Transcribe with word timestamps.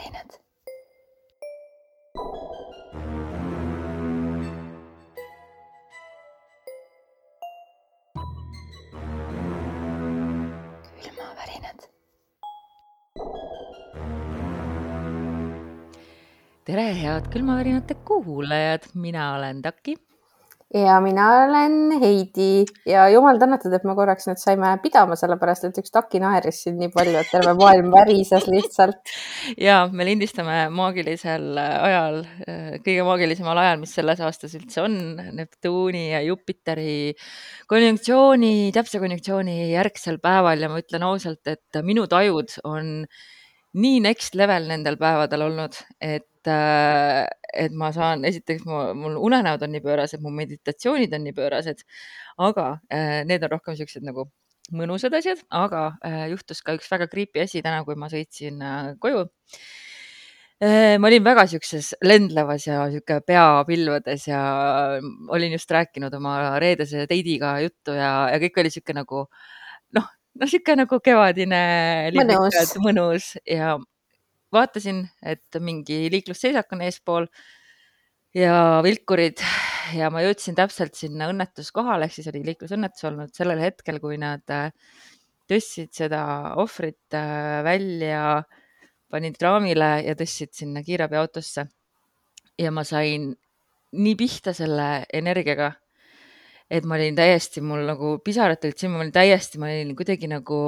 külmavärinad. 0.00 0.40
külmavärinad. 11.02 11.88
tere, 16.62 16.94
head 16.94 17.28
külmavärinate 17.28 17.94
kuulajad, 18.04 18.82
mina 18.94 19.34
olen 19.36 19.62
Taki 19.62 20.09
ja 20.74 21.00
mina 21.02 21.26
olen 21.44 22.00
Heidi. 22.00 22.64
Ja 22.86 23.08
jumal 23.10 23.38
tänatud, 23.40 23.72
et 23.74 23.84
me 23.88 23.94
korraks 23.98 24.28
nüüd 24.28 24.38
saime 24.40 24.70
pidama, 24.82 25.16
sellepärast 25.18 25.66
et 25.66 25.80
üks 25.82 25.92
taki 25.94 26.20
naeris 26.22 26.62
siin 26.64 26.78
nii 26.80 26.90
palju, 26.94 27.16
et 27.20 27.32
terve 27.32 27.54
maailm 27.58 27.90
värises 27.94 28.46
lihtsalt. 28.50 29.14
ja 29.68 29.82
me 29.92 30.06
lindistame 30.06 30.62
maagilisel 30.74 31.58
ajal, 31.58 32.22
kõige 32.84 33.08
maagilisemal 33.08 33.62
ajal, 33.64 33.82
mis 33.82 33.96
selles 33.98 34.22
aastas 34.22 34.54
üldse 34.58 34.84
on, 34.84 34.96
Neptuuni 35.40 36.06
ja 36.12 36.22
Jupiteri 36.26 37.16
konjunktsiooni, 37.70 38.70
täpse 38.76 39.02
konjunktsiooni 39.02 39.58
järgsel 39.72 40.20
päeval. 40.22 40.62
Ja 40.62 40.70
ma 40.72 40.80
ütlen 40.82 41.04
ausalt, 41.06 41.42
et 41.50 41.82
minu 41.86 42.06
tajud 42.10 42.60
on 42.68 43.04
nii 43.78 44.00
next 44.02 44.34
level 44.38 44.66
nendel 44.70 44.96
päevadel 44.98 45.44
olnud, 45.46 45.76
et 46.02 46.48
äh, 46.50 47.26
et 47.50 47.74
ma 47.74 47.90
saan, 47.94 48.24
esiteks 48.24 48.64
mul 48.66 49.16
unenäod 49.18 49.62
on 49.66 49.72
nii 49.74 49.82
pöörased, 49.84 50.22
mu 50.22 50.30
meditatsioonid 50.34 51.14
on 51.14 51.24
nii 51.26 51.34
pöörased, 51.36 51.84
aga 52.38 52.66
äh, 52.92 53.20
need 53.26 53.44
on 53.46 53.54
rohkem 53.56 53.78
siuksed 53.78 54.06
nagu 54.06 54.28
mõnusad 54.74 55.14
asjad, 55.18 55.42
aga 55.50 55.84
äh, 56.06 56.24
juhtus 56.30 56.62
ka 56.62 56.76
üks 56.78 56.90
väga 56.90 57.10
creepy 57.10 57.42
asi 57.42 57.62
täna, 57.62 57.82
kui 57.86 57.98
ma 57.98 58.10
sõitsin 58.10 58.62
koju. 59.02 59.28
Ma 60.60 61.08
olin 61.08 61.22
väga 61.24 61.46
siukses 61.48 61.86
lendlevas 62.04 62.66
ja 62.66 62.82
sihuke 62.92 63.22
pea 63.24 63.62
pilvedes 63.64 64.26
ja 64.26 64.40
olin 65.32 65.54
just 65.54 65.70
rääkinud 65.72 66.12
oma 66.18 66.34
reedese 66.60 67.06
deidiga 67.08 67.54
juttu 67.64 67.94
ja, 67.96 68.10
ja 68.28 68.36
kõik 68.42 68.60
oli 68.60 68.72
sihuke 68.74 68.92
nagu 68.92 69.22
noh, 69.24 69.38
noh, 70.40 70.48
sihuke 70.48 70.76
nagu 70.78 71.00
kevadine, 71.04 71.62
mõnus, 72.16 72.74
mõnus. 72.82 73.30
Ja 73.48 73.76
vaatasin, 74.54 75.04
et 75.22 75.60
mingi 75.62 76.06
liiklusseisak 76.12 76.72
on 76.74 76.84
eespool 76.86 77.28
ja 78.36 78.80
vilkurid. 78.86 79.42
Ja 79.96 80.10
ma 80.12 80.22
jõudsin 80.22 80.56
täpselt 80.58 80.94
sinna 80.98 81.30
õnnetuskohale, 81.32 82.06
ehk 82.06 82.18
siis 82.18 82.28
oli 82.30 82.44
liiklusõnnetus 82.46 83.08
olnud 83.08 83.34
sellel 83.34 83.62
hetkel, 83.62 83.98
kui 84.02 84.20
nad 84.22 84.44
äh, 84.54 84.70
tõstsid 85.50 85.90
seda 85.96 86.22
ohvrit 86.62 87.16
äh, 87.18 87.60
välja, 87.66 88.44
panid 89.10 89.38
raamile 89.42 89.96
ja 90.06 90.14
tõstsid 90.18 90.54
sinna 90.54 90.84
kiirabiautosse. 90.86 91.66
ja 92.60 92.70
ma 92.70 92.84
sain 92.84 93.32
nii 93.96 94.14
pihta 94.14 94.52
selle 94.54 95.06
energiaga, 95.12 95.72
et 96.70 96.86
ma 96.86 96.96
olin 96.96 97.16
täiesti, 97.18 97.62
mul 97.66 97.82
nagu 97.88 98.14
pisarad 98.24 98.60
tulid 98.62 98.78
silma, 98.78 98.98
ma 98.98 99.04
olin 99.04 99.14
täiesti, 99.14 99.58
ma 99.58 99.70
olin 99.70 99.96
kuidagi 99.98 100.30
nagu 100.30 100.60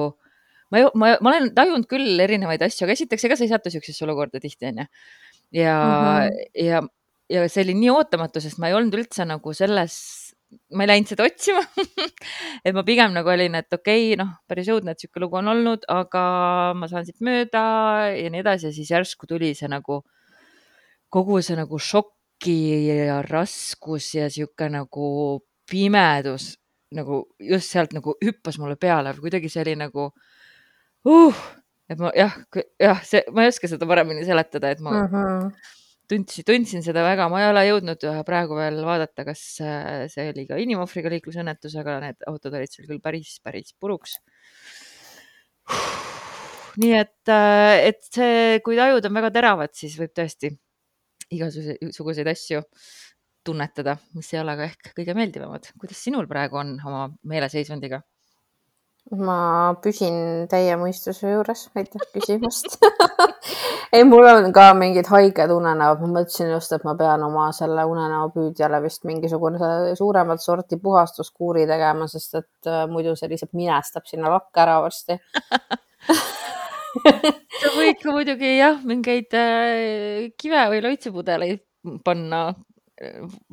ma, 0.73 0.83
ma, 0.95 1.13
ma 1.21 1.35
olen 1.35 1.53
tajunud 1.57 1.87
küll 1.91 2.23
erinevaid 2.25 2.65
asju, 2.67 2.87
aga 2.87 2.97
esiteks, 2.97 3.29
ega 3.29 3.39
sa 3.39 3.47
ei 3.47 3.53
satu 3.53 3.73
siuksesse 3.73 4.07
olukorda 4.07 4.41
tihti, 4.43 4.71
onju. 4.73 4.89
ja 5.59 5.77
mm, 5.79 6.03
-hmm. 6.03 6.67
ja, 6.67 6.83
ja 7.37 7.49
see 7.49 7.65
oli 7.67 7.77
nii 7.79 7.93
ootamatu, 7.95 8.43
sest 8.43 8.59
ma 8.59 8.71
ei 8.71 8.79
olnud 8.79 8.97
üldse 8.99 9.27
nagu 9.29 9.55
selles, 9.55 9.97
ma 10.75 10.85
ei 10.85 10.91
läinud 10.91 11.13
seda 11.13 11.29
otsima 11.29 11.63
et 12.67 12.75
ma 12.75 12.83
pigem 12.89 13.15
nagu 13.15 13.31
olin, 13.31 13.55
et 13.61 13.73
okei 13.73 14.13
okay,, 14.13 14.19
noh, 14.21 14.35
päris 14.49 14.73
õudne, 14.73 14.97
et 14.97 15.05
sihuke 15.05 15.23
lugu 15.23 15.39
on 15.41 15.53
olnud, 15.55 15.87
aga 15.89 16.25
ma 16.77 16.89
saan 16.91 17.07
siit 17.07 17.21
mööda 17.21 17.63
ja 18.17 18.33
nii 18.33 18.43
edasi 18.43 18.69
ja 18.69 18.75
siis 18.75 18.91
järsku 18.91 19.31
tuli 19.31 19.55
see 19.55 19.71
nagu 19.71 20.03
kogu 21.13 21.41
see 21.45 21.57
nagu 21.57 21.79
šoki 21.79 22.59
ja 22.89 23.23
raskus 23.23 24.15
ja 24.17 24.29
sihuke 24.33 24.69
nagu 24.73 25.43
pimedus 25.73 26.53
nagu 26.93 27.25
just 27.41 27.73
sealt 27.73 27.95
nagu 27.97 28.15
hüppas 28.21 28.59
mulle 28.61 28.77
peale, 28.77 29.15
kuidagi 29.17 29.49
see 29.53 29.65
oli 29.65 29.75
nagu 29.81 30.11
uh, 31.09 31.43
et 31.93 32.01
ma 32.01 32.11
jah, 32.17 32.35
jah, 32.81 33.05
see, 33.07 33.23
ma 33.35 33.45
ei 33.45 33.53
oska 33.53 33.71
seda 33.71 33.89
paremini 33.89 34.25
seletada, 34.27 34.73
et 34.73 34.83
ma 34.85 34.93
mm 34.95 35.07
-hmm. 35.13 35.53
tundsin, 36.09 36.47
tundsin 36.49 36.85
seda 36.85 37.05
väga, 37.05 37.29
ma 37.33 37.43
ei 37.43 37.51
ole 37.51 37.65
jõudnud 37.69 38.07
praegu 38.29 38.59
veel 38.59 38.83
vaadata, 38.87 39.25
kas 39.29 39.43
äh, 39.61 40.09
see 40.13 40.29
oli 40.33 40.47
ka 40.49 40.61
inimohvriga 40.61 41.13
liiklusõnnetus, 41.17 41.77
aga 41.81 42.01
need 42.07 42.29
autod 42.31 42.59
olid 42.59 42.73
seal 42.73 42.89
küll 42.89 43.03
päris, 43.03 43.39
päris 43.45 43.75
puruks. 43.79 44.19
nii 46.83 46.95
et, 46.97 47.29
äh, 47.29 47.89
et 47.89 48.03
see, 48.03 48.61
kui 48.65 48.77
tajud 48.77 49.05
on 49.05 49.15
väga 49.21 49.31
teravad, 49.31 49.75
siis 49.77 49.99
võib 50.01 50.13
tõesti 50.17 50.53
igasuguseid 51.33 52.29
asju 52.29 52.61
tunnetada, 53.45 53.97
mis 54.17 54.33
ei 54.35 54.41
ole 54.43 54.57
ka 54.59 54.71
ehk 54.71 54.95
kõige 54.97 55.17
meeldivamad. 55.19 55.73
kuidas 55.81 56.03
sinul 56.05 56.29
praegu 56.31 56.61
on 56.63 56.75
oma 56.87 57.09
meeleseisundiga? 57.29 58.03
ma 59.19 59.75
püsin 59.83 60.47
teie 60.51 60.77
mõistuse 60.79 61.33
juures, 61.33 61.65
aitäh 61.75 62.05
küsimast 62.15 62.77
ei, 63.95 64.05
mul 64.07 64.27
on 64.31 64.53
ka 64.55 64.69
mingid 64.79 65.11
haiged 65.11 65.51
unenäod, 65.53 66.05
ma 66.05 66.11
mõtlesin 66.21 66.53
just, 66.55 66.73
et 66.77 66.85
ma 66.87 66.95
pean 66.99 67.25
oma 67.27 67.49
selle 67.57 67.85
unenäopüüdjale 67.91 68.79
vist 68.85 69.03
mingisugune 69.09 69.59
suuremat 69.99 70.43
sorti 70.43 70.79
puhastuskuuri 70.83 71.67
tegema, 71.69 72.07
sest 72.09 72.39
et 72.41 72.71
äh, 72.71 72.85
muidu 72.91 73.17
see 73.19 73.33
lihtsalt 73.33 73.53
minestab 73.59 74.07
sinna 74.09 74.31
lakke 74.33 74.65
ära 74.65 74.79
varsti 74.87 75.19
sa 77.61 77.75
võid 77.75 77.99
ka 78.01 78.15
muidugi 78.15 78.55
jah, 78.55 78.79
mingeid 78.87 79.35
äh, 79.35 80.31
kive 80.39 80.63
või 80.73 80.85
loitsupudeleid 80.87 81.67
panna 82.07 82.53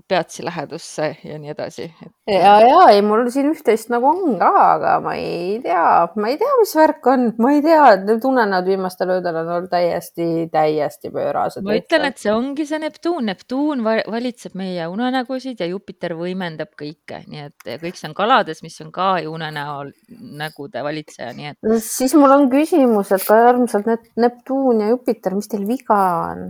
peatsi 0.09 0.43
lähedusse 0.45 1.15
ja 1.23 1.37
nii 1.39 1.51
edasi. 1.53 1.85
ja, 2.27 2.53
ja 2.63 2.79
ei, 2.91 3.01
mul 3.05 3.27
siin 3.33 3.49
üht-teist 3.51 3.91
nagu 3.93 4.09
on 4.09 4.37
ka, 4.41 4.49
aga 4.75 4.95
ma 5.03 5.15
ei 5.17 5.59
tea, 5.63 5.83
ma 6.19 6.31
ei 6.31 6.37
tea, 6.41 6.51
mis 6.59 6.73
värk 6.77 7.09
on, 7.11 7.27
ma 7.41 7.53
ei 7.55 7.61
tea, 7.65 7.85
tunnen 8.21 8.53
nad 8.53 8.67
viimastel 8.67 9.13
öödel 9.17 9.39
on 9.41 9.51
olnud 9.55 9.71
täiesti, 9.71 10.47
täiesti 10.53 11.11
pöörased. 11.13 11.65
ma 11.65 11.77
ütlen, 11.79 12.07
et 12.09 12.21
see 12.21 12.33
ongi 12.33 12.65
see 12.69 12.81
Neptuun, 12.81 13.29
Neptuun 13.29 13.83
valitseb 13.85 14.57
meie 14.59 14.87
unenägusid 14.91 15.61
ja 15.61 15.69
Jupiter 15.69 16.15
võimendab 16.19 16.73
kõike, 16.79 17.23
nii 17.29 17.45
et 17.47 17.71
kõik 17.83 17.99
see 17.99 18.09
on 18.09 18.17
kalades, 18.17 18.63
mis 18.65 18.77
on 18.85 18.91
ka 18.95 19.11
ju 19.23 19.33
unenäol 19.35 19.93
nägude 20.39 20.83
valitseja, 20.85 21.31
nii 21.37 21.53
et. 21.53 21.59
siis 21.85 22.15
mul 22.17 22.33
on 22.35 22.49
küsimus, 22.51 23.13
et 23.15 23.25
ka 23.27 23.39
armsad 23.49 23.87
Neptuun 24.19 24.83
ja 24.83 24.91
Jupiter, 24.93 25.37
mis 25.37 25.49
teil 25.51 25.65
viga 25.69 25.99
on? 26.31 26.45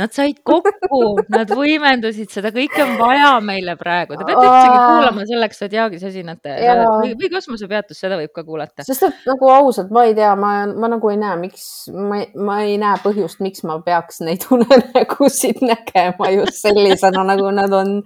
Nad 0.00 0.14
said 0.16 0.40
kokku, 0.46 1.02
nad 1.32 1.50
võimendusid 1.52 2.32
seda 2.32 2.41
kõike 2.54 2.82
on 2.82 2.94
vaja 2.98 3.30
meile 3.44 3.76
praegu, 3.78 4.16
te 4.18 4.26
peate 4.26 4.42
üldsegi 4.42 4.78
kuulama 4.78 5.26
selleks, 5.28 5.62
et 5.66 5.76
Jaagis 5.76 6.06
esinete 6.10 6.56
ja. 6.58 6.74
või, 6.88 7.12
või 7.20 7.30
kosmosepeatus, 7.32 8.00
seda 8.02 8.18
võib 8.20 8.32
ka 8.34 8.44
kuulata. 8.46 8.86
sest 8.88 9.06
et 9.08 9.28
nagu 9.28 9.52
ausalt, 9.52 9.92
ma 9.94 10.06
ei 10.08 10.16
tea, 10.18 10.32
ma, 10.38 10.52
ma 10.72 10.90
nagu 10.92 11.12
ei 11.12 11.20
näe, 11.20 11.36
miks, 11.44 11.66
ma, 11.94 12.22
ma 12.48 12.58
ei 12.66 12.78
näe 12.82 12.98
põhjust, 13.04 13.42
miks 13.44 13.62
ma 13.68 13.78
peaks 13.84 14.22
neid 14.26 14.48
unenägusid 14.54 15.62
nägema 15.62 16.32
just 16.34 16.58
sellisena, 16.64 17.26
nagu 17.34 17.52
nad 17.54 17.78
on. 17.78 18.00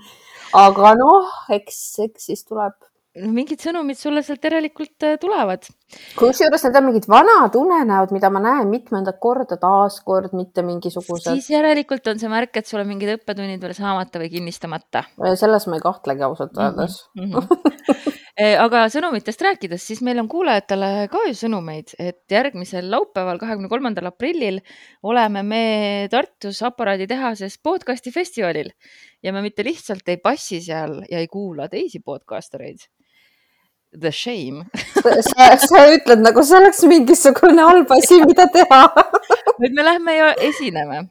aga 0.57 0.93
noh, 1.01 1.33
eks, 1.57 1.81
eks 2.07 2.31
siis 2.31 2.45
tuleb 2.45 2.77
noh, 3.23 3.33
mingid 3.35 3.63
sõnumid 3.63 3.99
sulle 3.99 4.23
sealt 4.25 4.45
järelikult 4.45 5.07
äh, 5.07 5.17
tulevad. 5.21 5.67
kusjuures 6.19 6.65
need 6.67 6.79
on 6.81 6.87
mingid 6.89 7.07
vanad 7.11 7.55
unenäod, 7.59 8.13
mida 8.15 8.31
ma 8.33 8.43
näen 8.43 8.71
mitmendat 8.71 9.21
korda 9.23 9.59
taaskord, 9.61 10.35
mitte 10.37 10.65
mingisugused. 10.67 11.31
siis 11.31 11.51
järelikult 11.55 12.07
on 12.13 12.21
see 12.21 12.31
märk, 12.33 12.57
et 12.59 12.69
sul 12.69 12.83
on 12.83 12.91
mingid 12.91 13.15
õppetunnid 13.17 13.63
veel 13.63 13.77
saamata 13.77 14.23
või 14.23 14.31
kinnistamata. 14.33 15.07
selles 15.39 15.69
ma 15.71 15.79
ei 15.79 15.85
kahtlegi 15.85 16.27
ausalt 16.27 16.59
öeldes 16.59 16.99
mm. 17.15 17.33
-hmm. 17.33 18.57
aga 18.67 18.85
sõnumitest 18.93 19.47
rääkides, 19.47 19.87
siis 19.87 20.03
meil 20.05 20.21
on 20.21 20.29
kuulajatele 20.29 21.09
ka 21.13 21.23
ju 21.29 21.39
sõnumeid, 21.39 21.95
et 22.03 22.25
järgmisel 22.31 22.91
laupäeval, 22.91 23.41
kahekümne 23.41 23.71
kolmandal 23.73 24.11
aprillil 24.11 24.61
oleme 25.03 25.43
me 25.43 25.65
Tartus 26.11 26.63
aparaaditehases 26.67 27.59
podcasti 27.63 28.13
festivalil 28.13 28.73
ja 29.23 29.33
me 29.33 29.43
mitte 29.43 29.65
lihtsalt 29.65 30.09
ei 30.09 30.19
passi 30.19 30.61
seal 30.61 31.01
ja 31.11 31.23
ei 31.23 31.31
kuula 31.31 31.71
teisi 31.73 32.03
podcastereid 32.05 32.85
the 34.01 34.13
shame. 34.13 34.65
Sa, 35.31 35.57
sa 35.57 35.83
ütled 35.95 36.23
nagu 36.25 36.43
see 36.45 36.59
oleks 36.59 36.83
mingisugune 36.89 37.63
halb 37.63 37.93
asi, 37.97 38.21
mida 38.27 38.49
teha. 38.53 38.83
Nüüd 39.61 39.77
me 39.77 39.85
lähme 39.87 40.17
ja 40.17 40.33
esineme 40.49 41.07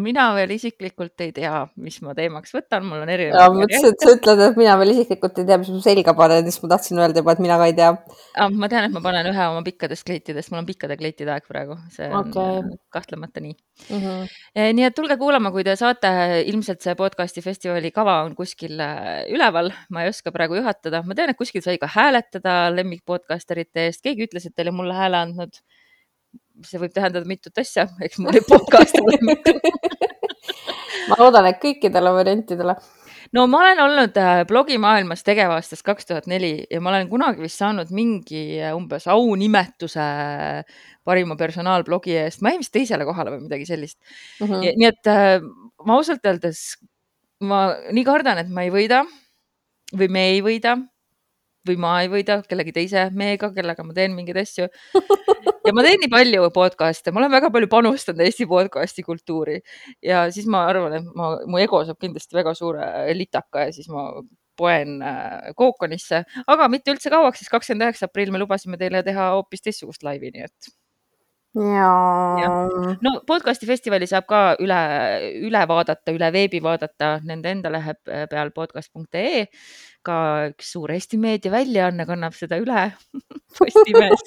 mina 0.00 0.26
veel 0.36 0.54
isiklikult 0.54 1.22
ei 1.24 1.32
tea, 1.34 1.52
mis 1.80 1.96
ma 2.04 2.14
teemaks 2.16 2.54
võtan, 2.54 2.84
mul 2.88 3.02
on 3.04 3.10
erinevad. 3.12 3.56
mõtlesin, 3.58 3.92
et 3.92 4.04
sa 4.04 4.14
ütled, 4.16 4.42
et 4.46 4.58
mina 4.58 4.76
veel 4.80 4.92
isiklikult 4.94 5.40
ei 5.40 5.48
tea, 5.48 5.58
mis 5.60 5.70
ma 5.74 5.80
selga 5.84 6.14
panen, 6.18 6.48
siis 6.48 6.62
ma 6.62 6.70
tahtsin 6.74 7.00
öelda 7.02 7.22
juba, 7.22 7.34
et 7.34 7.42
mina 7.44 7.58
ka 7.60 7.68
ei 7.70 7.76
tea 7.78 7.90
ah,. 7.92 8.48
ma 8.50 8.70
tean, 8.72 8.88
et 8.88 8.94
ma 8.94 9.02
panen 9.04 9.28
ühe 9.30 9.46
oma 9.52 9.62
pikkadest 9.66 10.06
kleitidest, 10.08 10.52
mul 10.52 10.62
on 10.62 10.68
pikkade 10.68 10.96
kleitide 11.00 11.34
aeg 11.34 11.46
praegu, 11.50 11.78
see 11.94 12.08
on 12.10 12.32
okay. 12.32 12.58
Äh, 12.64 12.80
kahtlemata 12.94 13.44
nii 13.44 13.54
mm. 13.54 14.00
-hmm. 14.00 14.34
nii 14.80 14.88
et 14.88 14.98
tulge 14.98 15.18
kuulama, 15.20 15.52
kui 15.54 15.66
te 15.66 15.76
saate, 15.80 16.10
ilmselt 16.50 16.82
see 16.84 16.96
podcast'i 16.98 17.44
festivali 17.44 17.92
kava 17.94 18.20
on 18.24 18.34
kuskil 18.38 18.80
äh, 18.80 19.22
üleval, 19.34 19.72
ma 19.90 20.04
ei 20.04 20.12
oska 20.14 20.32
praegu 20.34 20.58
juhatada, 20.60 21.04
ma 21.06 21.14
tean, 21.14 21.30
et 21.30 21.38
kuskil 21.38 21.62
sai 21.62 21.78
ka 21.78 21.90
hääletada 21.90 22.74
lemmikpodcasterite 22.74 23.88
eest, 23.88 24.02
keegi 24.04 24.28
ütles, 24.28 24.48
et 24.48 24.56
teile 24.56 24.74
mulle 24.74 24.94
hääle 24.96 25.22
andnud 25.28 25.62
see 26.62 26.80
võib 26.80 26.94
tähendada 26.94 27.26
mitut 27.28 27.58
asja, 27.58 27.88
eks 28.04 28.20
mul 28.22 28.34
ole 28.34 29.18
mitu 29.24 29.54
ma 31.10 31.18
loodan, 31.18 31.48
et 31.50 31.58
kõikidele 31.62 32.12
variantidele. 32.14 32.76
no 33.34 33.46
ma 33.50 33.60
olen 33.64 33.82
olnud 33.84 34.20
äh, 34.20 34.44
blogimaailmas 34.48 35.24
tegev 35.26 35.54
aastast 35.56 35.84
kaks 35.86 36.08
tuhat 36.10 36.28
neli 36.30 36.66
ja 36.70 36.80
ma 36.80 36.92
olen 36.92 37.10
kunagi 37.10 37.44
vist 37.44 37.60
saanud 37.60 37.90
mingi 37.94 38.44
äh, 38.60 38.74
umbes 38.76 39.08
aunimetuse 39.10 40.06
parima 41.04 41.36
personaalblogi 41.40 42.16
eest, 42.22 42.42
ma 42.42 42.54
jäin 42.54 42.64
vist 42.64 42.74
teisele 42.74 43.06
kohale 43.08 43.34
või 43.34 43.44
midagi 43.48 43.68
sellist 43.68 43.98
mm. 44.40 44.46
-hmm. 44.46 44.80
nii 44.80 44.90
et 44.90 45.12
äh, 45.12 45.36
ma 45.84 45.98
ausalt 45.98 46.24
öeldes, 46.24 46.64
ma 47.44 47.66
nii 47.92 48.06
kardan, 48.06 48.40
et 48.44 48.50
ma 48.50 48.66
ei 48.66 48.72
võida 48.74 49.04
või 49.94 50.10
me 50.10 50.28
ei 50.32 50.42
võida 50.44 50.78
või 51.68 51.78
ma 51.80 51.94
ei 52.02 52.10
võida 52.12 52.40
kellegi 52.48 52.74
teise 52.76 53.08
mehega, 53.16 53.50
kellega 53.54 53.86
ma 53.86 53.96
teen 53.96 54.14
mingeid 54.16 54.38
asju. 54.42 54.68
ja 55.66 55.72
ma 55.76 55.84
teen 55.86 56.00
nii 56.02 56.12
palju 56.12 56.50
podcast'e, 56.54 57.12
ma 57.12 57.22
olen 57.22 57.34
väga 57.34 57.50
palju 57.54 57.70
panustanud 57.72 58.24
Eesti 58.26 58.46
podcast'i 58.50 59.04
kultuuri 59.06 59.60
ja 60.04 60.26
siis 60.34 60.48
ma 60.50 60.66
arvan, 60.70 60.98
et 61.00 61.10
ma, 61.16 61.34
mu 61.48 61.60
ego 61.62 61.82
saab 61.88 62.00
kindlasti 62.02 62.36
väga 62.36 62.54
suure 62.58 62.88
litaka 63.16 63.68
ja 63.68 63.74
siis 63.76 63.88
ma 63.92 64.10
poen 64.56 65.00
äh, 65.02 65.50
Kookonisse, 65.58 66.22
aga 66.46 66.70
mitte 66.70 66.94
üldse 66.94 67.10
kauaks, 67.10 67.42
siis 67.42 67.50
kakskümmend 67.50 67.88
üheksa 67.88 68.06
aprill 68.06 68.30
me 68.30 68.38
lubasime 68.42 68.78
teile 68.78 69.02
teha 69.06 69.32
hoopis 69.34 69.64
teistsugust 69.64 70.06
laivi, 70.06 70.30
nii 70.34 70.46
et 70.46 70.74
ja. 72.42 72.50
no 73.02 73.14
podcast'i 73.26 73.66
festivali 73.68 74.08
saab 74.10 74.26
ka 74.30 74.42
üle, 74.62 74.78
üle 75.46 75.64
vaadata, 75.70 76.14
üle 76.14 76.30
veebi 76.34 76.60
vaadata 76.62 77.18
nende 77.26 77.52
enda 77.54 77.72
lehe 77.72 77.94
peal 78.30 78.50
podcast.ee. 78.54 79.46
ka 80.06 80.16
üks 80.50 80.74
suur 80.74 80.92
Eesti 80.94 81.18
meediaväljaanne 81.22 82.06
kannab 82.08 82.36
seda 82.36 82.58
üle 82.62 82.86
Postimehes 83.58 84.24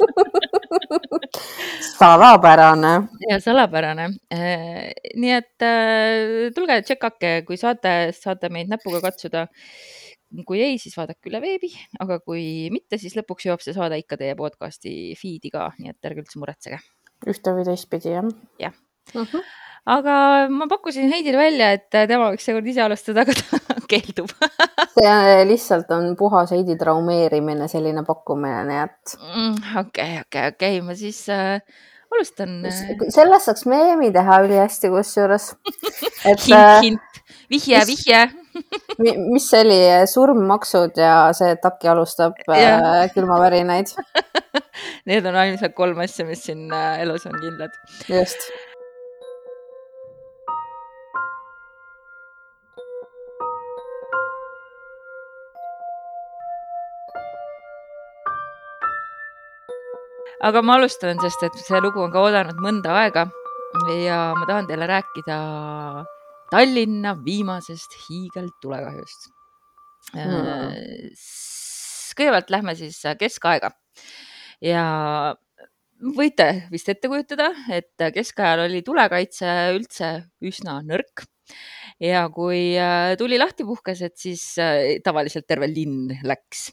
salapärane. 1.97 2.93
ja 3.29 3.39
salapärane. 3.43 4.09
Äh, 4.33 4.89
nii 5.15 5.33
et 5.37 5.65
äh, 5.65 6.49
tulge 6.55 6.81
tšekake, 6.85 7.33
kui 7.47 7.59
saate, 7.59 8.13
saate 8.15 8.51
meid 8.53 8.71
näpuga 8.71 9.01
katsuda 9.09 9.47
kui 10.47 10.59
ei, 10.59 10.75
siis 10.81 10.97
vaadake 10.97 11.31
üle 11.31 11.39
veebi, 11.43 11.71
aga 12.03 12.19
kui 12.19 12.67
mitte, 12.73 12.99
siis 12.99 13.15
lõpuks 13.15 13.47
jõuab 13.47 13.63
see 13.63 13.75
saade 13.77 13.99
ikka 14.01 14.19
teie 14.19 14.35
podcast'i 14.39 15.15
feed'i 15.19 15.53
ka, 15.53 15.69
nii 15.79 15.93
et 15.93 16.09
ärge 16.09 16.25
üldse 16.25 16.41
muretsege 16.41 16.81
ühte 17.25 17.53
või 17.55 17.65
teistpidi, 17.65 18.11
jah? 18.13 18.27
jah 18.61 18.75
uh. 19.15 19.23
-huh. 19.23 19.43
aga 19.97 20.13
ma 20.49 20.67
pakkusin 20.67 21.11
Heidile 21.11 21.37
välja, 21.37 21.71
et 21.71 21.89
tema 21.89 22.31
võiks 22.31 22.45
seekord 22.45 22.67
ise 22.67 22.83
alustada, 22.83 23.21
aga 23.21 23.33
ta 23.33 23.81
keeldub 23.91 24.33
see 24.97 25.43
lihtsalt 25.47 25.91
on 25.91 26.15
puhas 26.19 26.51
Heidi 26.51 26.77
traumeerimine, 26.79 27.67
selline 27.71 28.03
pakkumine, 28.07 28.63
nii 28.69 28.79
et. 28.85 29.17
Mm, 29.35 29.59
okei, 29.83 30.17
okei, 30.25 30.49
okei, 30.53 30.81
ma 30.85 30.95
siis 30.97 31.21
äh, 31.33 31.61
alustan. 32.13 32.59
Äh, 32.65 33.07
sellest 33.13 33.49
saaks 33.49 33.67
meemi 33.69 34.11
teha 34.15 34.41
ülihästi 34.45 34.91
kusjuures. 34.93 35.51
hint, 36.25 36.49
äh, 36.51 36.81
hint, 36.85 37.23
vihje, 37.51 37.83
vihje 37.89 38.27
mis 39.33 39.49
see 39.51 39.61
oli, 39.61 39.81
surmmaksud 40.09 40.97
ja 40.97 41.17
see, 41.37 41.51
et 41.53 41.61
Taki 41.61 41.91
alustab 41.93 42.39
äh, 42.49 43.05
külmavärinaid 43.13 43.91
Need 45.09 45.25
on 45.29 45.37
ainsad 45.37 45.73
kolm 45.77 45.99
asja, 46.01 46.25
mis 46.25 46.43
siin 46.45 46.71
äh, 46.73 47.03
elus 47.03 47.25
on 47.29 47.37
kindlad. 47.41 47.73
just 48.09 48.49
aga 60.43 60.61
ma 60.61 60.77
alustan, 60.77 61.17
sest 61.23 61.43
et 61.47 61.57
see 61.61 61.79
lugu 61.81 62.03
on 62.03 62.13
ka 62.13 62.21
oodanud 62.25 62.59
mõnda 62.63 62.93
aega. 63.03 63.27
Ja 64.01 64.33
ma 64.37 64.45
tahan 64.49 64.67
teile 64.69 64.87
rääkida 64.89 65.37
Tallinna 66.51 67.13
viimasest 67.25 67.97
hiigeltulekahjust. 68.05 69.27
Mm.. 70.15 71.09
kõigepealt 72.17 72.53
lähme 72.53 72.73
siis 72.79 73.01
keskaega. 73.19 73.73
Ja 74.63 74.83
võite 76.17 76.47
vist 76.71 76.87
ette 76.89 77.11
kujutada, 77.11 77.51
et 77.73 78.07
keskajal 78.15 78.65
oli 78.69 78.81
tulekaitse 78.85 79.51
üldse 79.75 80.13
üsna 80.41 80.79
nõrk. 80.87 81.27
Ja 82.01 82.27
kui 82.33 82.77
tuli 83.19 83.37
lahti 83.41 83.65
puhkes, 83.67 84.01
et 84.05 84.17
siis 84.21 84.43
äh, 84.61 84.97
tavaliselt 85.03 85.47
terve 85.49 85.69
linn 85.71 86.11
läks 86.27 86.69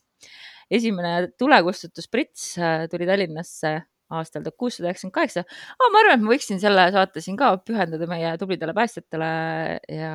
esimene 0.70 1.31
tulekustutusprits 1.38 2.55
äh, 2.58 2.87
tuli 2.90 3.08
Tallinnasse 3.08 3.81
aastal 4.12 4.44
tuhat 4.44 4.56
kuussada 4.61 4.90
üheksakümmend 4.90 5.14
kaheksa. 5.14 5.44
ma 5.81 6.00
arvan, 6.00 6.19
et 6.19 6.25
ma 6.25 6.32
võiksin 6.34 6.61
selle 6.62 6.84
saate 6.94 7.22
siin 7.25 7.38
ka 7.40 7.55
pühendada 7.64 8.06
meie 8.11 8.34
tublidele 8.40 8.75
päästjatele 8.76 9.31
ja 9.96 10.12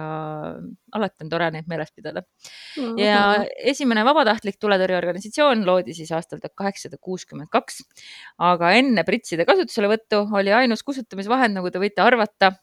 alati 0.95 1.25
on 1.25 1.31
tore 1.33 1.49
neid 1.55 1.69
meeles 1.71 1.91
pidada 1.95 2.21
mm. 2.21 2.83
-hmm. 2.83 3.01
ja 3.01 3.45
esimene 3.73 4.05
vabatahtlik 4.05 4.59
tuletõrjeorganisatsioon 4.61 5.65
loodi 5.67 5.97
siis 5.97 6.11
aastal 6.15 6.41
tuhat 6.43 6.55
kaheksasada 6.63 7.01
kuuskümmend 7.01 7.49
kaks. 7.51 7.81
aga 8.51 8.73
enne 8.77 9.03
pritside 9.03 9.45
kasutuselevõttu 9.49 10.27
oli 10.37 10.53
ainus 10.53 10.83
kustutamisvahend, 10.83 11.57
nagu 11.57 11.71
te 11.71 11.81
võite 11.81 12.05
arvata, 12.05 12.53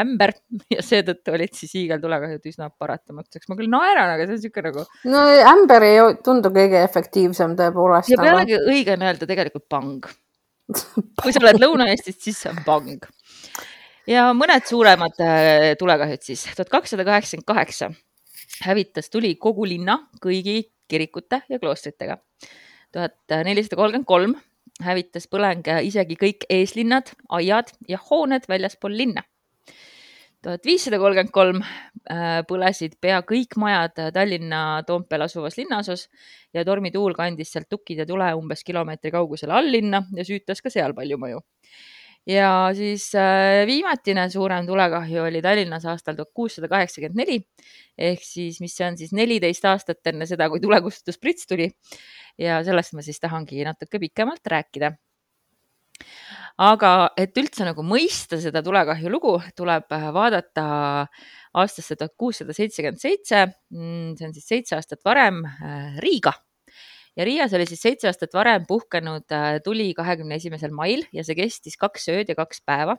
ämber 0.00 0.32
ja 0.74 0.82
seetõttu 0.84 1.34
olid 1.36 1.54
siis 1.56 1.74
hiigeltulekahjud 1.76 2.50
üsna 2.50 2.68
paratamatuseks. 2.70 3.48
ma 3.50 3.58
küll 3.58 3.70
naeran, 3.72 4.14
aga 4.14 4.26
see 4.26 4.36
on 4.36 4.40
niisugune 4.40 4.70
nagu. 4.70 4.84
no 5.12 5.24
ämber 5.52 5.86
ei 5.88 6.00
tundu 6.24 6.52
kõige 6.54 6.82
efektiivsem 6.86 7.56
tõepoolest. 7.58 8.12
ja 8.12 8.20
pealegi 8.20 8.58
aga... 8.58 8.68
õige 8.72 8.96
on 8.96 9.06
öelda 9.08 9.28
tegelikult 9.30 9.68
pang. 9.72 10.12
kui 11.22 11.34
sa 11.34 11.42
oled 11.42 11.58
Lõuna-Eestist, 11.60 12.22
siis 12.24 12.38
see 12.44 12.52
on 12.52 12.62
pang. 12.66 13.08
ja 14.08 14.30
mõned 14.36 14.68
suuremad 14.68 15.20
äh, 15.24 15.72
tulekahjud 15.80 16.24
siis. 16.24 16.46
tuhat 16.56 16.72
kakssada 16.72 17.06
kaheksakümmend 17.08 17.48
kaheksa 17.48 17.92
hävitas 18.62 19.10
tuli 19.10 19.34
kogu 19.40 19.66
linna 19.68 19.98
kõigi 20.22 20.62
kirikute 20.88 21.42
ja 21.48 21.58
kloostritega. 21.60 22.18
tuhat 22.92 23.44
nelisada 23.44 23.76
kolmkümmend 23.76 24.08
kolm 24.08 24.34
hävitas 24.82 25.28
põleng 25.28 25.68
isegi 25.84 26.16
kõik 26.16 26.46
eeslinnad, 26.50 27.12
aiad 27.28 27.70
ja 27.88 28.00
hooned 28.08 28.48
väljaspool 28.48 28.96
linna 28.96 29.22
tuhat 30.42 30.66
viissada 30.66 30.98
kolmkümmend 30.98 31.32
kolm 31.34 31.60
äh, 31.62 32.40
põlesid 32.48 32.96
pea 33.02 33.20
kõik 33.26 33.56
majad 33.62 33.98
Tallinna 34.14 34.82
Toompeal 34.86 35.26
asuvas 35.28 35.56
linnaosas 35.58 36.08
ja 36.54 36.64
tormituul 36.66 37.14
kandis 37.18 37.52
sealt 37.54 37.70
tukid 37.70 38.02
ja 38.02 38.06
tule 38.08 38.32
umbes 38.38 38.64
kilomeetri 38.66 39.12
kaugusele 39.14 39.54
alllinna 39.54 40.02
ja 40.16 40.26
süütas 40.26 40.62
ka 40.64 40.72
seal 40.72 40.96
palju 40.98 41.18
mõju. 41.22 41.42
ja 42.26 42.48
siis 42.74 43.08
äh, 43.18 43.62
viimatine 43.66 44.28
suurem 44.30 44.66
tulekahju 44.66 45.28
oli 45.28 45.42
Tallinnas 45.42 45.86
aastal 45.86 46.18
tuhat 46.18 46.34
kuussada 46.34 46.70
kaheksakümmend 46.70 47.22
neli 47.22 47.38
ehk 47.98 48.26
siis, 48.26 48.60
mis 48.60 48.74
on 48.80 48.98
siis 48.98 49.14
neliteist 49.14 49.64
aastat 49.64 50.06
enne 50.10 50.26
seda, 50.26 50.50
kui 50.50 50.60
tulekustutusprits 50.60 51.46
tuli. 51.46 51.70
ja 52.38 52.62
sellest 52.66 52.98
ma 52.98 53.06
siis 53.06 53.22
tahangi 53.22 53.62
natuke 53.64 54.02
pikemalt 54.02 54.46
rääkida 54.56 54.94
aga 56.60 57.12
et 57.18 57.36
üldse 57.38 57.64
nagu 57.66 57.84
mõista 57.86 58.38
seda 58.40 58.62
tulekahju 58.64 59.10
lugu, 59.12 59.34
tuleb 59.56 59.92
äh, 59.94 60.08
vaadata 60.14 60.64
aastasse 61.58 61.96
tuhat 61.96 62.14
kuussada 62.18 62.54
seitsekümmend 62.56 63.00
seitse. 63.00 63.46
Mm, 63.72 64.14
see 64.18 64.28
on 64.28 64.34
siis 64.36 64.48
seitse 64.48 64.76
aastat 64.76 65.02
varem 65.04 65.42
äh, 65.46 66.00
Riiga 66.02 66.34
ja 67.16 67.26
Riias 67.28 67.52
oli 67.56 67.66
siis 67.68 67.82
seitse 67.84 68.08
aastat 68.08 68.34
varem 68.34 68.66
puhkenud 68.68 69.32
äh, 69.32 69.58
tuli 69.64 69.92
kahekümne 69.96 70.38
esimesel 70.40 70.72
mail 70.76 71.04
ja 71.12 71.24
see 71.24 71.36
kestis 71.38 71.76
kaks 71.80 72.08
ööd 72.12 72.32
ja 72.32 72.36
kaks 72.38 72.62
päeva 72.64 72.96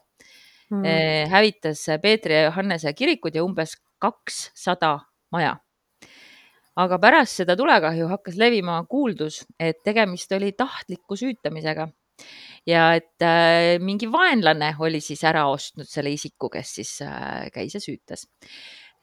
mm.. 0.69 1.29
hävitas 1.33 1.86
Peetri 2.01 2.38
ja 2.38 2.48
Johannese 2.50 2.93
kirikud 2.93 3.33
ja 3.36 3.45
umbes 3.45 3.75
kakssada 4.01 5.00
maja. 5.33 5.55
aga 6.75 6.98
pärast 7.01 7.41
seda 7.41 7.55
tulekahju 7.57 8.07
hakkas 8.10 8.38
levima 8.38 8.79
kuuldus, 8.89 9.43
et 9.60 9.81
tegemist 9.86 10.31
oli 10.33 10.51
tahtliku 10.57 11.17
süütamisega 11.17 11.88
ja 12.67 12.93
et 12.98 13.24
äh, 13.24 13.79
mingi 13.84 14.08
vaenlane 14.12 14.74
oli 14.84 15.01
siis 15.03 15.24
ära 15.27 15.46
ostnud 15.51 15.88
selle 15.89 16.13
isiku, 16.13 16.50
kes 16.53 16.75
siis 16.79 16.96
äh, 17.05 17.50
käis 17.53 17.75
ja 17.75 17.84
süütas. 17.84 18.27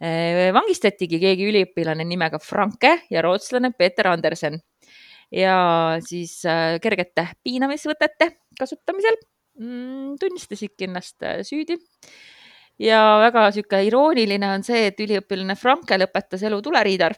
Äh,. 0.01 0.49
vangistatigi 0.57 1.21
keegi 1.21 1.49
üliõpilane 1.51 2.07
nimega 2.09 2.41
Franke 2.41 3.03
ja 3.13 3.23
rootslane 3.27 3.73
Peeter 3.77 4.09
Andersen. 4.09 4.61
Ja 5.31 5.99
siis 6.03 6.41
äh, 6.49 6.79
kergete 6.83 7.29
piinamisvõtete 7.45 8.33
kasutamisel 8.59 9.19
mm, 9.61 10.17
tunnistasidki 10.23 10.89
ennast 10.89 11.23
äh, 11.23 11.43
süüdi. 11.47 11.77
Ja 12.81 13.21
väga 13.21 13.51
sihuke 13.53 13.83
irooniline 13.85 14.55
on 14.55 14.65
see, 14.65 14.87
et 14.89 15.05
üliõpilane 15.05 15.55
Franke 15.61 16.01
lõpetas 16.01 16.43
elu 16.49 16.63
tuleriidar. 16.65 17.15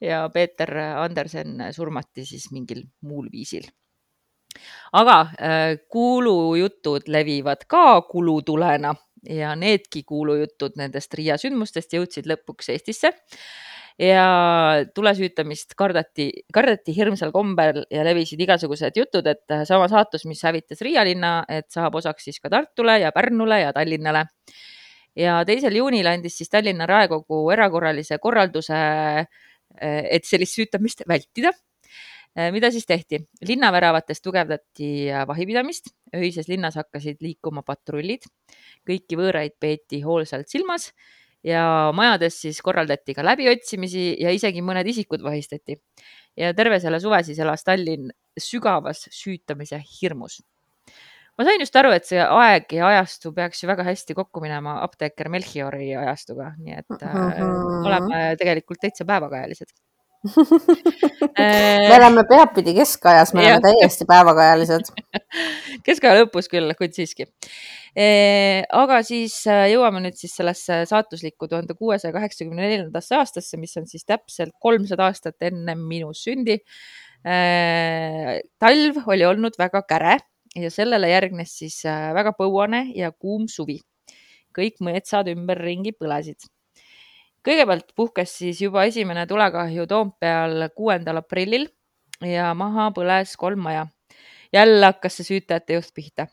Ja 0.00 0.22
Peeter 0.32 0.70
Andersen 1.02 1.58
surmati 1.74 2.24
siis 2.24 2.46
mingil 2.54 2.84
muul 3.02 3.26
viisil 3.28 3.66
aga 4.92 5.18
äh, 5.20 5.78
kuulujutud 5.88 7.08
levivad 7.08 7.64
ka 7.68 8.02
kulutulena 8.08 8.94
ja 9.28 9.56
needki 9.56 10.02
kuulujutud 10.06 10.76
nendest 10.80 11.14
Riia 11.14 11.38
sündmustest 11.38 11.94
jõudsid 11.94 12.26
lõpuks 12.30 12.72
Eestisse. 12.74 13.12
ja 13.98 14.24
tulesüütamist 14.94 15.74
kardati, 15.76 16.30
kardeti 16.52 16.94
hirmsal 16.96 17.30
kombel 17.32 17.82
ja 17.92 18.04
levisid 18.04 18.40
igasugused 18.40 18.96
jutud, 18.96 19.26
et 19.28 19.54
sama 19.68 19.86
saatus, 19.88 20.24
mis 20.26 20.40
hävitas 20.42 20.80
Riia 20.80 21.04
linna, 21.04 21.42
et 21.48 21.68
saab 21.70 21.94
osaks 22.00 22.24
siis 22.24 22.40
ka 22.40 22.50
Tartule 22.50 22.98
ja 23.02 23.12
Pärnule 23.12 23.60
ja 23.60 23.72
Tallinnale. 23.72 24.24
ja 25.16 25.42
teisel 25.44 25.76
juunil 25.76 26.06
andis 26.08 26.38
siis 26.40 26.48
Tallinna 26.48 26.86
raekogu 26.86 27.50
erakorralise 27.52 28.18
korralduse, 28.18 28.80
et 29.80 30.24
sellist 30.24 30.56
süütamist 30.56 31.04
vältida 31.08 31.52
mida 32.52 32.70
siis 32.72 32.86
tehti? 32.88 33.20
linnaväravates 33.48 34.22
tugevdati 34.24 35.08
vahipidamist, 35.28 35.92
öises 36.16 36.48
linnas 36.48 36.78
hakkasid 36.80 37.20
liikuma 37.20 37.64
patrullid, 37.66 38.24
kõiki 38.88 39.18
võõraid 39.20 39.58
peeti 39.60 40.00
hoolsalt 40.04 40.48
silmas 40.48 40.92
ja 41.44 41.90
majades 41.94 42.38
siis 42.44 42.62
korraldati 42.62 43.14
ka 43.14 43.24
läbiotsimisi 43.26 44.06
ja 44.22 44.32
isegi 44.34 44.62
mõned 44.64 44.88
isikud 44.88 45.22
vahistati. 45.24 45.78
ja 46.36 46.54
terve 46.54 46.80
selle 46.80 47.00
suve 47.00 47.22
siis 47.22 47.38
elas 47.38 47.64
Tallinn 47.64 48.10
sügavas 48.38 49.08
süütamise 49.10 49.82
hirmus. 50.00 50.40
ma 51.38 51.44
sain 51.44 51.60
just 51.60 51.76
aru, 51.76 51.92
et 51.92 52.06
see 52.06 52.20
aeg 52.22 52.72
ja 52.72 52.86
ajastu 52.86 53.32
peaks 53.32 53.62
ju 53.62 53.68
väga 53.68 53.84
hästi 53.84 54.14
kokku 54.14 54.40
minema 54.40 54.80
apteeker 54.82 55.28
Melchiori 55.28 55.94
ajastuga, 55.96 56.54
nii 56.58 56.74
et 56.78 56.88
mm 56.88 56.98
-hmm. 56.98 57.86
oleme 57.86 58.36
tegelikult 58.38 58.80
täitsa 58.80 59.04
päevakajalised 59.04 59.72
me 61.38 61.94
oleme 61.96 62.22
peadpidi 62.30 62.74
keskajas, 62.76 63.32
me 63.34 63.42
ja. 63.42 63.56
oleme 63.56 63.64
täiesti 63.66 64.06
päevakajalised 64.08 64.90
keskaja 65.86 66.20
lõpus 66.20 66.50
küll, 66.52 66.70
kuid 66.78 66.94
siiski. 66.94 67.26
aga 68.82 69.00
siis 69.06 69.40
äh, 69.50 69.66
jõuame 69.72 70.04
nüüd 70.04 70.18
siis 70.18 70.36
sellesse 70.38 70.82
saatuslikku 70.88 71.50
tuhande 71.50 71.74
kuuesaja 71.78 72.14
kaheksakümne 72.14 72.62
neljandasse 72.62 73.18
aastasse, 73.18 73.58
mis 73.58 73.74
on 73.80 73.88
siis 73.90 74.06
täpselt 74.06 74.54
kolmsada 74.62 75.10
aastat 75.10 75.48
enne 75.50 75.74
minu 75.78 76.14
sündi. 76.16 76.60
talv 77.22 78.96
oli 79.06 79.24
olnud 79.26 79.54
väga 79.58 79.82
käre 79.86 80.16
ja 80.58 80.70
sellele 80.70 81.10
järgnes 81.10 81.54
siis 81.62 81.82
äh, 81.88 82.10
väga 82.14 82.34
põuane 82.38 82.86
ja 82.96 83.12
kuum 83.12 83.48
suvi. 83.48 83.80
kõik 84.52 84.82
metsad 84.84 85.30
ümberringi 85.32 85.94
põlesid 85.96 86.44
kõigepealt 87.46 87.94
puhkes 87.96 88.36
siis 88.38 88.60
juba 88.62 88.84
esimene 88.88 89.26
tulekahju 89.26 89.86
Toompeal 89.90 90.68
kuuendal 90.76 91.22
aprillil 91.22 91.68
ja 92.22 92.52
maha 92.54 92.90
põles 92.94 93.36
kolm 93.36 93.60
maja. 93.68 93.86
jälle 94.52 94.86
hakkas 94.86 95.16
see 95.16 95.24
süütajate 95.24 95.74
juht 95.78 95.94
pihta 95.94 96.26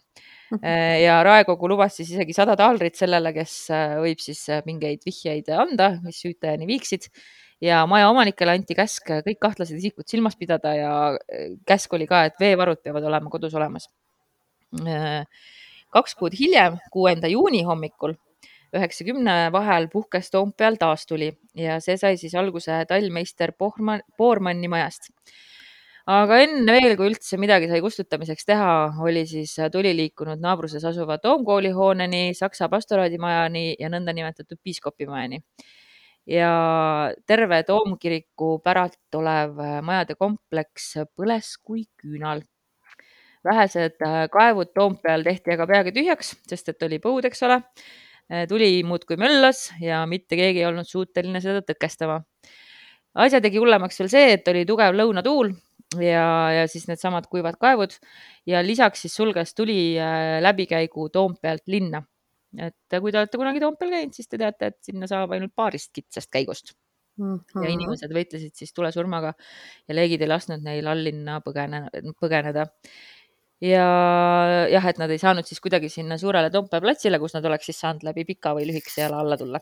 ja 1.03 1.19
Raekogu 1.23 1.69
lubas 1.69 1.95
siis 1.99 2.09
isegi 2.13 2.33
sada 2.33 2.55
taaldrit 2.57 2.97
sellele, 2.97 3.31
kes 3.35 3.53
äh, 3.73 3.97
võib 4.01 4.21
siis 4.23 4.41
äh, 4.49 4.63
mingeid 4.65 5.05
vihjeid 5.05 5.51
anda, 5.53 5.91
mis 6.03 6.21
süütajani 6.23 6.67
viiksid 6.69 7.09
ja 7.61 7.83
maja 7.89 8.09
omanikele 8.09 8.55
anti 8.57 8.77
käsk 8.77 9.11
kõik 9.25 9.39
kahtlased 9.41 9.77
isikud 9.77 10.07
silmas 10.09 10.37
pidada 10.39 10.73
ja 10.77 10.93
äh, 11.13 11.53
käsk 11.69 11.93
oli 11.93 12.07
ka, 12.09 12.25
et 12.29 12.39
veevarud 12.41 12.81
peavad 12.83 13.05
olema 13.05 13.29
kodus 13.29 13.53
olemas. 13.53 13.89
kaks 15.89 16.13
kuud 16.15 16.35
hiljem, 16.37 16.77
kuuenda 16.93 17.27
juuni 17.27 17.63
hommikul 17.65 18.13
üheksakümne 18.75 19.35
vahel 19.53 19.87
puhkes 19.91 20.31
Toompeal 20.31 20.77
taastuli 20.79 21.29
ja 21.57 21.79
see 21.83 21.97
sai 21.97 22.17
siis 22.21 22.35
alguse 22.37 22.83
tallmeister 22.89 23.53
Pohman, 23.57 24.03
Boormanni 24.17 24.69
majast. 24.71 25.09
aga 26.09 26.39
enne 26.43 26.73
veel, 26.73 26.95
kui 26.97 27.09
üldse 27.11 27.37
midagi 27.41 27.69
sai 27.69 27.81
kustutamiseks 27.85 28.47
teha, 28.49 28.69
oli 29.05 29.25
siis 29.29 29.55
tuli 29.71 29.93
liikunud 29.97 30.41
naabruses 30.41 30.85
asuva 30.85 31.19
Toomkooli 31.21 31.73
hooneni, 31.75 32.33
Saksa 32.37 32.69
pastoraadimajani 32.69 33.75
ja 33.79 33.89
nõndanimetatud 33.89 34.61
piiskopimajani. 34.63 35.41
ja 36.29 36.53
terve 37.25 37.63
Toomkiriku 37.63 38.59
päralt 38.63 39.15
olev 39.15 39.57
majade 39.81 40.15
kompleks 40.15 40.93
põles 41.17 41.55
kui 41.63 41.85
küünal 41.97 42.43
vähesed 43.43 43.97
kaevud 44.31 44.73
Toompeal 44.75 45.23
tehti 45.23 45.55
aga 45.55 45.65
peagi 45.67 45.95
tühjaks, 45.95 46.35
sest 46.47 46.69
et 46.69 46.83
oli 46.83 46.99
põud, 46.99 47.25
eks 47.25 47.43
ole 47.47 47.61
tuli 48.49 48.83
muudkui 48.85 49.17
möllas 49.17 49.69
ja 49.81 50.03
mitte 50.09 50.37
keegi 50.37 50.61
ei 50.61 50.67
olnud 50.69 50.87
suuteline 50.87 51.41
seda 51.41 51.63
tõkestama. 51.65 52.19
asja 53.15 53.41
tegi 53.41 53.57
hullemaks 53.57 53.99
veel 53.99 54.11
see, 54.11 54.35
et 54.37 54.47
oli 54.51 54.65
tugev 54.69 54.93
lõunatuul 54.93 55.53
ja, 55.97 56.25
ja 56.53 56.67
siis 56.69 56.85
needsamad 56.89 57.25
kuivad 57.31 57.57
kaevud 57.61 57.95
ja 58.49 58.61
lisaks 58.65 59.05
siis 59.05 59.15
sulges 59.17 59.55
tuli 59.57 59.97
äh, 59.97 60.37
läbikäigu 60.43 61.09
Toompealt 61.09 61.65
linna. 61.67 62.03
et 62.57 62.99
kui 63.01 63.11
te 63.11 63.19
olete 63.21 63.37
kunagi 63.37 63.59
Toompeal 63.61 63.91
käinud, 63.93 64.13
siis 64.13 64.29
te 64.29 64.37
teate, 64.41 64.71
et 64.71 64.77
sinna 64.85 65.09
saab 65.09 65.33
ainult 65.33 65.53
paarist 65.55 65.91
kitsast 65.93 66.31
käigust 66.33 66.73
mm. 67.19 67.35
-hmm. 67.35 67.63
ja 67.63 67.69
inimesed 67.69 68.13
võitlesid 68.13 68.55
siis 68.55 68.73
tulesurmaga 68.73 69.33
ja 69.87 69.95
leegid 69.95 70.21
ei 70.21 70.31
lasknud 70.31 70.65
neil 70.65 70.87
alllinna 70.87 71.39
põgene, 71.45 71.87
põgeneda 72.19 72.65
ja 73.63 73.85
jah, 74.71 74.87
et 74.87 74.99
nad 75.01 75.11
ei 75.11 75.19
saanud 75.19 75.47
siis 75.47 75.59
kuidagi 75.63 75.91
sinna 75.91 76.17
suurele 76.19 76.51
Toompea 76.53 76.81
platsile, 76.83 77.19
kus 77.19 77.35
nad 77.35 77.45
oleks 77.49 77.69
siis 77.69 77.81
saanud 77.83 78.05
läbi 78.07 78.25
pika 78.27 78.55
või 78.55 78.69
lühikese 78.69 79.03
jala 79.03 79.19
alla 79.19 79.37
tulla. 79.39 79.59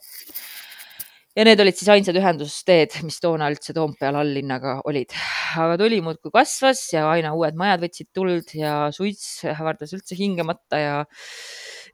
ja 1.37 1.45
need 1.45 1.61
olid 1.61 1.77
siis 1.77 1.89
ainsad 1.93 2.17
ühendusteed, 2.17 2.99
mis 3.05 3.17
toona 3.21 3.49
üldse 3.49 3.73
Toompeal 3.73 4.19
alllinnaga 4.21 4.81
olid. 4.89 5.15
aga 5.57 5.77
tuli 5.81 6.01
muudkui 6.05 6.33
kasvas 6.33 6.83
ja 6.93 7.07
aina 7.09 7.33
uued 7.33 7.57
majad 7.57 7.87
võtsid 7.87 8.09
tuld 8.13 8.53
ja 8.57 8.91
suits 8.93 9.45
ähvardas 9.49 9.95
üldse 9.97 10.17
hingemata 10.17 10.81
ja 10.81 10.99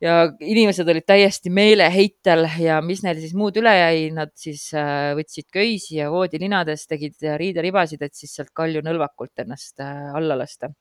ja 0.04 0.18
inimesed 0.44 0.90
olid 0.92 1.06
täiesti 1.08 1.48
meeleheitel 1.54 2.50
ja 2.60 2.82
mis 2.84 3.06
neil 3.06 3.22
siis 3.24 3.32
muud 3.40 3.56
üle 3.62 3.72
jäi, 3.78 4.10
nad 4.12 4.34
siis 4.36 4.66
äh, 4.76 5.14
võtsid 5.16 5.48
köisi 5.54 6.02
ja 6.02 6.10
voodilinades 6.12 6.84
tegid 6.90 7.24
riideribasid, 7.40 8.04
et 8.04 8.12
siis 8.18 8.36
sealt 8.36 8.52
kalju 8.52 8.84
nõlvakult 8.84 9.46
ennast 9.46 9.80
äh, 9.80 10.12
alla 10.18 10.36
lasta 10.36 10.74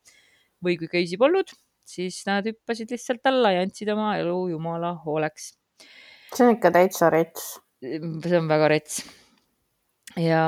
või 0.65 0.79
kui 0.81 0.91
köisi 0.91 1.19
polnud, 1.21 1.51
siis 1.89 2.23
nad 2.29 2.47
hüppasid 2.49 2.93
lihtsalt 2.95 3.27
alla 3.31 3.55
ja 3.57 3.65
andsid 3.67 3.91
oma 3.93 4.15
elu 4.21 4.37
jumala 4.55 4.95
hooleks. 5.07 5.53
see 6.33 6.47
on 6.47 6.55
ikka 6.57 6.73
täitsa 6.75 7.11
rets. 7.13 7.59
see 7.83 8.39
on 8.39 8.49
väga 8.49 8.69
rets. 8.73 9.03
ja, 10.17 10.43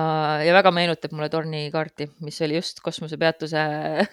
ja 0.44 0.54
väga 0.54 0.70
meenutab 0.76 1.14
mulle 1.16 1.28
tornikaarti, 1.32 2.08
mis 2.26 2.40
oli 2.46 2.58
just 2.60 2.80
kosmosepeatuse 2.84 3.64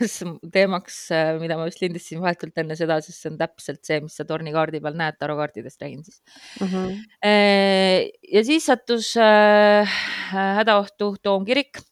teemaks, 0.55 0.98
mida 1.43 1.60
ma 1.60 1.67
just 1.70 1.84
lindistasin 1.84 2.24
vahetult 2.24 2.58
enne 2.63 2.77
seda, 2.79 2.98
sest 3.03 3.22
see 3.22 3.34
on 3.34 3.38
täpselt 3.41 3.84
see, 3.86 4.01
mis 4.08 4.17
sa 4.17 4.25
tornikaardi 4.27 4.81
peal 4.81 4.98
näed, 4.98 5.20
tarokaartidest 5.22 5.86
räägin 5.86 6.03
siis 6.08 6.22
mm. 6.62 6.67
-hmm. 6.67 6.98
ja 8.34 8.43
siis 8.48 8.65
sattus 8.65 9.13
äh, 9.17 10.01
hädaohtu 10.31 11.15
Toomkirik 11.22 11.84
Äh, 11.84 11.90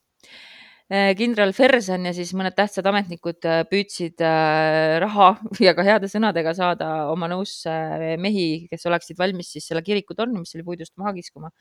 kindral 0.90 1.52
Fersen 1.54 2.08
ja 2.08 2.12
siis 2.18 2.32
mõned 2.34 2.56
tähtsad 2.58 2.88
ametnikud 2.90 3.46
äh, 3.46 3.60
püüdsid 3.70 4.24
äh, 4.26 4.96
raha 5.04 5.36
ja 5.66 5.76
ka 5.78 5.86
heade 5.86 6.10
sõnadega 6.10 6.56
saada 6.58 6.88
oma 7.12 7.30
nõusse 7.30 7.70
mehi, 8.18 8.66
kes 8.72 8.88
oleksid 8.90 9.20
valmis 9.20 9.52
siis 9.54 9.70
selle 9.70 9.84
kiriku 9.86 10.18
torni, 10.18 10.42
mis 10.42 10.56
oli 10.58 10.66
puidust 10.66 10.96
maha 10.98 11.14
kiskuma. 11.20 11.54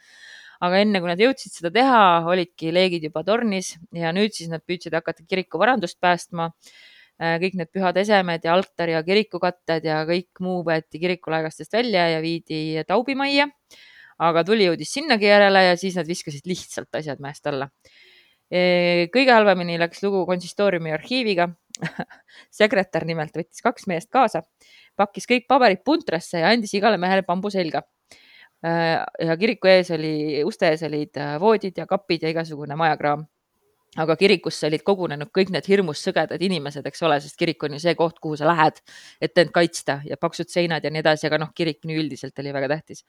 aga 0.65 0.81
enne 0.81 1.03
kui 1.03 1.13
nad 1.13 1.21
jõudsid 1.21 1.53
seda 1.61 1.71
teha, 1.75 2.01
olidki 2.27 2.73
leegid 2.73 3.05
juba 3.11 3.23
tornis 3.23 3.75
ja 3.93 4.15
nüüd 4.17 4.33
siis 4.33 4.49
nad 4.49 4.65
püüdsid 4.65 4.97
hakata 4.97 5.29
kiriku 5.29 5.61
varandust 5.61 6.01
päästma. 6.01 6.51
kõik 7.19 7.55
need 7.59 7.69
pühad 7.75 7.97
esemed 7.99 8.45
ja 8.47 8.53
altar 8.55 8.89
ja 8.89 9.03
kirikukatted 9.03 9.85
ja 9.85 10.05
kõik 10.07 10.41
muu 10.41 10.63
võeti 10.65 11.01
kirikulaegastest 11.03 11.73
välja 11.75 12.09
ja 12.15 12.21
viidi 12.25 12.81
taubimajja. 12.89 13.51
aga 14.19 14.43
tuli 14.45 14.65
jõudis 14.71 14.93
sinnagi 14.93 15.27
järele 15.27 15.65
ja 15.69 15.77
siis 15.77 16.01
nad 16.01 16.07
viskasid 16.07 16.47
lihtsalt 16.47 16.95
asjad 16.95 17.21
mäest 17.21 17.47
alla 17.47 17.69
kõige 18.49 19.33
halvemini 19.33 19.77
läks 19.81 20.01
lugu 20.03 20.25
konsistooriumi 20.27 20.93
arhiiviga 20.97 21.51
sekretär 22.61 23.05
nimelt 23.09 23.37
võttis 23.37 23.63
kaks 23.65 23.87
meest 23.91 24.11
kaasa, 24.11 24.43
pakkis 24.97 25.29
kõik 25.29 25.49
paberid 25.49 25.83
puntrasse 25.85 26.41
ja 26.41 26.53
andis 26.53 26.73
igale 26.75 26.99
mehele 26.99 27.27
bambu 27.27 27.51
selga. 27.51 27.83
ja 28.63 29.37
kiriku 29.39 29.69
ees 29.71 29.91
oli, 29.95 30.43
uste 30.45 30.73
ees 30.73 30.83
olid 30.83 31.19
voodid 31.41 31.77
ja 31.79 31.87
kapid 31.87 32.23
ja 32.23 32.33
igasugune 32.33 32.77
majakraam. 32.77 33.27
aga 33.97 34.17
kirikusse 34.17 34.67
olid 34.67 34.83
kogunenud 34.85 35.31
kõik 35.35 35.49
need 35.51 35.67
hirmus 35.67 36.03
sõgedad 36.05 36.43
inimesed, 36.43 36.87
eks 36.87 37.03
ole, 37.03 37.21
sest 37.21 37.39
kirik 37.39 37.63
on 37.65 37.73
ju 37.73 37.79
see 37.81 37.95
koht, 37.97 38.19
kuhu 38.21 38.37
sa 38.37 38.47
lähed, 38.47 38.83
et 39.21 39.39
end 39.39 39.51
kaitsta 39.51 40.01
ja 40.05 40.17
paksud 40.17 40.51
seinad 40.53 40.85
ja 40.85 40.91
nii 40.91 41.01
edasi, 41.01 41.27
aga 41.27 41.39
noh, 41.39 41.55
kirik 41.55 41.81
nii 41.85 41.97
üldiselt 41.97 42.39
oli 42.39 42.53
väga 42.53 42.69
tähtis 42.69 43.05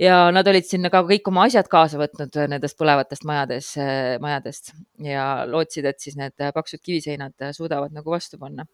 ja 0.00 0.16
nad 0.34 0.48
olid 0.50 0.66
sinna 0.68 0.90
ka 0.92 1.02
kõik 1.08 1.28
oma 1.30 1.46
asjad 1.48 1.68
kaasa 1.72 2.00
võtnud 2.00 2.36
äh, 2.36 2.48
nendest 2.52 2.76
põlevatest 2.80 3.26
majades, 3.28 3.72
äh, 3.80 4.16
majadest. 4.22 4.72
Ja 5.04 5.26
lootsid, 5.48 5.88
et 5.88 6.00
siis 6.02 6.18
need 6.20 6.36
paksud 6.36 6.82
kiviseinad 6.84 7.34
äh, 7.42 7.54
suudavad 7.56 7.94
nagu 7.96 8.12
vastu 8.14 8.40
panna. 8.40 8.66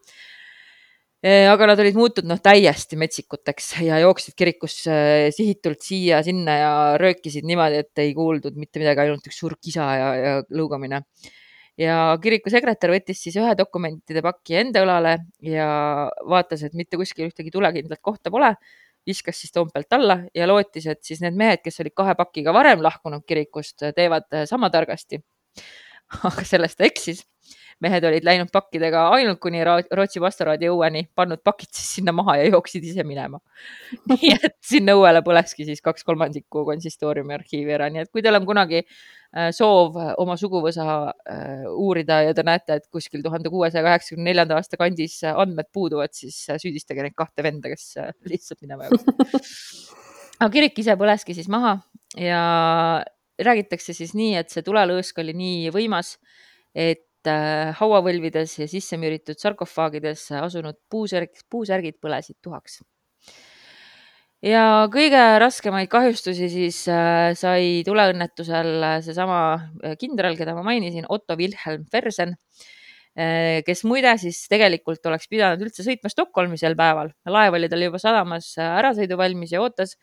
aga 1.23 1.67
nad 1.71 1.79
olid 1.79 1.95
muutunud 1.95 2.26
noh, 2.26 2.38
täiesti 2.43 2.97
metsikuteks 2.99 3.69
ja 3.87 4.00
jooksid 4.02 4.35
kirikus 4.35 4.81
sihitult 5.37 5.85
siia-sinna 5.87 6.57
ja 6.59 6.73
röökisid 6.99 7.47
niimoodi, 7.47 7.79
et 7.85 8.02
ei 8.02 8.11
kuuldud 8.17 8.59
mitte 8.59 8.83
midagi, 8.83 9.05
ainult 9.05 9.29
üks 9.31 9.38
suur 9.38 9.55
kisa 9.62 9.87
ja, 10.00 10.09
ja 10.19 10.33
lõugamine. 10.50 11.05
Ja 11.79 12.19
kiriku 12.19 12.50
sekretär 12.50 12.91
võttis 12.91 13.23
siis 13.23 13.38
ühe 13.38 13.55
dokumentide 13.55 14.19
paki 14.26 14.59
enda 14.64 14.83
õlale 14.83 15.14
ja 15.47 15.69
vaatas, 16.26 16.67
et 16.67 16.75
mitte 16.75 16.99
kuskil 16.99 17.31
ühtegi 17.31 17.55
tulekindlat 17.55 18.02
kohta 18.02 18.35
pole 18.35 18.57
viskas 19.06 19.40
siis 19.40 19.52
Toompealt 19.52 19.92
alla 19.92 20.18
ja 20.35 20.47
lootis, 20.49 20.87
et 20.87 21.02
siis 21.04 21.21
need 21.25 21.37
mehed, 21.38 21.62
kes 21.64 21.80
olid 21.82 21.94
kahe 21.97 22.14
pakiga 22.18 22.54
varem 22.54 22.82
lahkunud 22.82 23.25
kirikust, 23.26 23.82
teevad 23.97 24.28
sama 24.49 24.71
targasti. 24.71 25.23
aga 26.28 26.45
selles 26.49 26.76
ta 26.76 26.88
eksis 26.88 27.25
mehed 27.83 28.04
olid 28.07 28.26
läinud 28.26 28.50
pakkidega 28.52 29.07
ainult 29.16 29.40
kuni 29.42 29.62
Rootsi 29.66 30.21
pastoraadi 30.23 30.69
õueni, 30.71 31.04
pannud 31.19 31.42
pakid 31.45 31.71
siis 31.75 31.88
sinna 31.99 32.14
maha 32.14 32.37
ja 32.40 32.50
jooksid 32.52 32.85
ise 32.87 33.04
minema. 33.07 33.40
nii 34.11 34.33
et 34.37 34.57
sinna 34.66 34.95
õuele 34.99 35.23
põleski 35.26 35.66
siis 35.69 35.83
kaks 35.85 36.07
kolmandikku 36.07 36.64
konsistooriumi 36.69 37.37
arhiivi 37.37 37.75
ära, 37.75 37.88
nii 37.92 38.04
et 38.04 38.12
kui 38.12 38.25
teil 38.25 38.38
on 38.38 38.47
kunagi 38.49 38.83
äh, 38.83 39.50
soov 39.57 39.99
oma 40.23 40.37
suguvõsa 40.40 40.87
äh, 41.11 41.64
uurida 41.73 42.21
ja 42.28 42.37
te 42.37 42.47
näete, 42.47 42.78
et 42.78 42.87
kuskil 42.92 43.25
tuhande 43.25 43.50
kuuesaja 43.52 43.85
kaheksakümne 43.88 44.31
neljanda 44.31 44.61
aasta 44.61 44.78
kandis 44.81 45.19
andmed 45.33 45.71
puuduvad, 45.75 46.14
siis 46.16 46.38
äh, 46.50 46.61
süüdistage 46.62 47.07
neid 47.07 47.19
kahte 47.19 47.47
venda, 47.47 47.73
kes 47.73 47.97
lihtsalt 48.31 48.62
minema 48.62 48.90
jooksid. 48.90 49.26
aga 50.42 50.52
kirik 50.54 50.78
ise 50.83 50.95
põleski 50.99 51.35
siis 51.38 51.50
maha 51.50 51.81
ja 52.19 52.42
räägitakse 53.38 53.94
siis 53.96 54.12
nii, 54.18 54.34
et 54.40 54.50
see 54.50 54.64
tulelõõsk 54.66 55.18
oli 55.22 55.32
nii 55.36 55.70
võimas, 55.74 56.16
et 56.74 57.06
Äh, 57.22 57.70
hauavõlvides 57.78 58.56
ja 58.58 58.66
sisse 58.66 58.96
müüritud 58.98 59.38
sarkofaagides 59.38 60.24
asunud 60.40 60.74
puusärg, 60.90 61.30
puusärgid 61.50 62.00
põlesid 62.02 62.34
tuhaks. 62.42 62.80
ja 64.42 64.88
kõige 64.90 65.20
raskemaid 65.38 65.86
kahjustusi 65.86 66.48
siis 66.50 66.80
äh, 66.90 67.30
sai 67.38 67.84
tuleõnnetusel 67.86 68.72
seesama 69.06 69.38
äh, 69.54 69.94
kindral, 70.00 70.34
keda 70.34 70.56
ma 70.56 70.66
mainisin, 70.66 71.06
Otto 71.08 71.38
Wilhelm 71.38 71.86
Fersen, 71.92 72.34
kes 73.14 73.82
muide 73.84 74.16
siis 74.16 74.38
tegelikult 74.48 75.04
oleks 75.06 75.28
pidanud 75.28 75.60
üldse 75.60 75.84
sõitma 75.84 76.08
Stockholmi 76.08 76.56
sel 76.56 76.74
päeval. 76.74 77.12
laev 77.28 77.54
oli 77.54 77.68
tal 77.68 77.84
juba 77.84 78.00
sadamas 78.00 78.54
ärasõiduvalmis 78.56 79.52
ja 79.52 79.60
ootas 79.60 79.98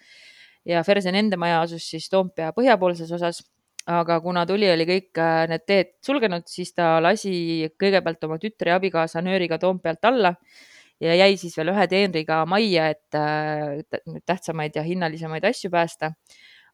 ja 0.65 0.83
Fersen 0.83 1.15
enda 1.15 1.37
maja 1.37 1.61
asus 1.61 1.85
siis 1.89 2.09
Toompea 2.09 2.51
põhjapoolses 2.55 3.11
osas 3.15 3.43
aga 3.89 4.19
kuna 4.21 4.45
tuli 4.45 4.69
oli 4.69 4.85
kõik 4.87 5.19
äh, 5.21 5.45
need 5.49 5.65
teed 5.67 5.93
sulgenud, 6.05 6.45
siis 6.49 6.73
ta 6.77 6.97
lasi 7.01 7.69
kõigepealt 7.79 8.27
oma 8.27 8.37
tütre 8.41 8.73
ja 8.73 8.77
abikaasa 8.79 9.23
nööriga 9.25 9.57
Toompealt 9.61 10.05
alla 10.05 10.33
ja 11.01 11.15
jäi 11.15 11.37
siis 11.39 11.55
veel 11.57 11.71
ühe 11.73 11.87
teenriga 11.89 12.43
majja, 12.49 12.89
et 12.93 13.17
äh, 13.17 14.21
tähtsamaid 14.27 14.77
ja 14.77 14.85
hinnalisemaid 14.85 15.47
asju 15.49 15.71
päästa. 15.73 16.13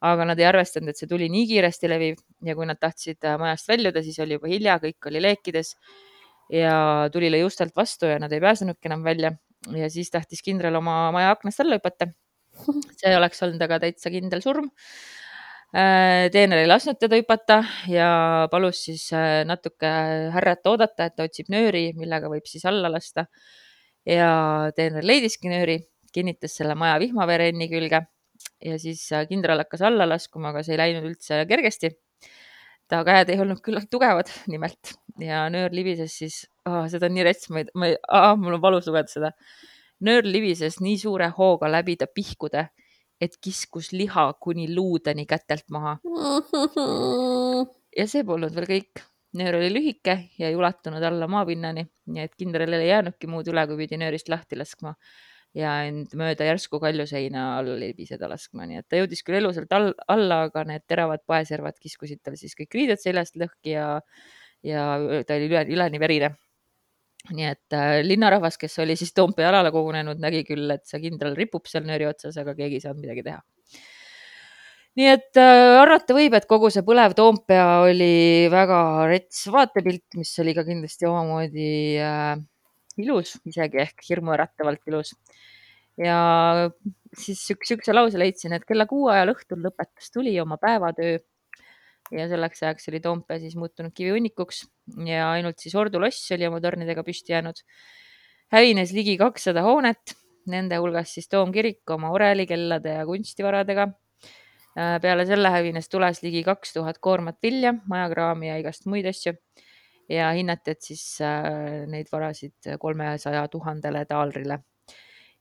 aga 0.06 0.26
nad 0.28 0.40
ei 0.40 0.46
arvestanud, 0.46 0.92
et 0.92 1.00
see 1.00 1.08
tuli 1.10 1.30
nii 1.32 1.46
kiiresti 1.50 1.90
leviv 1.90 2.18
ja 2.46 2.54
kui 2.56 2.66
nad 2.68 2.78
tahtsid 2.78 3.24
äh, 3.26 3.38
majast 3.40 3.70
väljuda, 3.72 4.04
siis 4.04 4.20
oli 4.20 4.36
juba 4.36 4.52
hilja, 4.52 4.76
kõik 4.84 5.08
oli 5.08 5.22
leekides 5.24 5.72
ja 6.52 6.76
tuli 7.14 7.32
lõi 7.32 7.46
ustelt 7.48 7.74
vastu 7.76 8.12
ja 8.12 8.20
nad 8.20 8.34
ei 8.36 8.44
pääsenudki 8.44 8.92
enam 8.92 9.08
välja 9.08 9.32
ja 9.74 9.90
siis 9.90 10.12
tahtis 10.12 10.44
kindral 10.46 10.76
oma 10.82 11.14
maja 11.16 11.32
aknast 11.34 11.64
alla 11.64 11.80
hüpata. 11.80 12.12
see 13.00 13.16
oleks 13.18 13.44
olnud 13.46 13.62
aga 13.62 13.82
täitsa 13.84 14.14
kindel 14.14 14.44
surm 14.46 14.72
Äh, 15.76 16.30
teener 16.32 16.62
ei 16.62 16.68
lasknud 16.70 16.96
teda 17.02 17.18
hüpata 17.20 17.58
ja 17.92 18.08
palus 18.52 18.78
siis 18.86 19.10
äh, 19.12 19.42
natuke 19.44 19.90
härrat 20.32 20.68
oodata, 20.72 21.10
et 21.10 21.16
ta 21.18 21.26
otsib 21.28 21.50
nööri, 21.52 21.90
millega 22.00 22.30
võib 22.32 22.46
siis 22.48 22.64
alla 22.70 22.88
lasta. 22.92 23.26
ja 24.08 24.30
teener 24.78 25.04
leidiski 25.04 25.50
nööri, 25.52 25.80
kinnitas 26.14 26.56
selle 26.56 26.78
maja 26.80 27.00
vihmaverenni 27.02 27.68
külge 27.68 28.04
ja 28.64 28.78
siis 28.80 29.02
äh, 29.12 29.26
kindral 29.28 29.66
hakkas 29.66 29.84
alla 29.90 30.08
laskuma, 30.08 30.54
aga 30.54 30.64
see 30.64 30.78
ei 30.78 30.82
läinud 30.84 31.10
üldse 31.10 31.42
kergesti. 31.50 31.92
ta 32.88 33.02
käed 33.04 33.34
ei 33.34 33.42
olnud 33.42 33.60
küllalt 33.66 33.90
tugevad 33.92 34.32
nimelt 34.54 34.96
ja 35.20 35.50
nöör 35.50 35.76
libises 35.76 36.16
siis 36.22 36.46
oh,, 36.70 36.86
seda 36.88 37.10
on 37.10 37.18
nii 37.18 37.28
rets, 37.28 37.50
ma 37.50 37.66
ei, 37.66 37.72
ma 37.74 37.92
ei 37.92 37.98
ah,, 38.08 38.36
mul 38.40 38.62
on 38.62 38.64
valus 38.64 38.88
lugeda 38.88 39.12
seda. 39.12 39.34
Nöör 40.00 40.24
libises 40.28 40.82
nii 40.82 40.98
suure 41.00 41.30
hooga 41.38 41.70
läbi 41.72 41.96
ta 41.98 42.08
pihkude 42.08 42.68
et 43.22 43.38
kiskus 43.42 43.92
liha 43.96 44.26
kuni 44.42 44.68
luudeni 44.76 45.26
kätelt 45.26 45.70
maha. 45.72 45.98
ja 48.00 48.08
see 48.08 48.24
polnud 48.28 48.56
veel 48.56 48.72
kõik. 48.72 49.06
nöör 49.36 49.58
oli 49.58 49.68
lühike 49.68 50.14
ja 50.40 50.48
ei 50.48 50.56
ulatunud 50.56 51.04
alla 51.04 51.28
maapinnani, 51.28 51.82
nii 52.08 52.22
et 52.24 52.36
kindralil 52.40 52.80
ei 52.80 52.88
jäänudki 52.88 53.28
muud 53.28 53.50
üle, 53.52 53.66
kui 53.68 53.76
pidi 53.82 53.98
nöörist 54.00 54.30
lahti 54.32 54.56
laskma 54.56 54.94
ja 55.56 55.74
end 55.90 56.14
mööda 56.16 56.48
järsku 56.48 56.80
kaljuseina 56.80 57.50
all 57.58 57.74
libiseda 57.82 58.30
laskma, 58.32 58.64
nii 58.70 58.80
et 58.80 58.88
ta 58.88 59.02
jõudis 59.02 59.26
küll 59.28 59.42
elusalt 59.42 59.76
all, 59.76 59.92
alla, 60.08 60.46
aga 60.48 60.64
need 60.70 60.86
teravad 60.88 61.24
paeservad 61.28 61.76
kiskusid 61.84 62.24
tal 62.24 62.40
siis 62.40 62.56
kõik 62.56 62.80
riided 62.80 63.04
seljast 63.04 63.36
lõhki 63.40 63.76
ja, 63.76 63.90
ja 64.64 64.88
ta 65.28 65.36
oli 65.36 65.52
üle, 65.52 65.68
üleni 65.76 66.00
verine 66.00 66.32
nii 67.34 67.48
et 67.50 67.76
äh, 67.76 68.00
linnarahvas, 68.06 68.58
kes 68.62 68.78
oli 68.84 68.96
siis 69.00 69.14
Toompea 69.16 69.50
alale 69.50 69.72
kogunenud, 69.74 70.20
nägi 70.22 70.44
küll, 70.48 70.70
et 70.74 70.86
see 70.88 71.02
kindral 71.04 71.36
ripub 71.38 71.66
seal 71.70 71.86
nööri 71.88 72.08
otsas, 72.10 72.38
aga 72.42 72.56
keegi 72.58 72.80
ei 72.80 72.84
saanud 72.84 73.02
midagi 73.02 73.26
teha. 73.26 73.40
nii 75.00 75.10
et 75.12 75.40
äh, 75.42 75.78
arvata 75.82 76.16
võib, 76.18 76.36
et 76.38 76.48
kogu 76.50 76.70
see 76.74 76.86
põlev 76.88 77.16
Toompea 77.18 77.68
oli 77.88 78.48
väga 78.54 78.80
rets 79.12 79.46
vaatepilt, 79.52 80.06
mis 80.20 80.34
oli 80.44 80.56
ka 80.58 80.66
kindlasti 80.68 81.10
omamoodi 81.10 81.70
äh, 82.04 82.36
ilus, 83.02 83.36
isegi 83.50 83.82
ehk 83.84 84.06
hirmuäratavalt 84.10 84.86
ilus. 84.92 85.16
ja 85.98 86.18
siis 87.16 87.46
siukse 87.48 87.94
lause 87.94 88.20
leidsin, 88.20 88.54
et 88.54 88.66
kella 88.68 88.86
kuue 88.90 89.14
ajal 89.14 89.32
õhtul 89.32 89.64
lõpetas 89.64 90.12
tuli 90.14 90.36
oma 90.42 90.60
päevatöö 90.62 91.20
ja 92.12 92.28
selleks 92.30 92.64
ajaks 92.64 92.90
oli 92.92 93.00
Toompea 93.02 93.40
siis 93.42 93.56
muutunud 93.58 93.94
kivihunnikuks 93.96 94.66
ja 95.08 95.32
ainult 95.32 95.62
siis 95.62 95.76
Ordu 95.76 96.02
loss 96.02 96.32
oli 96.36 96.48
oma 96.48 96.62
tornidega 96.62 97.04
püsti 97.04 97.34
jäänud. 97.34 97.62
hävines 98.54 98.92
ligi 98.94 99.18
kakssada 99.18 99.64
hoonet, 99.66 100.14
nende 100.48 100.78
hulgas 100.78 101.14
siis 101.14 101.28
toomkirik 101.30 101.90
oma 101.90 102.12
orelikellade 102.14 102.94
ja 103.00 103.06
kunstivaradega. 103.06 103.88
Äh, 104.76 105.00
peale 105.02 105.26
selle 105.26 105.50
hävines 105.50 105.90
tules 105.90 106.22
ligi 106.24 106.44
kaks 106.44 106.74
tuhat 106.74 107.00
koormat 107.00 107.38
vilja, 107.44 107.74
majakraami 107.88 108.50
ja 108.52 108.58
igast 108.62 108.86
muid 108.86 109.06
asju. 109.06 109.34
ja 110.10 110.30
hinnati, 110.38 110.72
et 110.72 110.82
siis 110.86 111.18
äh, 111.22 111.88
neid 111.90 112.12
varasid 112.12 112.76
kolmesaja 112.80 113.48
tuhandele 113.50 114.06
taalrile 114.06 114.60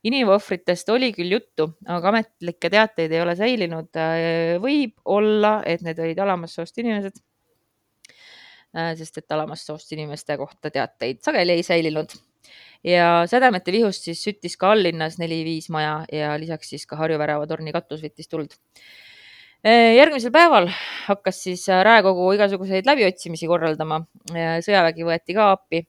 inimohvritest 0.05 0.89
oli 0.93 1.11
küll 1.15 1.33
juttu, 1.35 1.69
aga 1.89 2.11
ametlikke 2.11 2.69
teateid 2.73 3.13
ei 3.13 3.21
ole 3.23 3.35
säilinud. 3.37 3.89
Äh, 3.97 4.57
võib 4.63 4.95
olla, 5.17 5.57
et 5.65 5.85
need 5.85 5.99
olid 6.01 6.21
alamast 6.21 6.59
soost 6.59 6.77
inimesed. 6.81 7.17
Äh, 8.75 8.93
sest 8.99 9.21
et 9.21 9.35
alamast 9.35 9.69
soost 9.69 9.91
inimeste 9.95 10.37
kohta 10.37 10.71
teateid 10.73 11.23
sageli 11.25 11.55
ei 11.55 11.63
säilinud 11.63 12.13
ja 12.85 13.23
Sädemete 13.29 13.71
vihust 13.73 14.05
siis 14.05 14.19
süttis 14.25 14.57
ka 14.59 14.73
alllinnas 14.75 15.15
neli-viis 15.17 15.71
maja 15.73 16.03
ja 16.11 16.35
lisaks 16.39 16.69
siis 16.73 16.85
ka 16.85 16.99
Harju 16.99 17.17
värava 17.21 17.47
torni 17.49 17.73
katus 17.73 18.03
võttis 18.03 18.29
tuld. 18.29 18.53
Äh, 19.65 19.95
järgmisel 19.95 20.33
päeval 20.35 20.69
hakkas 21.07 21.39
siis 21.47 21.65
Raekogu 21.65 22.27
igasuguseid 22.35 22.85
läbiotsimisi 22.85 23.49
korraldama. 23.49 24.03
sõjavägi 24.35 25.07
võeti 25.07 25.33
ka 25.37 25.49
appi 25.55 25.85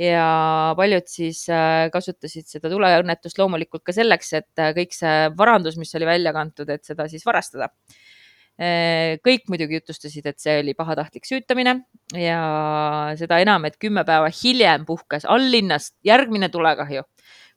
ja 0.00 0.72
paljud 0.78 1.08
siis 1.10 1.42
äh, 1.52 1.88
kasutasid 1.92 2.48
seda 2.48 2.70
tuleõnnetust 2.72 3.38
loomulikult 3.40 3.84
ka 3.86 3.94
selleks, 3.94 4.32
et 4.38 4.62
äh, 4.62 4.72
kõik 4.76 4.96
see 4.96 5.28
varandus, 5.36 5.76
mis 5.80 5.92
oli 5.98 6.08
välja 6.08 6.32
kantud, 6.36 6.70
et 6.72 6.86
seda 6.88 7.06
siis 7.10 7.26
varastada. 7.26 7.70
Äh, 8.60 9.18
kõik 9.24 9.46
muidugi 9.52 9.78
jutustasid, 9.78 10.26
et 10.30 10.40
see 10.40 10.58
oli 10.62 10.74
pahatahtlik 10.76 11.28
süütamine 11.28 11.76
ja 12.16 12.40
seda 13.20 13.40
enam, 13.44 13.64
et 13.68 13.78
kümme 13.80 14.04
päeva 14.08 14.28
hiljem 14.42 14.86
puhkes 14.88 15.28
alllinnast 15.28 15.96
järgmine 16.06 16.50
tulekahju, 16.52 17.04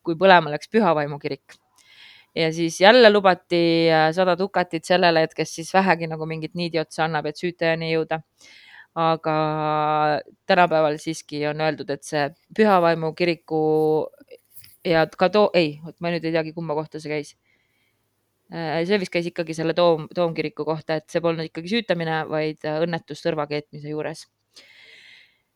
kui 0.03 0.19
põlema 0.19 0.51
läks 0.53 0.71
Pühavaimu 0.71 1.19
kirik 1.23 1.55
ja 2.35 2.47
siis 2.55 2.79
jälle 2.81 3.11
lubati 3.11 3.91
sada 4.15 4.33
dukatit 4.39 4.87
sellele, 4.89 5.21
et 5.27 5.35
kes 5.37 5.51
siis 5.59 5.69
vähegi 5.75 6.07
nagu 6.09 6.25
mingit 6.25 6.55
niidi 6.57 6.79
otsa 6.81 7.05
annab, 7.05 7.27
et 7.29 7.37
süütajani 7.37 7.91
jõuda 7.91 8.23
aga 8.95 9.35
tänapäeval 10.45 10.99
siiski 11.01 11.41
on 11.49 11.61
öeldud, 11.65 11.89
et 11.89 12.03
see 12.05 12.27
Pühavaimu 12.55 13.13
kiriku 13.17 13.61
ja 14.85 15.05
ka 15.07 15.29
too, 15.33 15.49
ei, 15.57 15.79
ma 15.99 16.11
nüüd 16.13 16.25
ei 16.27 16.35
teagi, 16.35 16.53
kumma 16.53 16.75
kohta 16.77 17.01
see 17.01 17.11
käis. 17.11 17.33
Äh, 18.53 18.83
see 18.85 18.99
vist 19.01 19.13
käis 19.13 19.27
ikkagi 19.29 19.55
selle 19.57 19.73
toom, 19.77 20.05
toomkiriku 20.13 20.65
kohta, 20.67 20.99
et 20.99 21.09
see 21.09 21.23
polnud 21.23 21.47
ikkagi 21.49 21.71
süütamine, 21.71 22.23
vaid 22.29 22.61
õnnetus 22.69 23.23
tõrva 23.25 23.47
keetmise 23.49 23.89
juures. 23.89 24.27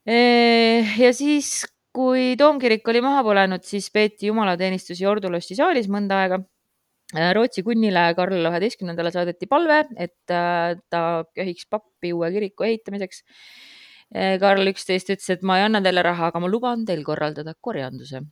Äh, 0.08 0.98
ja 0.98 1.12
siis, 1.14 1.68
kui 1.94 2.34
toomkirik 2.40 2.88
oli 2.90 3.04
maha 3.06 3.22
põlenud, 3.28 3.66
siis 3.68 3.92
peeti 3.94 4.32
jumalateenistusi 4.32 5.06
Ordu 5.06 5.30
lossi 5.34 5.58
saalis 5.58 5.90
mõnda 5.92 6.24
aega 6.24 6.42
Rootsi 7.16 7.64
kunnile 7.64 8.02
Karl 8.18 8.50
üheteistkümnendale 8.50 9.14
saadeti 9.16 9.48
palve, 9.48 9.86
et 9.96 10.34
äh, 10.34 10.76
ta 10.92 11.02
köhiks 11.38 11.70
pappi 11.72 12.12
uue 12.14 12.28
kiriku 12.34 12.68
ehitamiseks. 12.68 13.22
Äh, 14.12 14.36
Karl 14.42 14.68
üksteist 14.74 15.14
ütles, 15.14 15.30
et 15.32 15.46
ma 15.48 15.60
ei 15.60 15.68
anna 15.70 15.80
teile 15.84 16.04
raha, 16.04 16.34
aga 16.34 16.42
ma 16.44 16.52
luban 16.52 16.84
teil 16.88 17.06
korraldada 17.08 17.56
korjanduse. 17.62 18.26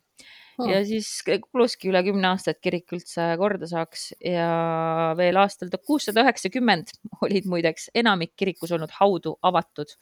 Hmm.. 0.56 0.70
ja 0.72 0.78
siis 0.88 1.08
kuluski 1.24 1.90
üle 1.90 2.00
kümne 2.04 2.30
aasta, 2.30 2.54
et 2.54 2.60
kirik 2.64 2.92
üldse 2.96 3.34
korda 3.40 3.68
saaks. 3.68 4.10
Ja 4.24 5.12
veel 5.16 5.36
aastal 5.40 5.72
tuhat 5.72 5.84
kuussada 5.88 6.24
üheksakümmend 6.24 6.92
olid 7.24 7.48
muideks 7.48 7.90
enamik 7.96 8.32
kirikus 8.36 8.72
olnud 8.76 8.92
haudu 9.00 9.36
avatud. 9.44 9.92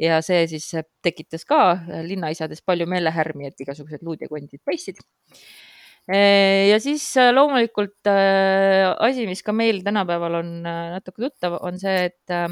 Ja 0.00 0.22
see 0.24 0.46
siis 0.48 0.70
tekitas 1.04 1.44
ka 1.48 1.76
linnaisades 2.04 2.64
palju 2.64 2.86
meelehärmi, 2.88 3.48
et 3.48 3.60
igasugused 3.60 4.04
luud 4.04 4.20
ja 4.24 4.28
kondid 4.32 4.64
paistsid 4.64 5.00
ja 6.10 6.78
siis 6.82 7.04
äh, 7.20 7.30
loomulikult 7.34 8.08
äh, 8.10 8.88
asi, 8.98 9.26
mis 9.28 9.44
ka 9.46 9.52
meil 9.54 9.82
tänapäeval 9.86 10.40
on 10.40 10.50
äh, 10.66 10.88
natuke 10.96 11.22
tuttav, 11.26 11.58
on 11.62 11.78
see, 11.78 12.08
et 12.08 12.34
äh, 12.34 12.48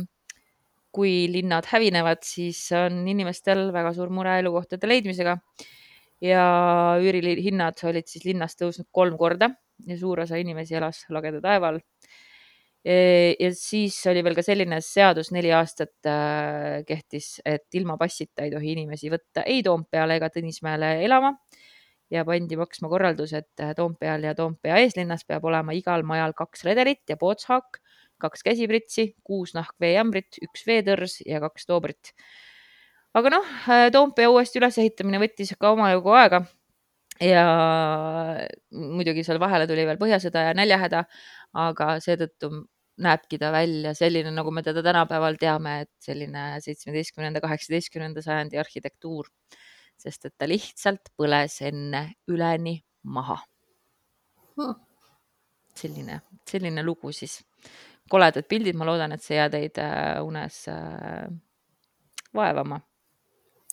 kui 0.94 1.26
linnad 1.32 1.66
hävinevad, 1.70 2.22
siis 2.26 2.60
on 2.76 3.02
inimestel 3.08 3.68
väga 3.74 3.92
suur 3.96 4.12
mure 4.14 4.38
elukohtade 4.38 4.88
leidmisega 4.88 5.36
ja 6.24 6.44
üürihinnad 7.02 7.82
olid 7.86 8.08
siis 8.10 8.24
linnas 8.26 8.56
tõusnud 8.58 8.88
kolm 8.94 9.18
korda 9.18 9.52
ja 9.86 9.98
suur 9.98 10.24
osa 10.24 10.38
inimesi 10.40 10.78
elas 10.78 11.04
lageda 11.14 11.42
taeva 11.42 11.72
all. 11.72 11.82
ja 12.88 13.50
siis 13.54 13.98
oli 14.10 14.22
veel 14.24 14.36
ka 14.38 14.42
selline 14.46 14.78
seadus, 14.82 15.32
neli 15.34 15.50
aastat 15.52 16.06
äh, 16.08 16.84
kehtis, 16.86 17.40
et 17.44 17.66
ilma 17.74 17.98
passita 17.98 18.46
ei 18.46 18.54
tohi 18.54 18.72
inimesi 18.76 19.10
võtta 19.12 19.44
ei 19.46 19.62
Toompeale 19.66 20.16
ega 20.18 20.30
Tõnismäele 20.30 21.00
elama 21.04 21.34
ja 22.10 22.24
pandi 22.24 22.56
maksma 22.56 22.88
korraldus, 22.88 23.34
et 23.36 23.64
Toompeal 23.76 24.24
ja 24.24 24.34
Toompea 24.34 24.78
eeslinnas 24.84 25.26
peab 25.28 25.44
olema 25.44 25.74
igal 25.76 26.04
majal 26.06 26.32
kaks 26.36 26.64
redelit 26.68 27.04
ja 27.08 27.16
pootshaak 27.20 27.80
kaks 28.18 28.42
käsipritsi, 28.42 29.12
kuus 29.24 29.54
nahkveejämbrit, 29.54 30.40
üks 30.42 30.64
veetõrs 30.66 31.20
ja 31.26 31.40
kaks 31.44 31.68
toobrit. 31.68 32.12
aga 33.14 33.30
noh, 33.32 33.52
Toompea 33.92 34.30
uuesti 34.30 34.60
ülesehitamine 34.60 35.20
võttis 35.22 35.54
ka 35.58 35.72
omajagu 35.74 36.14
aega 36.18 36.42
ja 37.22 37.44
muidugi 38.70 39.24
seal 39.26 39.40
vahele 39.42 39.66
tuli 39.66 39.86
veel 39.86 40.00
Põhjasõda 40.00 40.48
ja 40.48 40.56
näljahäda, 40.58 41.04
aga 41.66 41.94
seetõttu 42.04 42.50
näebki 42.98 43.38
ta 43.38 43.52
välja 43.54 43.94
selline, 43.94 44.30
nagu 44.34 44.50
me 44.54 44.62
teda 44.66 44.82
tänapäeval 44.82 45.38
teame, 45.38 45.80
et 45.86 45.92
selline 46.02 46.58
seitsmeteistkümnenda, 46.62 47.42
kaheksateistkümnenda 47.44 48.22
sajandi 48.22 48.58
arhitektuur, 48.58 49.30
sest 49.98 50.28
et 50.28 50.34
ta 50.38 50.48
lihtsalt 50.48 51.12
põles 51.18 51.60
enne 51.66 52.02
üleni 52.28 52.78
maha. 53.02 53.38
Hmm.. 54.58 54.74
selline, 55.78 56.20
selline 56.50 56.82
lugu 56.82 57.12
siis. 57.14 57.38
Koledad 58.10 58.46
pildid, 58.48 58.74
ma 58.74 58.86
loodan, 58.88 59.12
et 59.12 59.22
see 59.22 59.36
ei 59.36 59.38
jää 59.38 59.50
teid 59.52 59.78
äh, 59.84 60.24
unes 60.24 60.62
äh, 60.72 61.28
vaevama. 62.34 62.80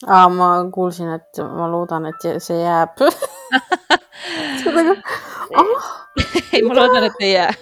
Aa, 0.05 0.27
ma 0.29 0.49
kuulsin, 0.75 1.09
et 1.15 1.39
ma 1.39 1.69
loodan, 1.71 2.05
et 2.11 2.27
see 2.43 2.59
jääb. 2.59 2.99
Oh, 5.55 5.89
ei, 6.53 6.61
ma 6.67 6.75
loodan, 6.75 7.07
et 7.07 7.23
ei 7.23 7.33
jää. 7.33 7.53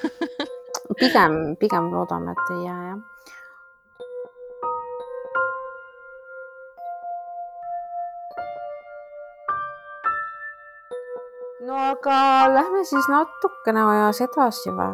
Pigem, 0.99 1.55
pigem 1.59 1.91
loodame, 1.93 2.31
et 2.31 2.55
ei 2.57 2.65
jää, 2.65 2.83
jah. 2.89 3.12
No 11.73 11.79
aga 11.89 12.17
lähme 12.53 12.83
siis 12.85 13.05
natukene 13.09 13.81
ajas 13.81 14.19
edasi 14.21 14.71
või? 14.77 14.93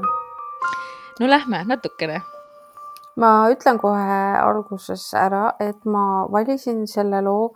no 1.20 1.28
lähme 1.28 1.64
natukene. 1.68 2.22
ma 3.20 3.32
ütlen 3.52 3.80
kohe 3.82 4.20
alguses 4.40 5.04
ära, 5.18 5.56
et 5.60 5.84
ma 5.84 6.24
valisin 6.32 6.86
selle 6.88 7.20
loo 7.26 7.52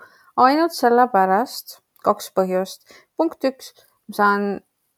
ainult 0.46 0.76
sellepärast, 0.76 1.80
kaks 2.04 2.32
põhjust. 2.36 2.84
punkt 3.18 3.48
üks, 3.48 3.72
ma 4.10 4.20
saan 4.20 4.48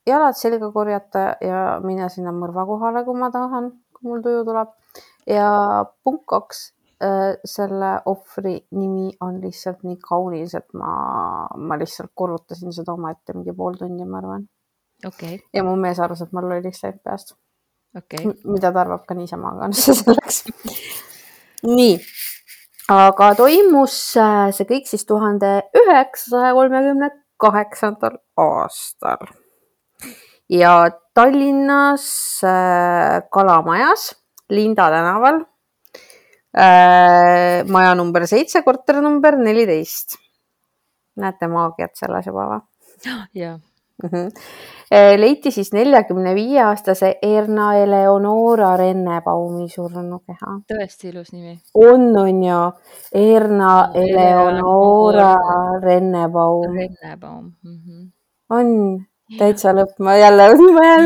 jalad 0.10 0.38
selga 0.42 0.72
korjata 0.74 1.26
ja 1.42 1.62
minna 1.86 2.10
sinna 2.10 2.34
mõrva 2.34 2.66
kohale, 2.66 3.06
kui 3.06 3.20
ma 3.22 3.30
tahan, 3.36 3.72
kui 3.94 4.10
mul 4.10 4.26
tuju 4.26 4.42
tuleb. 4.50 4.74
ja 5.30 5.50
punkt 6.04 6.26
kaks, 6.34 6.72
selle 7.46 7.92
ohvri 8.08 8.56
nimi 8.72 9.10
on 9.22 9.42
lihtsalt 9.44 9.84
nii 9.84 9.98
kaunis, 10.02 10.56
et 10.56 10.68
ma, 10.74 10.92
ma 11.58 11.78
lihtsalt 11.80 12.14
korrutasin 12.16 12.74
seda 12.76 12.94
omaette 12.96 13.36
mingi 13.36 13.56
pool 13.56 13.76
tundi, 13.80 14.06
ma 14.08 14.22
arvan. 14.22 14.46
okei 15.06 15.36
okay.. 15.36 15.42
ja 15.54 15.64
mu 15.68 15.76
mees 15.80 16.00
arvas, 16.00 16.24
et 16.24 16.32
mul 16.36 16.48
lolliks 16.50 16.84
läinud 16.84 17.02
peast 17.04 17.36
okay.. 17.98 18.32
mida 18.44 18.72
ta 18.72 18.84
arvab 18.86 19.06
ka 19.08 19.18
niisama, 19.18 19.56
aga 19.56 19.72
noh, 19.72 19.80
see 19.86 19.96
selleks. 20.00 20.42
nii, 21.68 21.96
aga 22.96 23.32
toimus 23.40 23.98
äh, 24.22 24.50
see 24.56 24.70
kõik 24.70 24.92
siis 24.92 25.08
tuhande 25.10 25.58
üheksasaja 25.84 26.54
kolmekümne 26.58 27.12
kaheksandal 27.42 28.22
aastal 28.40 29.28
ja 30.50 30.86
Tallinnas 31.16 32.44
äh, 32.44 33.24
Kalamajas, 33.32 34.14
Linda 34.50 34.90
tänaval 34.92 35.42
äh,. 35.42 35.55
Maja 36.56 37.96
number 37.96 38.28
seitse, 38.28 38.62
korter 38.64 39.02
number 39.04 39.38
neliteist. 39.38 40.18
näete 41.20 41.48
maagiat 41.48 41.96
selles 41.96 42.28
juba 42.28 42.48
või? 42.52 42.62
jah 43.36 43.60
mm. 44.04 44.10
-hmm. 44.10 45.20
leiti 45.20 45.52
siis 45.52 45.74
neljakümne 45.74 46.36
viie 46.36 46.62
aastase 46.64 47.16
Erna 47.22 47.74
Eleonora 47.78 48.78
Rennebaumi 48.78 49.70
surnukeha. 49.70 50.60
tõesti 50.74 51.10
ilus 51.10 51.34
nimi. 51.34 51.60
on, 51.74 52.18
on 52.18 52.44
ju. 52.44 52.62
Erna 53.14 53.74
no, 53.88 54.02
Eleonora 54.04 55.36
Rennebaum. 55.82 56.78
Rennebaum 56.78 57.52
mm. 57.64 57.80
-hmm. 57.80 58.12
on 58.50 59.06
täitsa 59.40 59.74
lõpp, 59.74 60.00
ma 60.00 60.16
jälle, 60.16 60.50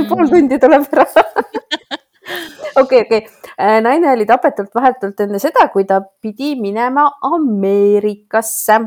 pool 0.10 0.28
tundi 0.28 0.60
tuleb 0.60 0.88
ära. 0.94 1.06
Okei, 2.76 3.02
okei. 3.02 3.26
Äh, 3.58 3.80
naine 3.82 4.12
oli 4.12 4.26
tapetud 4.26 4.70
vahetult 4.76 5.20
enne 5.20 5.40
seda, 5.40 5.68
kui 5.74 5.86
ta 5.86 6.02
pidi 6.22 6.56
minema 6.62 7.10
Ameerikasse 7.22 8.80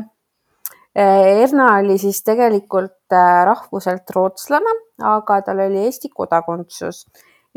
Eh, 0.95 1.41
Erna 1.41 1.71
oli 1.79 1.97
siis 1.97 2.19
tegelikult 2.21 3.13
äh, 3.17 3.45
rahvuselt 3.49 4.11
rootslane, 4.13 4.73
aga 5.01 5.39
tal 5.41 5.63
oli 5.65 5.87
Eesti 5.87 6.11
kodakondsus 6.13 7.07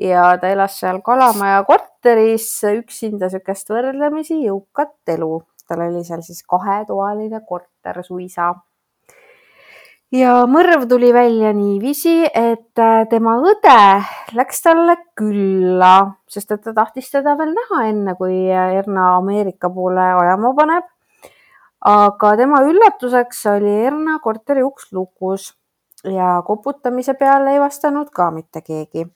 ja 0.00 0.22
ta 0.40 0.48
elas 0.48 0.78
seal 0.80 1.02
Kalamaja 1.04 1.58
korteris 1.68 2.46
üksinda 2.70 3.28
niisugust 3.28 3.68
võrdlemisi 3.74 4.38
jõukat 4.40 5.12
elu. 5.18 5.42
tal 5.68 5.84
oli 5.84 6.00
seal 6.06 6.22
siis 6.24 6.40
kahetoaline 6.48 7.42
korter 7.44 8.00
suisa. 8.06 8.54
Ja 10.16 10.34
mõrv 10.50 10.88
tuli 10.88 11.12
välja 11.14 11.52
niiviisi, 11.56 12.18
et 12.26 12.80
äh, 12.80 13.04
tema 13.10 13.36
õde 13.42 13.78
läks 14.36 14.62
talle 14.64 14.96
külla, 15.18 15.94
sest 16.28 16.52
et 16.56 16.64
ta 16.64 16.74
tahtis 16.76 17.10
teda 17.12 17.36
veel 17.38 17.54
näha, 17.56 17.86
enne 17.92 18.16
kui 18.18 18.46
Erna 18.50 19.16
Ameerika 19.20 19.70
poole 19.72 20.10
ajama 20.16 20.52
paneb 20.58 20.92
aga 21.86 22.32
tema 22.38 22.62
üllatuseks 22.66 23.44
oli 23.52 23.74
Erna 23.86 24.18
korteri 24.22 24.64
uks 24.66 24.90
lukus 24.92 25.52
ja 26.04 26.40
koputamise 26.46 27.14
peale 27.14 27.54
ei 27.54 27.60
vastanud 27.60 28.10
ka 28.14 28.30
mitte 28.30 28.62
keegi. 28.62 29.06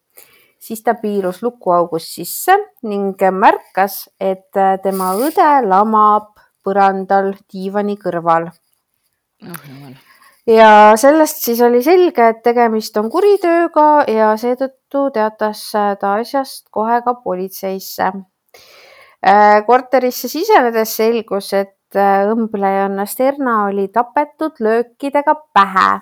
siis 0.61 0.83
ta 0.83 0.95
piilus 0.95 1.43
lukuaugust 1.43 2.15
sisse 2.15 2.53
ning 2.83 3.17
märkas, 3.33 4.11
et 4.21 4.53
tema 4.83 5.15
õde 5.17 5.49
lamab 5.67 6.37
põrandal 6.65 7.35
diivani 7.53 7.97
kõrval 7.97 8.51
oh,. 8.51 10.10
Ja 10.51 10.71
sellest 11.01 11.45
siis 11.45 11.61
oli 11.63 11.83
selge, 11.83 12.29
et 12.35 12.43
tegemist 12.43 12.97
on 13.01 13.11
kuritööga 13.11 14.05
ja 14.11 14.35
seetõttu 14.41 15.09
teatas 15.15 15.67
ta 15.73 16.15
asjast 16.19 16.69
kohe 16.71 17.01
ka 17.07 17.15
politseisse. 17.25 18.13
korterisse 19.67 20.29
sisenedes 20.29 20.97
selgus, 20.97 21.53
et 21.53 21.77
Äh, 21.91 22.29
õmblejannast 22.31 23.19
Erna 23.19 23.65
oli 23.67 23.89
tapetud 23.91 24.61
löökidega 24.63 25.35
pähe 25.55 26.01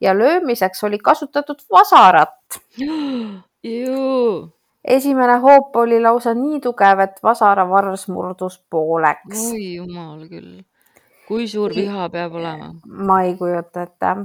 ja 0.00 0.12
löömiseks 0.12 0.84
oli 0.84 0.98
kasutatud 0.98 1.62
vasarat. 1.72 2.60
esimene 4.84 5.38
hoop 5.40 5.76
oli 5.76 6.00
lausa 6.00 6.34
nii 6.34 6.60
tugev, 6.60 7.00
et 7.00 7.22
vasaravarrs 7.22 8.08
murdus 8.12 8.58
pooleks. 8.70 9.46
oi 9.52 9.74
jumal 9.78 10.28
küll, 10.28 10.60
kui 11.30 11.46
suur 11.48 11.74
viha 11.76 12.08
peab 12.12 12.34
olema? 12.40 12.72
ma 13.10 13.20
ei 13.28 13.36
kujuta 13.38 13.86
ette. 13.86 14.16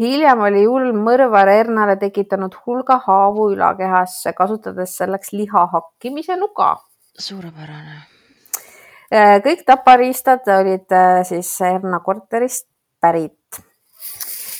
hiljem 0.00 0.46
oli 0.48 0.64
julm 0.64 1.04
mõrvar 1.04 1.52
Ernale 1.52 1.98
tekitanud 2.00 2.56
hulga 2.64 2.98
haavu 3.04 3.52
ülakehasse, 3.52 4.32
kasutades 4.32 4.96
selleks 4.98 5.36
liha 5.36 5.68
hakkimise 5.76 6.40
nuga. 6.40 6.74
suurepärane 7.28 8.02
Äh, 9.14 9.38
kõik 9.44 9.62
tapariistad 9.68 10.48
olid 10.50 10.90
äh, 10.90 11.20
siis 11.28 11.52
Erna 11.62 12.00
korterist 12.02 12.66
pärit. 13.00 13.60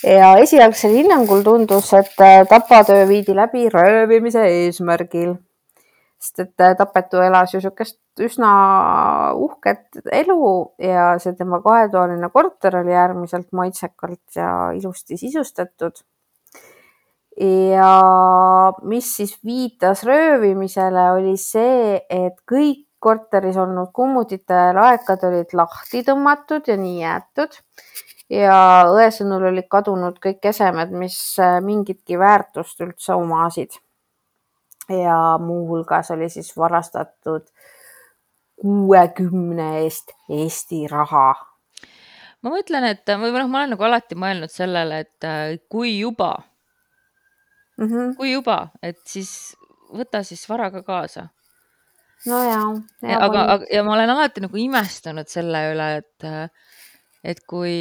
ja 0.04 0.34
esialgsel 0.36 0.92
hinnangul 0.98 1.42
tundus, 1.42 1.88
et 1.96 2.20
äh, 2.20 2.44
tapatöö 2.46 3.08
viidi 3.08 3.34
läbi 3.34 3.64
röövimise 3.72 4.44
eesmärgil, 4.44 5.34
sest 6.24 6.40
et 6.40 6.78
tapetu 6.78 7.20
elas 7.20 7.52
ju 7.52 7.60
niisugust 7.60 8.24
üsna 8.24 8.50
uhket 9.36 10.00
elu 10.22 10.48
ja 10.80 11.12
see 11.22 11.36
tema 11.36 11.60
kahetoaline 11.64 12.30
korter 12.32 12.80
oli 12.80 12.96
äärmiselt 12.96 13.50
maitsekalt 13.52 14.38
ja 14.38 14.50
ilusti 14.78 15.18
sisustatud 15.20 16.00
ja 17.74 18.72
mis 18.82 19.16
siis 19.16 19.38
viitas 19.44 20.04
röövimisele, 20.06 21.10
oli 21.18 21.36
see, 21.40 22.00
et 22.10 22.36
kõik 22.50 22.86
korteris 23.04 23.56
olnud 23.60 23.90
kummutite 23.92 24.70
laekad 24.76 25.26
olid 25.28 25.52
lahti 25.52 26.00
tõmmatud 26.06 26.70
ja 26.70 26.76
nii 26.80 27.00
jäetud 27.02 27.58
ja 28.32 28.58
õe 28.88 29.10
sõnul 29.12 29.50
olid 29.50 29.68
kadunud 29.70 30.20
kõik 30.22 30.46
esemed, 30.48 30.94
mis 30.96 31.18
äh, 31.42 31.58
mingitki 31.64 32.18
väärtust 32.20 32.80
üldse 32.80 33.16
omasid. 33.18 33.76
Ja 34.88 35.38
muuhulgas 35.40 36.10
oli 36.10 36.28
siis 36.28 36.56
varastatud 36.56 37.46
kuuekümne 38.60 39.68
eest 39.82 40.12
Eesti 40.30 40.86
raha. 40.90 41.34
ma 42.42 42.50
mõtlen, 42.52 42.84
et 42.84 43.08
või 43.08 43.32
noh, 43.32 43.48
ma 43.48 43.62
olen 43.62 43.74
nagu 43.74 43.86
alati 43.86 44.18
mõelnud 44.18 44.52
sellele, 44.52 45.04
et 45.06 45.24
äh, 45.24 45.56
kui 45.68 45.98
juba 45.98 46.34
mm, 47.78 47.86
-hmm. 47.86 48.16
kui 48.16 48.32
juba, 48.32 48.68
et 48.82 49.00
siis 49.06 49.56
võta 49.94 50.22
siis 50.22 50.48
vara 50.48 50.70
ka 50.70 50.82
kaasa. 50.82 51.28
no 52.26 52.42
ja, 52.42 52.60
ja. 53.02 53.18
aga, 53.24 53.40
aga, 53.54 53.66
ja 53.72 53.84
ma 53.84 53.94
olen 53.96 54.10
alati 54.10 54.44
nagu 54.44 54.56
imestanud 54.56 55.28
selle 55.28 55.64
üle, 55.72 55.88
et 55.96 56.24
äh, 56.24 56.48
et 57.24 57.40
kui, 57.48 57.74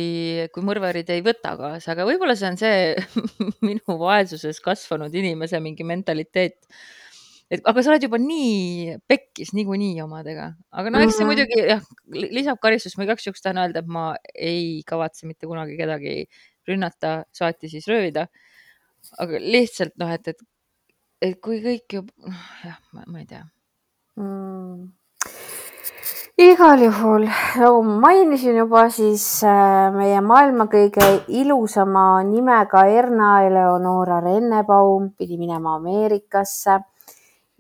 kui 0.56 0.64
mõrvarid 0.66 1.10
ei 1.12 1.24
võta 1.26 1.54
kaasa, 1.60 1.94
aga 1.94 2.06
võib-olla 2.08 2.36
see 2.40 2.50
on 2.54 2.60
see 2.60 2.94
minu 3.68 3.98
vaesuses 4.00 4.62
kasvanud 4.64 5.14
inimese 5.20 5.60
mingi 5.64 5.84
mentaliteet. 5.88 6.56
et 7.52 7.68
aga 7.70 7.84
sa 7.84 7.92
oled 7.92 8.08
juba 8.08 8.18
nii 8.22 8.96
pekkis 9.10 9.52
niikuinii 9.58 10.00
omadega, 10.06 10.54
aga 10.72 10.94
no 10.94 11.04
eks 11.04 11.20
see 11.20 11.26
mhm. 11.26 11.34
muidugi 11.34 11.68
jah, 11.74 11.84
lisab 12.38 12.62
karistust, 12.64 12.98
ma 12.98 13.08
igaks 13.08 13.28
juhuks 13.28 13.44
tahan 13.44 13.60
öelda, 13.66 13.84
et 13.84 13.92
ma 14.00 14.08
ei 14.34 14.82
kavatse 14.88 15.28
mitte 15.28 15.50
kunagi 15.50 15.78
kedagi 15.80 16.16
rünnata, 16.70 17.20
saati 17.36 17.70
siis 17.70 17.90
röövida. 17.92 18.30
aga 19.20 19.44
lihtsalt 19.44 20.00
noh, 20.00 20.16
et, 20.16 20.32
et, 20.32 20.44
et 21.28 21.40
kui 21.44 21.60
kõik 21.62 22.00
ju, 22.00 22.08
noh 22.24 22.44
jah, 22.64 22.80
ma 22.96 23.20
ei 23.20 23.28
tea 23.28 23.44
mm 24.16 25.03
igal 26.38 26.82
juhul, 26.82 27.28
nagu 27.60 27.82
ma 27.86 28.00
mainisin 28.08 28.58
juba, 28.58 28.88
siis 28.89 29.26
äh, 29.46 29.91
meie 29.93 30.22
maailma 30.26 30.65
kõige 30.72 31.06
ilusama 31.28 32.24
nimega 32.26 32.86
Erna 32.89 33.43
Eleonora 33.46 34.19
Rennebaum 34.24 35.12
pidi 35.17 35.38
minema 35.38 35.78
Ameerikasse. 35.78 36.80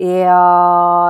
Ja 0.01 0.39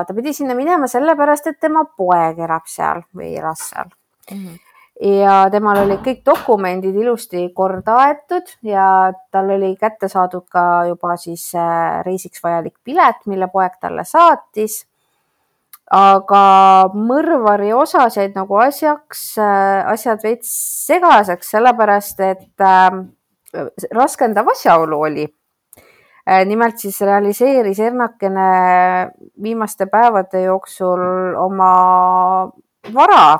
ta 0.06 0.14
pidi 0.14 0.34
sinna 0.36 0.58
minema 0.60 0.90
sellepärast, 0.92 1.48
et 1.48 1.60
tema 1.64 1.86
poeg 1.88 2.42
elab 2.44 2.68
seal 2.68 3.06
või 3.16 3.32
elas 3.40 3.70
seal. 3.72 3.90
Mm. 4.32 4.46
-hmm 4.46 4.62
ja 5.04 5.50
temal 5.52 5.80
olid 5.82 6.04
kõik 6.06 6.22
dokumendid 6.26 6.96
ilusti 6.96 7.48
korda 7.56 7.96
aetud 8.06 8.46
ja 8.62 9.12
tal 9.34 9.50
oli 9.56 9.74
kätte 9.76 10.08
saadud 10.08 10.46
ka 10.48 10.86
juba 10.88 11.18
siis 11.18 11.50
äh, 11.58 12.04
reisiks 12.06 12.44
vajalik 12.44 12.78
pilet, 12.84 13.26
mille 13.26 13.50
poeg 13.52 13.80
talle 13.82 14.06
saatis 14.06 14.84
aga 15.94 16.44
mõrvari 16.98 17.70
osas 17.78 18.18
jäid 18.18 18.34
nagu 18.38 18.58
asjaks, 18.64 19.22
äh, 19.38 19.84
asjad 19.94 20.24
veits 20.26 20.50
segaseks, 20.88 21.52
sellepärast 21.54 22.24
et 22.26 22.66
äh, 22.66 23.00
raskendav 23.94 24.50
asjaolu 24.56 25.00
oli 25.08 25.28
äh,. 26.26 26.44
nimelt 26.50 26.82
siis 26.82 27.00
realiseeris 27.02 27.80
Ernakene 27.80 28.50
viimaste 29.44 29.86
päevade 29.92 30.46
jooksul 30.48 31.04
oma 31.38 31.74
vara, 32.94 33.38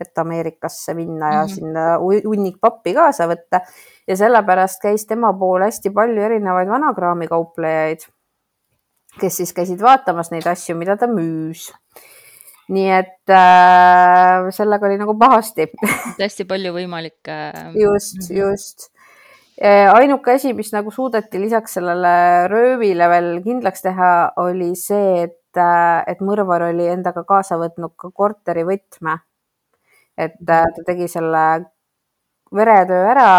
et 0.00 0.18
Ameerikasse 0.18 0.94
minna 0.94 1.32
ja 1.34 1.42
mm 1.42 1.46
-hmm. 1.46 1.54
sinna 1.54 1.98
hunnik 2.24 2.56
pappi 2.60 2.94
kaasa 2.94 3.26
võtta 3.28 3.60
ja 4.08 4.16
sellepärast 4.16 4.80
käis 4.82 5.06
tema 5.06 5.32
poole 5.32 5.68
hästi 5.68 5.90
palju 5.90 6.22
erinevaid 6.22 6.68
vanakraamikauplejaid 6.68 8.08
kes 9.18 9.40
siis 9.40 9.52
käisid 9.56 9.80
vaatamas 9.82 10.30
neid 10.30 10.46
asju, 10.46 10.76
mida 10.78 10.96
ta 11.00 11.08
müüs. 11.10 11.70
nii 12.70 12.90
et 12.94 13.32
äh, 13.34 14.46
sellega 14.54 14.86
oli 14.86 14.98
nagu 15.00 15.16
pahasti 15.18 15.66
hästi 16.22 16.46
palju 16.46 16.70
võimalikke 16.76 17.38
äh.... 17.50 17.72
just, 17.74 18.20
mhm. 18.20 18.36
just 18.36 18.86
äh, 19.58 19.90
ainuke 19.90 20.36
asi, 20.38 20.52
mis 20.54 20.70
nagu 20.74 20.92
suudeti 20.94 21.40
lisaks 21.42 21.74
sellele 21.80 22.46
röövile 22.52 23.08
veel 23.10 23.32
kindlaks 23.42 23.82
teha, 23.88 24.12
oli 24.44 24.70
see, 24.78 25.26
et, 25.26 25.58
äh, 25.58 26.04
et 26.06 26.22
mõrvar 26.22 26.68
oli 26.70 26.86
endaga 26.92 27.26
kaasa 27.26 27.58
võtnud 27.58 27.96
ka 27.98 28.12
korteri 28.14 28.62
võtme. 28.68 29.18
et 30.20 30.38
ta 30.46 30.62
tegi 30.86 31.08
selle 31.08 31.44
veretöö 32.54 33.02
ära, 33.10 33.30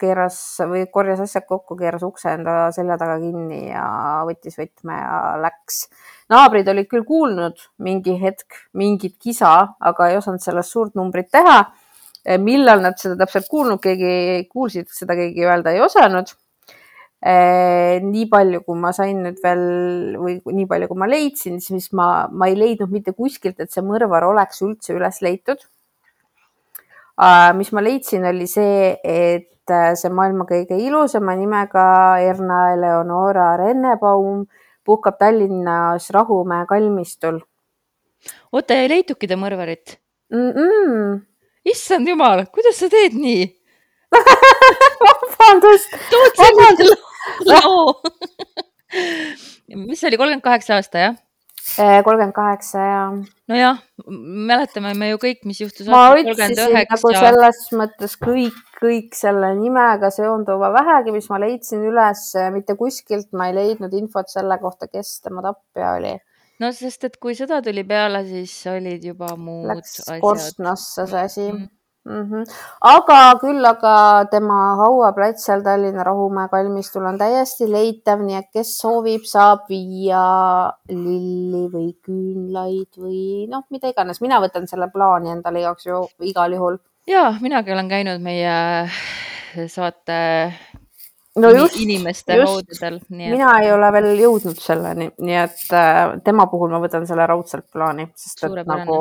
keeras 0.00 0.38
või 0.68 0.84
korjas 0.92 1.22
asjad 1.24 1.46
kokku, 1.48 1.76
keeras 1.78 2.04
ukse 2.06 2.32
enda 2.34 2.68
selja 2.74 2.98
taga 3.00 3.16
kinni 3.22 3.68
ja 3.70 3.84
võttis 4.28 4.58
võtme 4.60 4.98
ja 4.98 5.16
läks. 5.42 5.88
naabrid 6.32 6.68
olid 6.68 6.88
küll 6.90 7.04
kuulnud 7.08 7.60
mingi 7.78 8.16
hetk 8.20 8.60
mingit 8.72 9.16
kisa, 9.18 9.74
aga 9.80 10.10
ei 10.10 10.20
osanud 10.20 10.42
sellest 10.44 10.70
suurt 10.70 10.94
numbrit 10.94 11.30
teha. 11.32 11.64
millal 12.40 12.80
nad 12.80 12.96
seda 12.96 13.18
täpselt 13.20 13.48
kuulnud, 13.50 13.80
keegi 13.84 14.48
kuulsid, 14.48 14.88
seda 14.88 15.16
keegi 15.16 15.44
öelda 15.44 15.74
ei 15.74 15.80
osanud 15.84 16.30
eh, 17.24 18.00
nii 18.04 18.26
palju, 18.32 18.62
kui 18.64 18.80
ma 18.80 18.92
sain 18.96 19.22
nüüd 19.26 19.40
veel 19.44 20.16
või 20.20 20.38
nii 20.44 20.68
palju, 20.70 20.88
kui 20.88 21.00
ma 21.00 21.08
leidsin, 21.08 21.60
siis 21.60 21.90
ma, 21.92 22.26
ma 22.32 22.48
ei 22.48 22.56
leidnud 22.58 22.92
mitte 22.92 23.12
kuskilt, 23.12 23.60
et 23.60 23.72
see 23.72 23.84
mõrvar 23.84 24.28
oleks 24.28 24.62
üldse 24.64 24.96
üles 24.96 25.20
leitud. 25.24 25.60
Ah, 27.16 27.52
mis 27.54 27.70
ma 27.72 27.82
leidsin, 27.84 28.24
oli 28.26 28.48
see, 28.50 28.94
et 29.04 29.53
Äh, 29.64 29.94
see 29.96 30.12
maailma 30.12 30.44
kõige 30.44 30.76
ilusama 30.76 31.32
nimega 31.38 31.84
Erna 32.20 32.74
Eleonora 32.74 33.54
Rennebaum 33.56 34.42
puhkab 34.84 35.16
Tallinnas 35.16 36.10
Rahumäe 36.12 36.66
kalmistul. 36.68 37.38
oota, 38.52 38.76
ei 38.76 38.90
leidnudki 38.92 39.28
ta 39.28 39.38
mõrvarit 39.40 39.96
mm? 40.32 40.50
-mm. 40.52 41.20
issand 41.64 42.08
jumal, 42.08 42.44
kuidas 42.52 42.76
sa 42.76 42.90
teed 42.92 43.16
nii 43.16 43.46
vabandust. 45.06 45.96
tood 46.12 46.36
sellise 46.36 46.84
loo 47.48 48.02
mis 49.88 50.00
see 50.00 50.08
oli, 50.08 50.16
kolmkümmend 50.20 50.44
kaheksa 50.44 50.76
aasta, 50.76 50.98
jah? 50.98 51.16
Kolmkümmend 51.76 52.34
kaheksa 52.36 52.78
ja. 52.78 53.04
nojah, 53.48 53.80
mäletame 54.50 54.92
me 54.98 55.08
ju 55.10 55.20
kõik, 55.22 55.42
mis 55.48 55.62
juhtus. 55.62 55.88
ma 55.90 56.10
otsisin 56.12 56.54
nagu 56.54 57.12
selles 57.16 57.60
mõttes 57.76 58.16
kõik, 58.20 58.58
kõik 58.82 59.16
selle 59.16 59.54
nimega 59.58 60.10
seonduva 60.14 60.70
vähegi, 60.74 61.14
mis 61.16 61.30
ma 61.32 61.40
leidsin 61.42 61.86
üles, 61.88 62.26
mitte 62.54 62.76
kuskilt 62.80 63.32
ma 63.32 63.48
ei 63.50 63.56
leidnud 63.56 63.94
infot 63.96 64.28
selle 64.30 64.58
kohta, 64.62 64.90
kes 64.92 65.16
tema 65.24 65.44
tapja 65.46 65.94
oli. 65.98 66.12
no 66.60 66.72
sest, 66.76 67.08
et 67.08 67.16
kui 67.22 67.36
sõda 67.38 67.62
tuli 67.64 67.86
peale, 67.88 68.24
siis 68.28 68.58
olid 68.70 69.08
juba 69.12 69.32
muud 69.36 69.72
Läks 69.72 70.02
asjad. 70.04 70.20
korstnasse 70.24 71.08
see 71.08 71.24
asi 71.30 71.48
mm. 71.48 71.56
-hmm 71.62 71.72
mm. 72.04 72.24
-hmm. 72.30 72.44
aga 72.80 73.18
küll, 73.40 73.64
aga 73.64 73.94
tema 74.30 74.58
hauaplats 74.80 75.46
seal 75.48 75.62
Tallinna 75.66 76.04
Rahumäe 76.04 76.48
kalmistul 76.52 77.06
on 77.10 77.18
täiesti 77.18 77.68
leitav, 77.70 78.22
nii 78.24 78.38
et 78.40 78.50
kes 78.52 78.76
soovib, 78.82 79.24
saab 79.28 79.66
viia 79.68 80.24
lilli 80.88 81.64
või 81.72 81.90
küünlaid 82.04 83.00
või 83.00 83.48
noh, 83.50 83.66
mida 83.70 83.92
iganes, 83.92 84.20
mina 84.24 84.40
võtan 84.44 84.68
selle 84.70 84.90
plaani 84.92 85.34
endale 85.36 85.64
igaks 85.64 85.86
ju 85.86 86.04
igal 86.20 86.52
juhul. 86.52 86.78
ja 87.06 87.34
minagi 87.40 87.72
olen 87.72 87.88
käinud 87.88 88.22
meie 88.22 88.88
saate 89.68 90.20
no 91.36 91.50
just, 91.50 91.76
inimeste 91.80 92.36
hoodidel. 92.42 93.00
Et... 93.00 93.10
mina 93.10 93.56
ei 93.62 93.72
ole 93.72 93.90
veel 93.92 94.12
jõudnud 94.18 94.60
selleni, 94.60 95.10
nii 95.18 95.40
et 95.40 95.66
äh, 95.72 96.14
tema 96.24 96.46
puhul 96.50 96.70
ma 96.74 96.82
võtan 96.82 97.06
selle 97.08 97.26
raudselt 97.26 97.66
plaani, 97.72 98.08
sest 98.18 98.46
et 98.48 98.62
nagu 98.68 99.00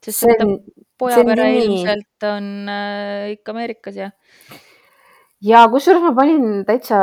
sest 0.00 0.24
see 0.24 0.38
on 0.40 0.56
pojapere 1.00 1.46
nii... 1.48 1.62
ilmselt 1.64 2.28
on 2.28 2.50
äh, 2.70 3.30
ikka 3.36 3.54
Ameerikas 3.54 3.96
ja. 3.98 4.10
ja 5.44 5.64
kusjuures 5.72 6.04
ma 6.04 6.12
panin 6.16 6.62
täitsa 6.68 7.00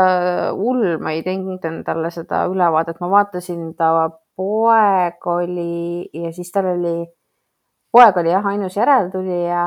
ulme, 0.54 1.16
ei 1.16 1.26
teinud 1.26 1.66
endale 1.68 2.14
seda 2.14 2.46
ülevaadet, 2.52 3.02
ma 3.04 3.12
vaatasin, 3.18 3.72
ta 3.80 3.92
poeg 4.38 5.28
oli 5.34 6.08
ja 6.14 6.32
siis 6.36 6.54
tal 6.54 6.70
oli, 6.76 7.02
poeg 7.92 8.22
oli 8.22 8.34
jah, 8.34 8.46
ainus 8.54 8.78
järeltulija 8.78 9.66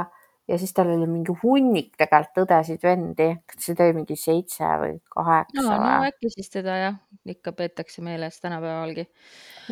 ja 0.51 0.59
siis 0.59 0.73
tal 0.75 0.91
oli 0.91 1.07
mingi 1.07 1.35
hunnik 1.43 1.93
tegelikult 1.99 2.45
õdesid-vendi, 2.45 3.29
kas 3.47 3.71
seda 3.71 3.87
oli 3.87 4.01
mingi 4.01 4.17
seitse 4.19 4.67
või 4.83 4.97
kaheksa 5.15 5.63
no, 5.63 5.71
või? 5.71 5.85
no 5.85 6.09
äkki 6.11 6.33
siis 6.35 6.51
teda 6.51 6.77
jah, 6.81 6.97
ikka 7.35 7.55
peetakse 7.59 8.03
meeles 8.03 8.41
tänapäevalgi. 8.43 9.07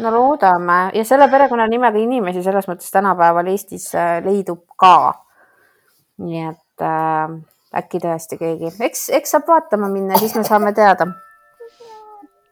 No 0.02 0.12
loodame 0.14 0.78
ja 0.94 1.04
selle 1.04 1.28
perekonnanimega 1.30 2.00
inimesi 2.00 2.42
selles 2.44 2.68
mõttes 2.70 2.90
tänapäeval 2.94 3.50
Eestis 3.52 3.90
äh, 3.98 4.18
leidub 4.24 4.64
ka. 4.80 5.14
nii 6.24 6.44
et 6.48 6.84
äh, 6.84 7.38
äkki 7.78 8.00
tõesti 8.02 8.38
keegi, 8.40 8.72
eks, 8.88 9.08
eks 9.14 9.34
saab 9.36 9.48
vaatama 9.48 9.90
minna, 9.92 10.18
siis 10.18 10.34
me 10.38 10.44
saame 10.46 10.72
teada. 10.76 11.08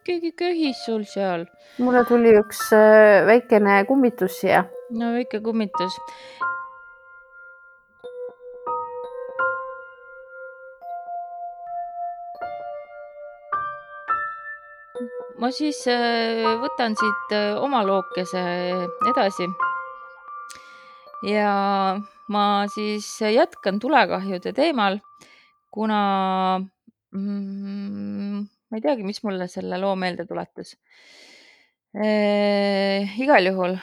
keegi 0.06 0.32
köhis 0.38 0.84
sul 0.84 1.04
seal? 1.08 1.46
mulle 1.78 2.04
tuli 2.08 2.36
üks 2.40 2.66
äh, 2.76 3.24
väikene 3.26 3.84
kummitus 3.88 4.40
siia. 4.42 4.64
no 4.90 5.12
väike 5.16 5.40
kummitus 5.40 5.98
ma 15.40 15.50
siis 15.52 15.82
äh, 15.90 16.44
võtan 16.62 16.96
siit 16.96 17.34
äh, 17.36 17.56
oma 17.60 17.82
lookese 17.86 18.42
edasi. 19.10 19.48
ja 21.26 21.52
ma 22.32 22.44
siis 22.72 23.08
jätkan 23.20 23.80
tulekahjude 23.82 24.52
teemal, 24.56 24.98
kuna 25.72 26.00
mm, 27.12 28.46
ma 28.70 28.78
ei 28.78 28.84
teagi, 28.84 29.06
mis 29.06 29.22
mulle 29.24 29.48
selle 29.50 29.78
loo 29.80 29.94
meelde 29.96 30.26
tuletas 30.28 30.74
e,. 31.94 32.08
igal 33.22 33.52
juhul 33.52 33.78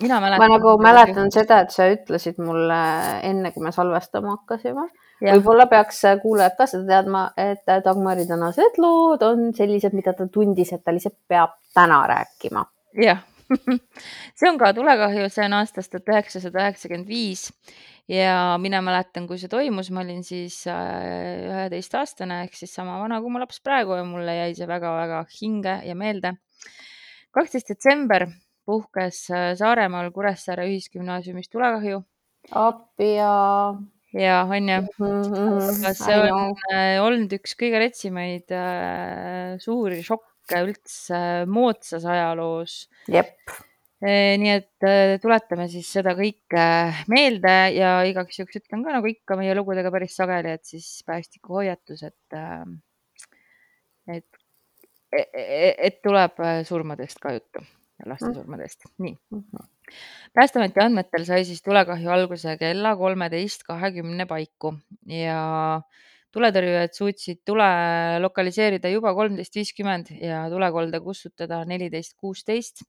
mina 0.00 0.20
mäletan. 0.20 0.42
ma 0.42 0.48
nagu 0.56 0.76
mäletan 0.82 1.32
seda, 1.34 1.60
et 1.64 1.74
sa 1.74 1.88
ütlesid 1.92 2.40
mulle 2.42 2.80
enne, 3.26 3.52
kui 3.52 3.64
me 3.64 3.72
salvestama 3.74 4.36
hakkasime 4.36 4.88
võib-olla 5.22 5.66
peaks 5.70 6.02
kuulajad 6.22 6.54
ka 6.58 6.66
seda 6.70 6.86
teadma, 6.92 7.24
et 7.38 7.66
Dagmari 7.84 8.26
tänased 8.28 8.78
lood 8.82 9.24
on 9.26 9.50
sellised, 9.56 9.96
mida 9.96 10.14
ta 10.14 10.28
tundis, 10.32 10.72
et 10.72 10.84
ta 10.84 10.94
lihtsalt 10.94 11.18
peab 11.28 11.58
täna 11.74 12.04
rääkima. 12.10 12.64
jah 13.02 13.24
see 14.38 14.48
on 14.50 14.58
ka 14.60 14.72
tulekahju, 14.76 15.28
see 15.32 15.46
on 15.46 15.56
aastast 15.62 15.92
tuhat 15.92 16.10
üheksasada 16.12 16.66
üheksakümmend 16.66 17.08
viis 17.08 17.48
ja 18.08 18.56
mina 18.60 18.80
mäletan, 18.84 19.26
kui 19.28 19.40
see 19.40 19.50
toimus, 19.52 19.88
ma 19.92 20.02
olin 20.04 20.20
siis 20.24 20.60
äh, 20.68 21.46
üheteistaastane 21.48 22.42
ehk 22.44 22.58
siis 22.58 22.74
sama 22.76 22.98
vana 23.00 23.22
kui 23.24 23.32
mu 23.32 23.40
laps 23.40 23.62
praegu 23.64 23.96
ja 23.96 24.04
mulle 24.04 24.36
jäi 24.36 24.52
see 24.58 24.68
väga-väga 24.68 25.22
hinge 25.38 25.78
ja 25.88 25.96
meelde. 25.96 26.34
kaksteist 27.32 27.72
detsember 27.72 28.26
puhkes 28.68 29.24
äh, 29.32 29.52
Saaremaal 29.58 30.10
Kuressaare 30.14 30.68
Ühisgümnaasiumis 30.68 31.48
tulekahju. 31.52 32.02
appi 32.52 33.14
ja 33.16 33.32
ja 34.12 34.42
on 34.48 34.68
ju 34.68 34.80
mm, 34.80 35.22
-hmm. 35.22 35.94
see 35.94 36.18
on 36.32 36.54
äh, 36.72 37.02
olnud 37.02 37.32
üks 37.32 37.56
kõige 37.60 37.80
retsimaid 37.82 38.52
äh, 38.52 39.58
suuri 39.60 40.02
šokke 40.02 40.62
üldse 40.64 41.46
moodsas 41.46 42.04
ajaloos. 42.04 42.88
jep. 43.08 43.34
E, 43.98 44.10
nii 44.38 44.50
et 44.54 44.84
äh, 44.86 45.16
tuletame 45.18 45.64
siis 45.66 45.88
seda 45.90 46.12
kõike 46.14 46.64
meelde 47.10 47.54
ja 47.74 47.96
igaks 48.06 48.38
juhuks 48.38 48.60
ütlen 48.60 48.84
ka 48.86 48.92
nagu 48.94 49.08
ikka 49.10 49.34
meie 49.40 49.56
lugudega 49.58 49.90
päris 49.90 50.14
sageli, 50.14 50.52
et 50.54 50.64
siis 50.64 51.02
päästiku 51.06 51.58
hoiatus, 51.58 52.04
et, 52.06 52.36
äh, 52.38 52.62
et, 54.06 54.38
et, 55.10 55.34
e, 55.34 55.74
et 55.88 55.98
tuleb 56.06 56.38
äh, 56.38 56.60
surmadest 56.68 57.18
ka 57.18 57.34
juttu, 57.34 57.64
laste 58.06 58.30
mm. 58.30 58.34
surmadest, 58.34 58.88
nii 58.98 59.14
mm. 59.30 59.42
-hmm 59.42 59.68
päästeameti 60.34 60.80
andmetel 60.82 61.24
sai 61.24 61.44
siis 61.48 61.62
tulekahju 61.64 62.10
alguse 62.12 62.56
kella 62.60 62.94
kolmeteist 62.96 63.64
kahekümne 63.68 64.26
paiku 64.28 64.74
ja 65.08 65.38
tuletõrjujad 66.34 66.94
suutsid 66.96 67.42
tule 67.48 67.68
lokaliseerida 68.20 68.90
juba 68.92 69.14
kolmteist 69.16 69.56
viiskümmend 69.56 70.12
ja 70.20 70.44
tulekolde 70.52 71.00
kustutada 71.00 71.64
neliteist 71.64 72.16
kuusteist. 72.20 72.84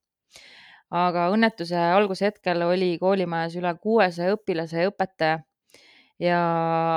aga 0.90 1.28
õnnetuse 1.30 1.78
alguse 1.78 2.26
hetkel 2.26 2.64
oli 2.66 2.98
koolimajas 2.98 3.56
üle 3.60 3.76
kuuesaja 3.78 4.34
õpilase 4.34 4.86
ja 4.86 4.90
õpetaja 4.90 5.36
ja 6.20 6.40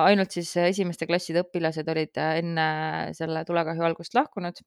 ainult 0.06 0.32
siis 0.32 0.54
esimeste 0.56 1.06
klasside 1.06 1.42
õpilased 1.44 1.88
olid 1.92 2.22
enne 2.22 2.68
selle 3.18 3.44
tulekahju 3.44 3.84
algust 3.84 4.16
lahkunud 4.16 4.62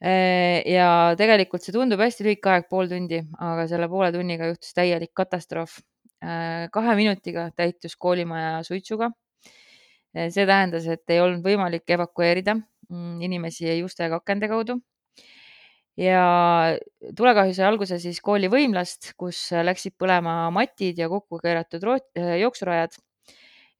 ja 0.00 1.14
tegelikult 1.20 1.64
see 1.64 1.74
tundub 1.76 2.00
hästi 2.00 2.24
lühike 2.24 2.48
aeg, 2.48 2.68
pool 2.72 2.88
tundi, 2.88 3.20
aga 3.36 3.66
selle 3.68 3.88
poole 3.92 4.08
tunniga 4.14 4.48
juhtus 4.48 4.72
täielik 4.76 5.12
katastroof. 5.16 5.76
Äh, 6.20 6.68
kahe 6.72 6.94
minutiga 6.98 7.46
täitus 7.56 7.96
koolimaja 7.96 8.60
suitsuga. 8.64 9.10
Äh, 10.16 10.28
see 10.32 10.46
tähendas, 10.48 10.86
et 10.88 11.08
ei 11.12 11.20
olnud 11.20 11.44
võimalik 11.44 11.88
evakueerida 11.96 12.56
mm, 12.56 13.20
inimesi 13.24 13.68
ei 13.72 13.84
uste 13.84 14.04
ega 14.08 14.20
akende 14.20 14.48
kaudu. 14.48 14.80
ja 16.00 16.20
tulekahju 17.16 17.52
sai 17.54 17.66
alguse 17.66 17.98
siis 18.00 18.20
kooli 18.24 18.48
võimlast, 18.48 19.12
kus 19.20 19.50
läksid 19.52 19.96
põlema 20.00 20.48
matid 20.54 20.98
ja 20.98 21.08
kokku 21.12 21.40
keeratud 21.42 21.84
jooksurajad 22.40 22.96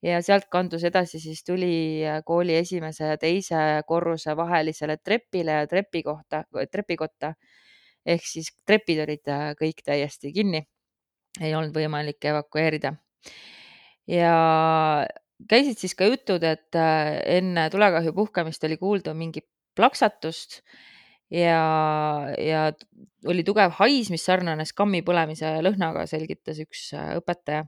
ja 0.03 0.21
sealt 0.25 0.49
kandus 0.53 0.85
edasi 0.89 1.21
siis 1.21 1.43
tuli 1.45 2.01
äh, 2.07 2.21
kooli 2.27 2.57
esimese 2.61 3.13
ja 3.13 3.19
teise 3.21 3.61
korruse 3.87 4.37
vahelisele 4.37 4.97
trepile 4.97 5.61
ja 5.61 5.67
trepi 5.71 6.03
kohta, 6.03 6.45
trepikotta. 6.73 7.35
ehk 8.07 8.25
siis 8.25 8.53
trepid 8.67 9.03
olid 9.05 9.29
äh, 9.29 9.51
kõik 9.61 9.83
täiesti 9.85 10.33
kinni. 10.33 10.65
ei 11.41 11.55
olnud 11.55 11.75
võimalik 11.77 12.25
evakueerida. 12.25 12.95
ja 14.09 14.37
käisid 15.49 15.79
siis 15.79 15.95
ka 15.95 16.09
jutud, 16.09 16.45
et 16.45 16.77
äh, 16.77 17.21
enne 17.39 17.69
tulekahju 17.71 18.13
puhkemist 18.17 18.65
oli 18.65 18.77
kuulda 18.81 19.15
mingi 19.15 19.45
plaksatust 19.77 20.63
ja, 21.31 21.63
ja 22.39 22.63
oli 23.29 23.45
tugev 23.47 23.75
hais, 23.79 24.11
mis 24.11 24.25
sarnanes 24.25 24.73
kammi 24.77 25.03
põlemise 25.07 25.59
lõhnaga, 25.65 26.07
selgitas 26.11 26.59
üks 26.63 26.89
õpetaja 26.95 27.67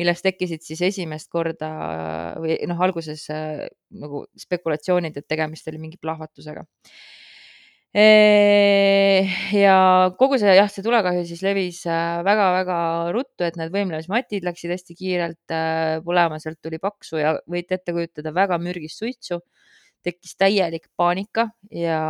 millest 0.00 0.24
tekkisid 0.24 0.64
siis 0.64 0.82
esimest 0.88 1.30
korda 1.32 1.70
või 2.40 2.56
noh, 2.68 2.80
alguses 2.84 3.24
äh, 3.32 3.66
nagu 4.00 4.24
spekulatsioonid, 4.40 5.18
et 5.18 5.28
tegemist 5.28 5.68
oli 5.68 5.80
mingi 5.82 6.00
plahvatusega. 6.00 6.64
ja 7.92 9.74
kogu 10.16 10.38
see 10.40 10.54
jah, 10.56 10.70
see 10.72 10.84
tulekahju 10.86 11.26
siis 11.28 11.42
levis 11.44 11.82
väga-väga 11.84 12.78
äh, 12.78 13.10
ruttu, 13.12 13.44
et 13.44 13.58
need 13.60 13.74
võimlemismatid 13.74 14.46
läksid 14.48 14.72
hästi 14.72 14.96
kiirelt 14.96 15.52
äh, 15.52 15.98
põlema, 16.06 16.40
sealt 16.40 16.62
tuli 16.64 16.80
paksu 16.80 17.20
ja 17.20 17.34
võite 17.44 17.76
ette 17.76 17.92
kujutada 17.92 18.32
väga 18.32 18.56
mürgist 18.62 19.02
suitsu. 19.02 19.42
Tekkis 20.02 20.36
täielik 20.38 20.88
paanika 20.96 21.48
ja 21.70 22.00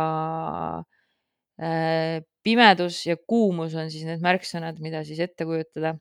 pimedus 2.43 3.05
ja 3.05 3.15
kuumus 3.27 3.75
on 3.77 3.91
siis 3.93 4.07
need 4.07 4.23
märksõnad, 4.25 4.79
mida 4.81 5.03
siis 5.07 5.21
ette 5.23 5.45
kujutada 5.45 5.93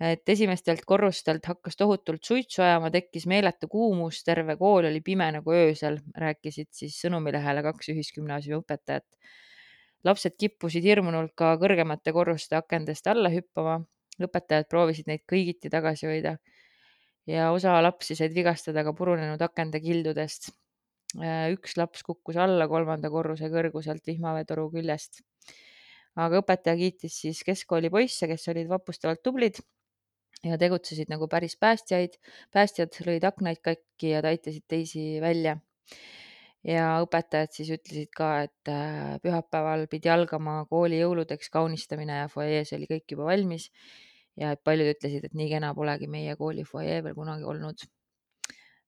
et 0.00 0.28
esimestelt 0.28 0.84
korrustelt 0.86 1.46
hakkas 1.48 1.76
tohutult 1.76 2.24
suitsu 2.24 2.62
ajama, 2.62 2.90
tekkis 2.92 3.26
meeletu 3.26 3.68
kuumus, 3.72 4.20
terve 4.24 4.56
kool 4.60 4.90
oli 4.90 5.00
pime 5.00 5.30
nagu 5.38 5.54
öösel, 5.56 5.98
rääkisid 6.20 6.68
siis 6.76 6.98
Sõnumilehele 7.00 7.62
kaks 7.64 7.92
ühisgümnaasiumi 7.94 8.60
õpetajat. 8.60 9.06
lapsed 10.04 10.36
kippusid 10.38 10.84
hirmunult 10.84 11.32
ka 11.34 11.56
kõrgemate 11.58 12.12
korruste 12.12 12.56
akendest 12.56 13.06
alla 13.06 13.30
hüppama. 13.32 13.80
õpetajad 14.20 14.68
proovisid 14.68 15.06
neid 15.08 15.24
kõigiti 15.28 15.70
tagasi 15.70 16.06
hoida 16.06 16.36
ja 17.26 17.50
osa 17.52 17.82
lapsi 17.82 18.14
said 18.16 18.32
vigastada 18.34 18.84
ka 18.84 18.92
purunenud 18.92 19.42
akende 19.42 19.80
kildudest. 19.80 20.50
Üks 21.14 21.76
laps 21.78 22.02
kukkus 22.02 22.36
alla 22.36 22.66
kolmanda 22.68 23.10
korruse 23.10 23.48
kõrguselt 23.52 24.06
vihmaveetoru 24.06 24.70
küljest 24.74 25.22
aga 26.16 26.40
õpetaja 26.40 26.76
kiitis 26.80 27.20
siis 27.22 27.42
keskkooli 27.46 27.90
poisse, 27.92 28.28
kes 28.30 28.48
olid 28.52 28.68
vapustavalt 28.70 29.22
tublid 29.24 29.60
ja 30.44 30.58
tegutsesid 30.60 31.10
nagu 31.12 31.28
päris 31.28 31.56
päästjaid. 31.60 32.16
päästjad 32.52 33.00
lõid 33.06 33.24
aknaid 33.28 33.60
katki 33.64 34.12
ja 34.14 34.22
aitasid 34.24 34.64
teisi 34.68 35.20
välja. 35.20 35.58
ja 36.66 36.86
õpetajad 37.04 37.52
siis 37.54 37.70
ütlesid 37.76 38.10
ka, 38.16 38.30
et 38.48 38.70
äh, 38.70 39.18
pühapäeval 39.22 39.86
pidi 39.90 40.10
algama 40.10 40.64
kooli 40.70 40.98
jõuludeks 41.00 41.50
kaunistamine 41.52 42.22
ja 42.24 42.28
fuajees 42.32 42.72
oli 42.72 42.88
kõik 42.90 43.12
juba 43.12 43.28
valmis. 43.30 43.70
ja 44.36 44.56
paljud 44.56 44.94
ütlesid, 44.96 45.24
et 45.24 45.34
nii 45.34 45.48
kena 45.50 45.74
polegi 45.74 46.08
meie 46.08 46.36
kooli 46.36 46.64
fuajee 46.64 47.02
veel 47.04 47.14
kunagi 47.14 47.44
olnud 47.44 47.86
äh,. 47.86 47.95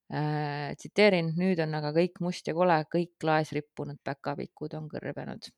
Tsiteerin, 0.09 1.33
nüüd 1.37 1.59
on 1.61 1.75
aga 1.77 1.91
kõik 1.93 2.17
must 2.25 2.47
ja 2.49 2.55
kole, 2.57 2.79
kõik 2.89 3.27
laes 3.29 3.51
rippunud 3.53 3.99
päkapikud 4.03 4.73
on 4.79 4.87
kõrbenud 4.89 5.51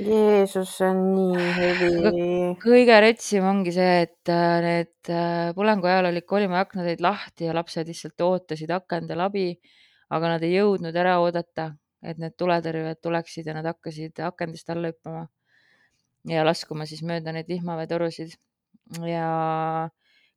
Jeesus, 0.00 0.70
see 0.78 0.86
on 0.88 1.00
nii 1.12 1.48
hevi. 1.56 1.88
kõige 2.62 2.96
retsim 3.04 3.44
ongi 3.44 3.72
see, 3.74 4.04
et 4.06 4.30
äh, 4.32 4.56
need 4.64 5.10
äh, 5.12 5.50
põlengu 5.56 5.90
ajal 5.90 6.08
olid 6.12 6.26
koolimaja 6.30 6.64
aknad 6.64 6.86
olid 6.86 7.02
lahti 7.04 7.48
ja 7.48 7.56
lapsed 7.56 7.90
lihtsalt 7.90 8.24
ootasid 8.24 8.70
akendel 8.72 9.20
abi, 9.26 9.48
aga 10.14 10.36
nad 10.36 10.46
ei 10.46 10.54
jõudnud 10.54 10.96
ära 10.96 11.18
oodata, 11.20 11.72
et 12.00 12.22
need 12.22 12.36
tuletõrjujad 12.40 13.02
tuleksid 13.02 13.50
ja 13.50 13.56
nad 13.58 13.68
hakkasid 13.68 14.22
akendest 14.24 14.72
alla 14.72 14.92
hüppama 14.92 15.26
ja 16.30 16.46
laskuma 16.46 16.86
siis 16.88 17.02
mööda 17.04 17.34
neid 17.36 17.50
vihmaveetorusid. 17.50 18.38
ja 19.06 19.26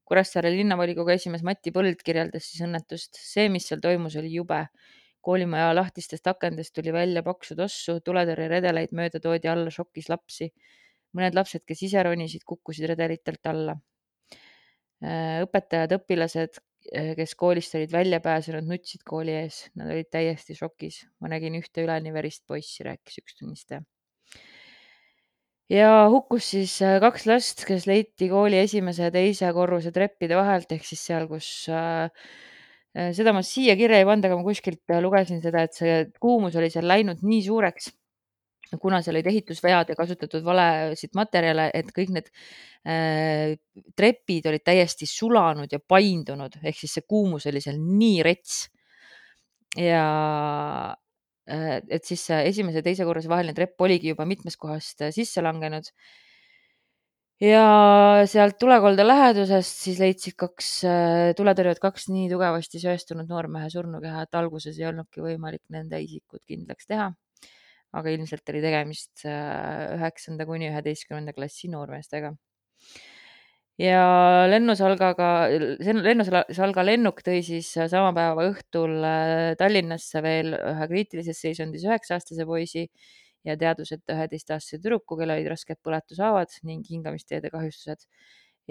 Kuressaare 0.08 0.52
linnavolikogu 0.52 1.14
esimees 1.14 1.44
Mati 1.48 1.72
Põld 1.76 2.02
kirjeldas 2.04 2.50
siis 2.50 2.64
õnnetust. 2.66 3.20
see, 3.20 3.48
mis 3.50 3.68
seal 3.70 3.82
toimus, 3.84 4.18
oli 4.20 4.34
jube 4.34 4.66
koolimaja 5.24 5.72
lahtistest 5.76 6.28
akendest 6.28 6.74
tuli 6.76 6.92
välja 6.94 7.24
paksu 7.24 7.56
tossu, 7.56 8.00
tuletõrjeredeleid 8.04 8.92
mööda 8.92 9.22
toodi 9.24 9.52
alla 9.52 9.72
šokis 9.72 10.10
lapsi. 10.12 10.52
mõned 11.14 11.36
lapsed, 11.38 11.62
kes 11.70 11.84
ise 11.86 12.04
ronisid, 12.04 12.42
kukkusid 12.50 12.88
redelitelt 12.90 13.46
alla. 13.46 13.76
Äh, 15.04 15.44
õpetajad, 15.46 15.94
õpilased, 16.00 16.58
äh, 16.90 17.14
kes 17.20 17.36
koolist 17.38 17.76
olid 17.78 17.92
välja 17.94 18.20
pääsenud, 18.20 18.66
nutsid 18.66 19.04
kooli 19.06 19.36
ees, 19.44 19.68
nad 19.76 19.92
olid 19.94 20.10
täiesti 20.10 20.58
šokis. 20.58 21.04
ma 21.22 21.30
nägin 21.30 21.56
ühte 21.62 21.86
üleni 21.86 22.14
verist 22.14 22.48
poissi, 22.48 22.84
rääkis 22.84 23.22
üks 23.22 23.38
tunnistaja 23.40 23.84
ja 25.74 25.92
hukkus 26.14 26.54
siis 26.54 26.78
äh, 26.86 27.00
kaks 27.02 27.28
last, 27.30 27.66
kes 27.68 27.90
leiti 27.90 28.30
kooli 28.30 28.62
esimese 28.62 29.10
ja 29.10 29.14
teise 29.14 29.52
korruse 29.56 29.92
treppide 29.96 30.38
vahelt 30.38 30.72
ehk 30.72 30.86
siis 30.86 31.06
seal, 31.10 31.28
kus 31.32 31.50
äh, 31.74 32.10
Äh, 32.94 33.10
seda 33.18 33.32
ma 33.34 33.42
siia 33.42 33.74
kirja 33.78 33.98
ei 33.98 34.06
pannud, 34.06 34.28
aga 34.28 34.38
ma 34.38 34.46
kuskilt 34.46 34.92
äh, 34.94 35.00
lugesin 35.02 35.40
seda, 35.42 35.64
et 35.66 35.74
see 35.74 35.94
kuumus 36.22 36.54
oli 36.60 36.70
seal 36.70 36.86
läinud 36.86 37.24
nii 37.26 37.40
suureks, 37.42 37.90
kuna 38.82 39.00
seal 39.02 39.18
olid 39.18 39.30
ehitusvead 39.32 39.90
ja 39.90 39.96
kasutatud 39.98 40.46
valesid 40.46 41.18
materjale, 41.18 41.72
et 41.74 41.90
kõik 41.96 42.12
need 42.14 42.30
äh, 42.86 43.56
trepid 43.98 44.46
olid 44.52 44.66
täiesti 44.66 45.10
sulanud 45.10 45.74
ja 45.74 45.82
paindunud, 45.82 46.60
ehk 46.62 46.78
siis 46.84 46.94
see 47.00 47.08
kuumus 47.10 47.50
oli 47.50 47.64
seal 47.66 47.82
nii 47.82 48.22
rets. 48.30 48.62
ja 49.82 50.06
et 51.48 52.06
siis 52.08 52.24
esimese 52.38 52.80
ja 52.80 52.86
teise 52.86 53.04
korruse 53.08 53.28
vaheline 53.28 53.56
trepp 53.58 53.82
oligi 53.84 54.14
juba 54.14 54.24
mitmest 54.26 54.60
kohast 54.62 55.04
sisse 55.12 55.44
langenud 55.44 55.90
ja 57.44 58.24
sealt 58.30 58.58
tulekolde 58.62 59.06
lähedusest 59.06 59.84
siis 59.88 60.00
leidsid 60.02 60.36
kaks 60.40 60.70
äh, 60.88 61.32
tuletõrjujat 61.38 61.82
kaks 61.84 62.08
nii 62.14 62.30
tugevasti 62.32 62.82
söestunud 62.84 63.30
noormehe 63.30 63.70
surnukeha, 63.74 64.24
et 64.28 64.40
alguses 64.40 64.78
ei 64.80 64.88
olnudki 64.90 65.24
võimalik 65.24 65.64
nende 65.74 66.00
isikut 66.04 66.44
kindlaks 66.48 66.90
teha. 66.90 67.12
aga 67.94 68.10
ilmselt 68.10 68.50
oli 68.50 68.62
tegemist 68.64 69.26
äh, 69.30 69.98
üheksanda 69.98 70.48
kuni 70.50 70.70
üheteistkümnenda 70.72 71.34
klassi 71.34 71.70
noormeestega. 71.70 72.34
Ja 73.82 74.04
Lennusalgaga, 74.50 75.30
Lennusalga 75.82 76.86
lennuk 76.86 77.24
tõi 77.26 77.42
siis 77.46 77.72
sama 77.74 78.12
päeva 78.16 78.46
õhtul 78.52 79.00
äh, 79.08 79.54
Tallinnasse 79.60 80.22
veel 80.26 80.54
ühe 80.58 80.88
kriitilises 80.92 81.42
seisundis 81.42 81.86
üheksa-aastase 81.88 82.46
poisi 82.46 82.88
ja 83.48 83.58
teadus, 83.60 83.92
et 83.96 84.14
üheteistaastase 84.14 84.80
tüdruku, 84.80 85.18
kellel 85.20 85.40
olid 85.40 85.52
rasked 85.52 85.82
põletushaavad 85.84 86.54
ning 86.68 86.86
hingamisteede 86.90 87.52
kahjustused 87.54 88.06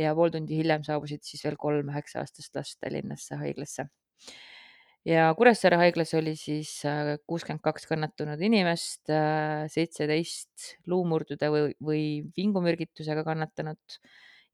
ja 0.00 0.14
pool 0.16 0.32
tundi 0.32 0.56
hiljem 0.62 0.84
saabusid 0.86 1.24
siis 1.26 1.42
veel 1.44 1.58
kolm 1.60 1.92
üheksa-aastast 1.92 2.56
last 2.56 2.78
Tallinnasse 2.80 3.36
haiglasse. 3.42 3.88
ja 5.04 5.26
Kuressaare 5.36 5.76
haiglas 5.80 6.14
oli 6.14 6.36
siis 6.38 6.76
äh, 6.86 7.16
kuuskümmend 7.26 7.62
kaks 7.64 7.88
kannatanud 7.90 8.40
inimest, 8.40 9.10
äh, 9.10 9.66
seitseteist 9.72 10.76
luumurdude 10.86 11.50
või, 11.50 11.72
või 11.82 12.04
vingumürgitusega 12.36 13.24
kannatanut 13.26 13.98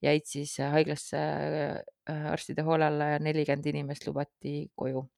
jäid 0.02 0.26
siis 0.26 0.56
haiglasse 0.62 1.20
äh, 1.20 2.26
arstide 2.32 2.62
hoole 2.66 2.86
alla 2.88 3.14
ja 3.14 3.22
nelikümmend 3.22 3.66
inimest 3.66 4.06
lubati 4.06 4.68
koju. 4.76 5.08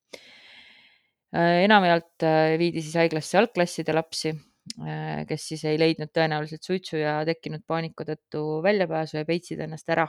enamjaolt 1.31 2.25
viidi 2.59 2.83
siis 2.83 2.97
haiglasse 2.99 3.39
algklasside 3.39 3.95
lapsi 3.95 4.33
Äh, 4.79 5.25
kes 5.27 5.47
siis 5.51 5.63
ei 5.67 5.79
leidnud 5.81 6.13
tõenäoliselt 6.15 6.67
suitsu 6.67 7.01
ja 7.01 7.21
tekkinud 7.27 7.65
paanika 7.69 8.05
tõttu 8.07 8.43
väljapääsu 8.65 9.19
ja 9.19 9.27
peitsid 9.27 9.61
ennast 9.65 9.89
ära. 9.91 10.07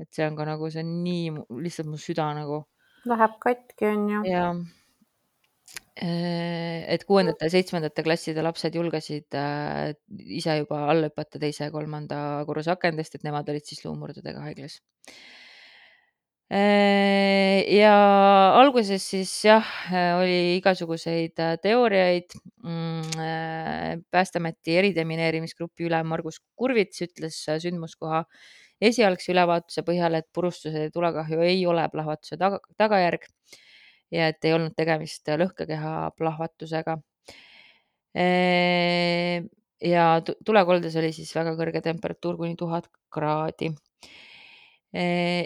et 0.00 0.08
see 0.10 0.24
on 0.26 0.34
ka 0.34 0.44
nagu, 0.48 0.68
see 0.72 0.82
on 0.82 0.92
nii, 1.04 1.32
lihtsalt 1.62 1.88
mu 1.90 1.98
süda 2.00 2.26
nagu. 2.34 2.62
Läheb 3.06 3.36
katki, 3.42 3.86
on 3.86 4.08
ju. 4.10 4.22
jah. 4.26 4.62
Äh, 5.92 6.82
et 6.94 7.04
kuuendate 7.04 7.46
ja 7.46 7.52
seitsmendate 7.52 8.02
klasside 8.02 8.42
lapsed 8.42 8.74
julgesid 8.74 9.36
äh, 9.36 9.92
ise 10.24 10.56
juba 10.62 10.86
alla 10.88 11.10
hüpata 11.10 11.40
teise 11.42 11.66
ja 11.66 11.74
kolmanda 11.74 12.16
korruse 12.48 12.72
akendest, 12.72 13.18
et 13.18 13.26
nemad 13.28 13.48
olid 13.52 13.68
siis 13.68 13.84
luumurdudega 13.84 14.40
haiglas 14.46 14.80
Äh, 16.52 17.62
ja 17.72 17.92
alguses 18.60 19.04
siis 19.08 19.30
jah, 19.46 19.68
oli 20.18 20.58
igasuguseid 20.58 21.38
teooriaid. 21.64 22.34
Mm, 22.66 24.02
Päästeameti 24.12 24.76
eridemineerimisgrupi 24.82 25.86
ülem 25.88 26.10
Margus 26.12 26.42
Kurvits 26.56 27.00
ütles 27.06 27.38
sündmuskoha 27.64 28.26
esialgse 28.84 29.32
ülevaatuse 29.32 29.84
põhjal, 29.86 30.18
et 30.20 30.28
purustuse 30.34 30.90
tulekahju 30.92 31.40
ei 31.46 31.64
ole 31.70 31.86
plahvatuse 31.94 32.36
taga, 32.36 32.60
tagajärg 32.76 33.24
ja 34.12 34.28
et 34.32 34.44
ei 34.44 34.52
olnud 34.54 34.74
tegemist 34.76 35.28
lõhkekeha 35.28 36.12
plahvatusega. 36.18 36.98
Ja 39.82 40.04
tulekoldes 40.46 40.96
oli 41.00 41.12
siis 41.16 41.32
väga 41.34 41.56
kõrge 41.58 41.80
temperatuur 41.82 42.36
kuni 42.38 42.54
tuhat 42.60 42.90
kraadi 43.12 43.72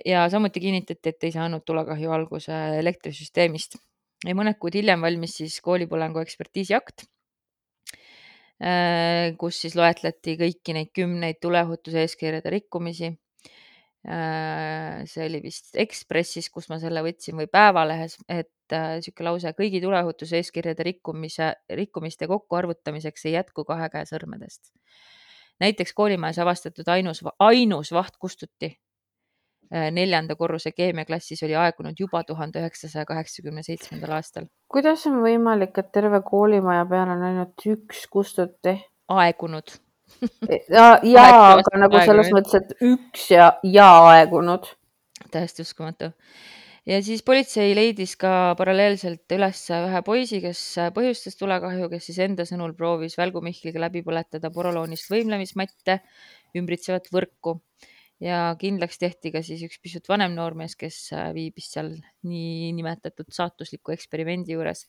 ja 0.04 0.28
samuti 0.30 0.60
kinnitati, 0.60 1.08
et 1.08 1.24
ei 1.24 1.32
saanud 1.32 1.62
tulekahju 1.66 2.10
alguse 2.10 2.54
elektrisüsteemist. 2.80 3.78
ja 4.26 4.34
mõned 4.34 4.58
kuud 4.58 4.74
hiljem 4.74 5.02
valmis 5.04 5.36
siis 5.38 5.60
koolipõlengu 5.62 6.18
ekspertiisiakt, 6.18 7.04
kus 9.38 9.60
siis 9.60 9.76
loetleti 9.76 10.36
kõiki 10.40 10.74
neid 10.74 10.90
kümneid 10.94 11.38
tuleohutuse 11.40 12.00
eeskirjade 12.00 12.50
rikkumisi. 12.50 13.12
See 14.06 15.24
oli 15.26 15.40
vist 15.42 15.74
Ekspressis, 15.82 16.46
kus 16.54 16.68
ma 16.70 16.78
selle 16.78 17.02
võtsin 17.02 17.34
või 17.40 17.48
Päevalehes, 17.50 18.18
et 18.30 18.52
niisugune 18.70 19.32
lause 19.32 19.50
kõigi 19.58 19.80
tuleohutuse 19.82 20.38
eeskirjade 20.38 20.86
rikkumise, 20.86 21.52
rikkumiste 21.80 22.28
kokkuarvutamiseks 22.30 23.26
ei 23.26 23.34
jätku 23.34 23.64
kahe 23.66 23.88
käe 23.90 24.06
sõrmedest. 24.06 24.70
näiteks 25.60 25.92
koolimajas 25.92 26.38
avastatud 26.38 26.88
ainus, 26.88 27.24
ainus 27.38 27.92
vaht 27.92 28.16
kustuti 28.18 28.76
Äh, 29.74 29.88
neljanda 29.90 30.36
korruse 30.38 30.70
keemiaklassis 30.70 31.40
oli 31.42 31.56
aegunud 31.58 31.98
juba 31.98 32.20
tuhande 32.24 32.60
üheksasaja 32.62 33.02
kaheksakümne 33.06 33.64
seitsmendal 33.66 34.12
aastal. 34.14 34.44
kuidas 34.70 35.06
on 35.10 35.16
võimalik, 35.24 35.80
et 35.82 35.88
terve 35.96 36.20
koolimaja 36.28 36.84
peal 36.86 37.10
on 37.16 37.24
ainult 37.26 37.66
üks 37.72 38.04
kustuti? 38.12 38.76
aegunud 39.10 39.74
ja, 40.76 40.86
ja 41.02 41.24
aga 41.54 41.80
nagu 41.80 42.02
selles 42.02 42.32
mõttes, 42.34 42.58
et 42.60 42.84
üks 42.86 43.30
ja, 43.32 43.52
ja 43.66 43.88
aegunud. 44.12 44.68
täiesti 45.32 45.64
uskumatu. 45.66 46.12
ja 46.86 47.00
siis 47.04 47.24
politsei 47.26 47.74
leidis 47.76 48.16
ka 48.20 48.54
paralleelselt 48.58 49.36
üles 49.36 49.62
ühe 49.76 50.02
poisi, 50.06 50.40
kes 50.44 50.62
põhjustas 50.96 51.38
tulekahju, 51.40 51.90
kes 51.92 52.10
siis 52.10 52.20
enda 52.28 52.46
sõnul 52.48 52.76
proovis 52.78 53.18
välgumihkliga 53.18 53.82
läbi 53.88 54.04
põletada 54.06 54.52
poroloonist 54.54 55.10
võimlemismatte 55.12 56.00
ümbritsevat 56.56 57.10
võrku 57.12 57.58
ja 58.22 58.54
kindlaks 58.60 58.98
tehti 59.00 59.32
ka 59.34 59.42
siis 59.44 59.62
üks 59.66 59.80
pisut 59.82 60.06
vanem 60.08 60.34
noormees, 60.36 60.76
kes 60.78 61.00
äh, 61.12 61.28
viibis 61.36 61.68
seal 61.74 61.92
niinimetatud 62.26 63.28
saatusliku 63.32 63.92
eksperimendi 63.92 64.56
juures. 64.56 64.86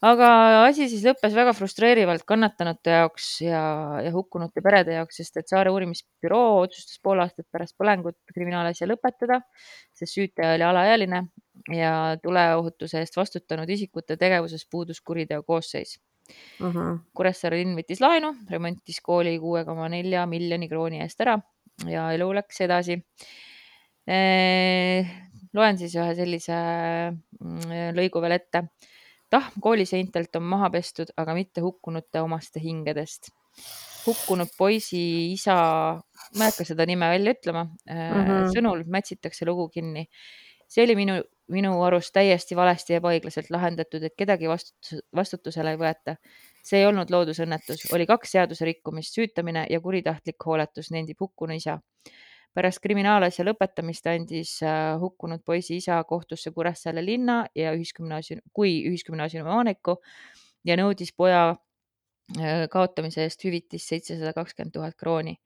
aga 0.00 0.30
asi 0.64 0.88
siis 0.88 1.04
lõppes 1.04 1.36
väga 1.36 1.52
frustreerivalt 1.52 2.24
kannatanute 2.28 2.96
jaoks 2.96 3.28
ja, 3.44 3.60
ja 4.00 4.12
hukkunute 4.14 4.64
perede 4.64 4.96
jaoks, 4.96 5.20
sest 5.20 5.36
et 5.36 5.52
Saare 5.52 5.72
uurimisbüroo 5.74 6.62
otsustas 6.62 7.02
pool 7.04 7.20
aastat 7.20 7.46
pärast 7.52 7.76
põlengut 7.76 8.16
kriminaalasja 8.32 8.88
lõpetada, 8.88 9.42
sest 9.92 10.16
süütaja 10.16 10.56
oli 10.56 10.68
alaealine 10.70 11.24
ja 11.76 12.16
tuleohutuse 12.22 13.04
eest 13.04 13.20
vastutanud 13.20 13.68
isikute 13.68 14.16
tegevuses 14.16 14.64
puudus 14.70 15.04
kuriteo 15.04 15.42
koosseis 15.42 15.98
uh. 16.62 16.72
-huh. 16.72 16.98
Kuressaare 17.12 17.60
linn 17.60 17.76
võttis 17.76 18.00
laenu, 18.00 18.32
remontis 18.48 19.04
kooli 19.04 19.36
kuue 19.38 19.66
koma 19.68 19.92
nelja 19.92 20.24
miljoni 20.26 20.72
krooni 20.72 21.04
eest 21.04 21.20
ära 21.20 21.36
ja 21.88 22.08
elu 22.14 22.28
läks 22.36 22.60
edasi. 22.66 22.98
loen 25.56 25.78
siis 25.78 25.94
ühe 25.98 26.14
sellise 26.18 26.56
mm, 27.12 27.92
lõigu 27.96 28.22
veel 28.22 28.36
ette. 28.38 28.64
tahm 29.30 29.60
kooliseintelt 29.62 30.36
on 30.36 30.48
maha 30.50 30.70
pestud, 30.74 31.12
aga 31.16 31.34
mitte 31.38 31.62
hukkunute 31.64 32.22
omaste 32.24 32.62
hingedest. 32.62 33.30
hukkunud 34.06 34.48
poisi 34.58 35.32
isa, 35.32 35.56
ma 36.36 36.46
ei 36.46 36.52
hakka 36.52 36.64
seda 36.64 36.86
nime 36.88 37.08
välja 37.12 37.34
ütlema 37.36 37.64
mm, 37.64 37.96
-hmm. 37.96 38.52
sõnul 38.54 38.84
mätsitakse 38.86 39.46
lugu 39.46 39.68
kinni. 39.68 40.08
see 40.68 40.84
oli 40.84 40.96
minu, 40.96 41.20
minu 41.48 41.74
arust 41.82 42.12
täiesti 42.14 42.56
valesti 42.56 42.92
ja 42.92 43.00
ebaõiglaselt 43.00 43.50
lahendatud, 43.50 44.02
et 44.02 44.14
kedagi 44.16 44.48
vastutus, 44.48 45.02
vastutusele 45.14 45.74
ei 45.74 45.78
võeta 45.80 46.16
see 46.66 46.80
ei 46.80 46.86
olnud 46.88 47.10
loodusõnnetus, 47.12 47.86
oli 47.94 48.06
kaks 48.08 48.34
seaduserikkumist, 48.36 49.16
süütamine 49.16 49.64
ja 49.70 49.80
kuritahtlik 49.80 50.46
hooletus, 50.46 50.90
nendib 50.94 51.20
hukkunu 51.20 51.56
isa. 51.56 51.80
pärast 52.54 52.80
kriminaalasja 52.82 53.44
lõpetamist 53.46 54.08
andis 54.10 54.56
äh, 54.66 54.98
hukkunud 54.98 55.44
poisi 55.46 55.76
isa 55.76 56.00
kohtusse 56.04 56.50
Kuressaare 56.50 57.04
linna 57.04 57.44
ja 57.54 57.70
ühisgümnaasiumi, 57.76 58.42
kui 58.52 58.72
ühisgümnaasiumi 58.88 59.46
omaniku 59.48 60.00
ja 60.66 60.76
nõudis 60.76 61.14
poja 61.16 61.44
äh, 61.54 62.66
kaotamise 62.70 63.22
eest 63.22 63.44
hüvitist 63.44 63.88
seitsesada 63.88 64.32
kakskümmend 64.34 64.74
tuhat 64.74 64.96
krooni. 64.98 65.36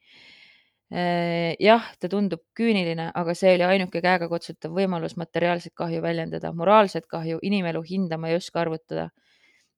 Äh, 0.94 1.52
jah, 1.60 1.84
ta 2.00 2.08
tundub 2.08 2.40
küüniline, 2.56 3.10
aga 3.14 3.34
see 3.36 3.52
oli 3.58 3.68
ainuke 3.68 4.00
käegakutsutav 4.00 4.72
võimalus 4.72 5.18
materiaalset 5.20 5.74
kahju 5.76 6.00
väljendada, 6.02 6.52
moraalset 6.56 7.06
kahju, 7.06 7.38
inimelu 7.42 7.84
hinda 7.84 8.16
ma 8.16 8.32
ei 8.32 8.40
oska 8.40 8.64
arvutada 8.64 9.10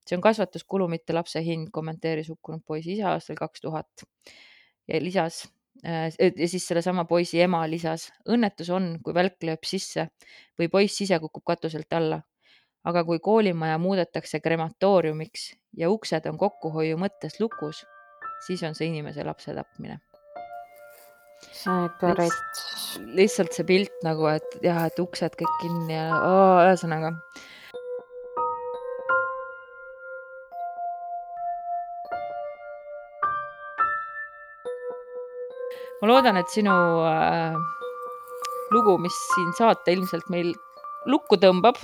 see 0.07 0.17
on 0.17 0.23
kasvatuskulu, 0.25 0.89
mitte 0.89 1.15
lapse 1.17 1.43
hind, 1.43 1.71
kommenteeris 1.75 2.31
hukkunud 2.31 2.63
poisi 2.67 2.95
isa 2.97 3.13
aastal 3.15 3.39
kaks 3.39 3.65
tuhat 3.65 4.07
ja 4.89 5.01
lisas 5.03 5.43
äh, 5.85 6.09
ja 6.37 6.49
siis 6.49 6.67
sellesama 6.69 7.05
poisi 7.05 7.41
ema 7.43 7.65
lisas, 7.71 8.09
õnnetus 8.29 8.71
on, 8.75 8.97
kui 9.03 9.15
välk 9.15 9.43
lööb 9.47 9.67
sisse 9.67 10.09
või 10.59 10.71
poiss 10.73 11.03
ise 11.03 11.19
kukub 11.23 11.45
katuselt 11.47 11.93
alla. 11.93 12.23
aga 12.87 13.03
kui 13.05 13.19
koolimaja 13.19 13.79
muudetakse 13.83 14.39
krematooriumiks 14.41 15.49
ja 15.77 15.89
uksed 15.91 16.27
on 16.31 16.37
kokkuhoiu 16.39 16.97
mõttes 16.97 17.41
lukus, 17.41 17.81
siis 18.47 18.63
on 18.63 18.77
see 18.79 18.93
inimese 18.93 19.25
lapse 19.25 19.55
tapmine. 19.55 19.99
rets. 22.15 22.63
lihtsalt 23.19 23.53
see 23.53 23.67
pilt 23.67 24.07
nagu, 24.07 24.31
et 24.31 24.57
jah, 24.63 24.87
et 24.87 24.99
uksed 25.03 25.35
kõik 25.35 25.59
kinni 25.65 25.99
ja 25.99 26.07
ühesõnaga 26.69 27.17
ma 36.01 36.11
loodan, 36.11 36.41
et 36.41 36.53
sinu 36.53 36.77
äh, 37.09 37.57
lugu, 38.75 38.97
mis 39.03 39.17
siin 39.35 39.53
saate 39.59 39.95
ilmselt 39.95 40.31
meil 40.33 40.53
lukku 41.07 41.39
tõmbab, 41.41 41.79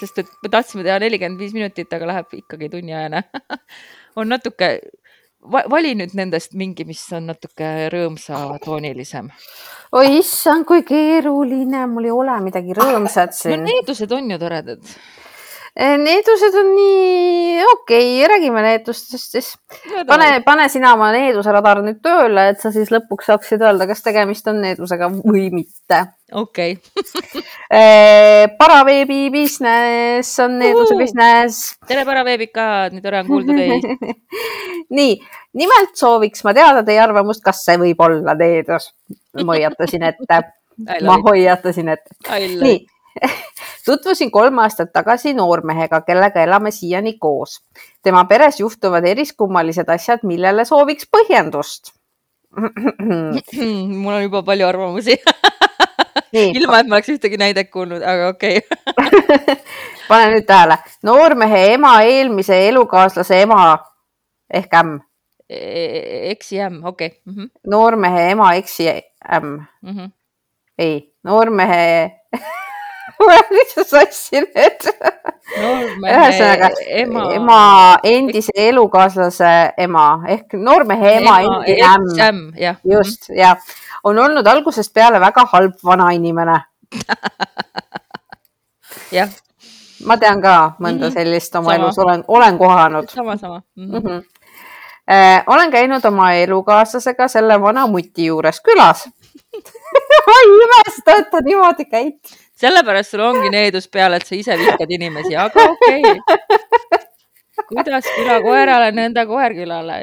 sest 0.00 0.22
et 0.22 0.30
me 0.42 0.50
tahtsime 0.52 0.84
teha 0.86 0.98
nelikümmend 1.02 1.40
viis 1.40 1.54
minutit, 1.56 1.92
aga 1.92 2.08
läheb 2.10 2.40
ikkagi 2.40 2.70
tunniajane 2.72 3.22
on 4.18 4.30
natuke 4.32 4.70
va, 5.40 5.64
vali 5.70 5.94
nüüd 5.98 6.14
nendest 6.18 6.56
mingi, 6.58 6.86
mis 6.88 7.02
on 7.16 7.30
natuke 7.30 7.70
rõõmsatoonilisem. 7.94 9.30
oi 9.96 10.18
issand, 10.18 10.66
kui 10.68 10.84
keeruline, 10.86 11.86
mul 11.90 12.08
ei 12.08 12.14
ole 12.14 12.36
midagi 12.44 12.76
rõõmsat 12.76 13.36
siin 13.36 13.64
no, 13.64 13.70
needused 13.70 14.12
on 14.16 14.30
ju 14.34 14.40
toredad. 14.40 14.94
Needused 15.78 16.54
on 16.58 16.72
nii, 16.74 17.62
okei 17.62 18.06
okay,, 18.16 18.28
räägime 18.28 18.62
needustest 18.62 19.36
siis. 19.36 19.50
pane, 20.06 20.40
pane 20.44 20.68
sina 20.68 20.96
oma 20.96 21.12
needuse 21.14 21.52
radar 21.54 21.78
nüüd 21.84 22.00
tööle, 22.02 22.48
et 22.50 22.58
sa 22.58 22.72
siis 22.74 22.90
lõpuks 22.90 23.30
saaksid 23.30 23.62
öelda, 23.62 23.86
kas 23.86 24.02
tegemist 24.02 24.50
on 24.50 24.58
needusega 24.64 25.06
või 25.14 25.46
mitte. 25.54 26.00
okei 26.34 26.74
okay. 26.98 28.50
paraveebi 28.58 29.30
business 29.30 30.42
on 30.42 30.58
needuse 30.58 30.98
uh, 30.98 30.98
business. 30.98 31.76
tere, 31.86 32.02
paraveebikad, 32.08 32.96
nii 32.96 33.06
tore 33.06 33.22
on 33.22 33.30
kuulda 33.30 33.58
teid 33.62 34.16
nii, 34.98 35.16
nimelt 35.62 35.94
sooviks 35.94 36.42
ma 36.46 36.56
teada 36.56 36.82
teie 36.82 36.98
arvamust, 36.98 37.46
kas 37.46 37.62
see 37.62 37.78
võib 37.78 38.02
olla 38.10 38.34
needus. 38.34 38.90
ma 39.38 39.54
hoiatasin 39.54 40.10
ette. 40.10 40.46
ma 41.06 41.22
hoiatasin 41.30 41.94
ette. 41.94 42.18
nii 42.58 42.80
tutvusin 43.84 44.30
kolm 44.30 44.58
aastat 44.58 44.92
tagasi 44.92 45.34
noormehega, 45.34 46.00
kellega 46.00 46.42
elame 46.42 46.70
siiani 46.70 47.18
koos. 47.18 47.60
tema 48.02 48.24
peres 48.24 48.60
juhtuvad 48.60 49.06
eriskummalised 49.06 49.88
asjad, 49.88 50.22
millele 50.22 50.64
sooviks 50.64 51.08
põhjendust 51.10 51.94
mul 54.02 54.14
on 54.14 54.22
juba 54.22 54.42
palju 54.42 54.66
arvamusi 54.66 55.14
ilma, 56.32 56.80
et 56.80 56.88
ma 56.88 56.96
oleks 56.96 57.12
ühtegi 57.14 57.38
näidet 57.38 57.70
kuulnud, 57.70 58.02
aga 58.02 58.32
okei 58.34 58.58
okay. 58.58 59.56
pane 60.10 60.32
nüüd 60.34 60.46
tähele, 60.48 60.78
noormehe 61.06 61.60
ema 61.76 61.94
eelmise 62.06 62.58
elukaaslase 62.68 63.42
ema 63.44 63.60
ehk 64.60 64.74
ämm 64.80 64.96
e. 65.46 65.60
eksi-ämm, 66.32 66.82
okei 66.84 67.12
okay. 67.12 67.18
mm. 67.24 67.34
-hmm. 67.36 67.50
noormehe 67.70 68.30
ema 68.32 68.52
eksi-ämm 68.58 69.52
mm. 69.82 69.94
-hmm. 69.94 70.10
ei, 70.78 71.14
noormehe 71.24 71.82
ma 73.20 73.26
olen 73.26 73.50
lihtsalt 73.52 73.88
sassi 73.88 74.40
nüüd 74.40 74.86
ühesõnaga 75.58 76.70
ema, 77.02 77.24
ema 77.36 77.58
endise 78.06 78.52
elukaaslase 78.54 79.50
ema 79.84 80.06
ehk 80.28 80.54
noormehe 80.56 81.12
ema, 81.18 81.36
ema 81.42 81.58
endine 81.66 82.28
ämm. 82.28 82.40
just 82.92 83.28
ja 83.36 83.56
on 84.04 84.18
olnud 84.18 84.46
algusest 84.46 84.94
peale 84.94 85.20
väga 85.20 85.44
halb 85.52 85.74
vanainimene 85.84 86.60
jah. 89.18 89.28
ma 90.06 90.16
tean 90.16 90.42
ka 90.42 90.74
mõnda 90.78 90.96
mm 90.96 91.08
-hmm. 91.08 91.14
sellist 91.14 91.56
oma 91.56 91.72
sama. 91.72 91.84
elus 91.84 91.98
olen, 91.98 92.24
olen 92.28 92.58
kohanud. 92.58 93.10
sama, 93.10 93.36
sama 93.36 93.62
mm. 93.76 93.86
-hmm. 93.86 94.00
Mm 94.00 94.08
-hmm. 94.08 94.24
Äh, 95.10 95.42
olen 95.46 95.70
käinud 95.70 96.04
oma 96.04 96.32
elukaaslasega 96.32 97.28
selle 97.28 97.60
vana 97.60 97.86
muti 97.86 98.26
juures 98.26 98.60
külas 98.60 99.08
ma 100.26 100.32
ei 100.42 100.58
imesta, 100.64 101.16
et 101.18 101.30
ta 101.30 101.40
niimoodi 101.40 101.84
käitub 101.84 102.49
sellepärast 102.60 103.14
sul 103.14 103.24
ongi 103.24 103.50
needus 103.52 103.88
peal, 103.88 104.14
et 104.16 104.26
sa 104.26 104.36
ise 104.36 104.56
vihkad 104.60 104.90
inimesi, 104.96 105.36
aga 105.36 105.64
okei 105.72 106.02
okay.. 106.10 107.00
kuidas 107.70 108.08
küla 108.16 108.40
koerale, 108.44 108.90
nõnda 108.96 109.24
koer 109.28 109.54
külale. 109.56 110.00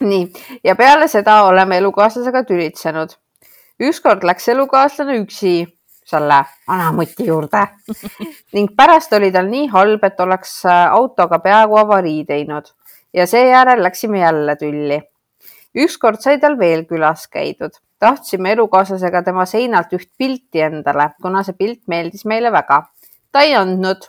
nii, 0.00 0.24
ja 0.64 0.76
peale 0.78 1.08
seda 1.08 1.42
oleme 1.48 1.78
elukaaslasega 1.82 2.44
tülitsenud. 2.48 3.14
ükskord 3.82 4.24
läks 4.24 4.48
elukaaslane 4.54 5.18
üksi 5.22 5.54
selle 6.12 6.42
vanamuti 6.68 7.26
juurde 7.28 7.62
ning 8.56 8.72
pärast 8.76 9.12
oli 9.16 9.30
tal 9.32 9.48
nii 9.50 9.68
halb, 9.72 10.04
et 10.04 10.20
oleks 10.20 10.62
autoga 10.66 11.38
peaaegu 11.44 11.78
avarii 11.84 12.24
teinud 12.24 12.72
ja 13.14 13.26
seejärel 13.26 13.82
läksime 13.82 14.18
jälle 14.24 14.56
tülli. 14.56 15.00
ükskord 15.76 16.20
sai 16.20 16.38
tal 16.40 16.58
veel 16.58 16.84
külas 16.88 17.28
käidud 17.28 17.76
tahtsime 18.02 18.52
elukaaslasega 18.56 19.22
tema 19.22 19.44
seinalt 19.46 19.92
üht 19.94 20.10
pilti 20.18 20.64
endale, 20.66 21.12
kuna 21.22 21.44
see 21.46 21.56
pilt 21.58 21.82
meeldis 21.92 22.26
meile 22.26 22.50
väga. 22.52 22.82
ta 23.32 23.44
ei 23.46 23.54
andnud, 23.56 24.08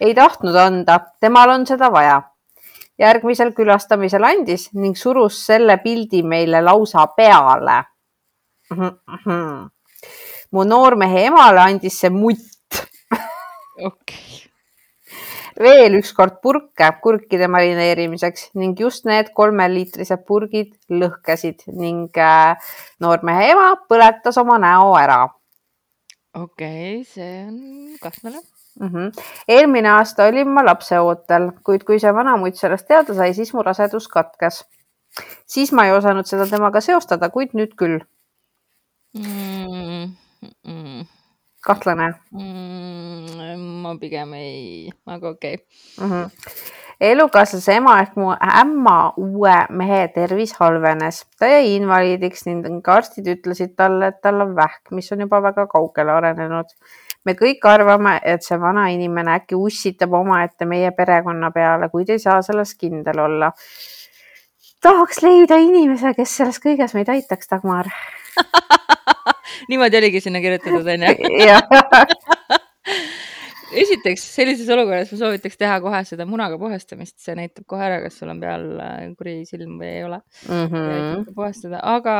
ei 0.00 0.14
tahtnud 0.14 0.56
anda, 0.58 0.98
temal 1.20 1.54
on 1.54 1.66
seda 1.66 1.92
vaja. 1.92 2.22
järgmisel 3.00 3.54
külastamisel 3.56 4.26
andis 4.28 4.68
ning 4.74 4.96
surus 4.96 5.38
selle 5.46 5.78
pildi 5.84 6.22
meile 6.22 6.60
lausa 6.62 7.06
peale. 7.16 7.78
mu 10.52 10.64
noormehe 10.64 11.24
emale 11.30 11.60
andis 11.68 12.00
see 12.00 12.10
mutt. 12.10 12.82
okei 13.90 14.29
veel 15.60 15.98
ükskord 15.98 16.38
purke 16.42 16.88
kurkide 17.02 17.48
marineerimiseks 17.52 18.50
ning 18.60 18.78
just 18.80 19.04
need 19.08 19.32
kolmeliitrised 19.36 20.24
purgid 20.28 20.72
lõhkesid 21.02 21.66
ning 21.76 22.16
äh, 22.16 22.72
noormehe 23.04 23.50
ema 23.52 23.74
põletas 23.90 24.40
oma 24.40 24.58
näo 24.62 24.94
ära. 24.98 25.20
okei 26.34 27.00
okay,, 27.00 27.04
see 27.04 27.44
on 27.44 27.60
kahtlane 28.02 28.40
mm. 28.80 28.88
-hmm. 28.88 29.22
eelmine 29.48 29.92
aasta 29.96 30.26
olin 30.32 30.48
ma 30.48 30.64
lapseootel, 30.64 31.50
kuid 31.64 31.84
kui 31.84 32.00
see 32.00 32.14
vanamutt 32.14 32.56
sellest 32.56 32.88
teada 32.88 33.14
sai, 33.14 33.34
siis 33.34 33.54
mu 33.54 33.62
rasedus 33.62 34.08
katkes. 34.08 34.64
siis 35.46 35.72
ma 35.72 35.86
ei 35.86 35.92
osanud 35.92 36.26
seda 36.26 36.46
temaga 36.46 36.80
seostada, 36.80 37.28
kuid 37.28 37.52
nüüd 37.54 37.76
küll 37.76 38.00
mm. 39.14 40.04
-mm 40.66 41.19
kahtlane 41.66 42.12
mm,? 42.32 43.80
ma 43.82 43.96
pigem 44.00 44.34
ei, 44.34 44.92
aga 45.06 45.28
okei 45.28 45.54
okay. 45.54 46.06
mm. 46.06 46.12
-hmm. 46.12 46.30
elukaaslase 47.10 47.76
ema 47.80 47.98
ehk 48.02 48.16
mu 48.16 48.30
ämma 48.62 48.96
uue 49.16 49.56
mehe 49.82 50.00
tervis 50.14 50.52
halvenes, 50.60 51.24
ta 51.38 51.50
jäi 51.52 51.76
invaliidiks 51.76 52.46
ning 52.46 52.88
arstid 52.96 53.30
ütlesid 53.34 53.76
talle, 53.76 54.12
et 54.12 54.20
tal 54.22 54.40
on 54.46 54.56
vähk, 54.56 54.90
mis 54.90 55.12
on 55.12 55.26
juba 55.26 55.42
väga 55.42 55.66
kaugele 55.66 56.12
arenenud. 56.12 56.76
me 57.24 57.32
kõik 57.36 57.66
arvame, 57.68 58.18
et 58.24 58.42
see 58.42 58.60
vana 58.60 58.86
inimene 58.88 59.34
äkki 59.40 59.54
ussitab 59.54 60.12
omaette 60.12 60.64
meie 60.64 60.90
perekonna 60.90 61.50
peale, 61.50 61.88
kuid 61.88 62.08
ei 62.10 62.18
saa 62.18 62.42
selles 62.42 62.74
kindel 62.74 63.18
olla. 63.18 63.52
tahaks 64.80 65.22
leida 65.22 65.56
inimese, 65.56 66.14
kes 66.14 66.36
selles 66.36 66.60
kõiges 66.64 66.94
meid 66.94 67.08
aitaks, 67.08 67.48
Dagmar 67.50 67.92
niimoodi 69.70 70.00
oligi 70.00 70.22
sinna 70.24 70.40
kirjutatud, 70.44 70.86
onju. 70.94 71.10
esiteks 73.70 74.22
sellises 74.34 74.68
olukorras 74.72 75.12
ma 75.12 75.18
soovitaks 75.20 75.58
teha 75.60 75.76
kohe 75.84 76.00
seda 76.08 76.26
munaga 76.28 76.58
puhastamist, 76.60 77.16
see 77.22 77.36
näitab 77.38 77.66
kohe 77.70 77.86
ära, 77.86 78.00
kas 78.04 78.18
sul 78.18 78.32
on 78.32 78.40
peal 78.42 78.66
äh, 78.82 79.02
kuri 79.18 79.40
silm 79.48 79.76
või 79.80 79.90
ei 79.92 80.06
ole 80.06 80.20
mm. 80.48 80.72
-hmm. 80.72 81.28
puhastada, 81.36 81.82
aga 81.86 82.16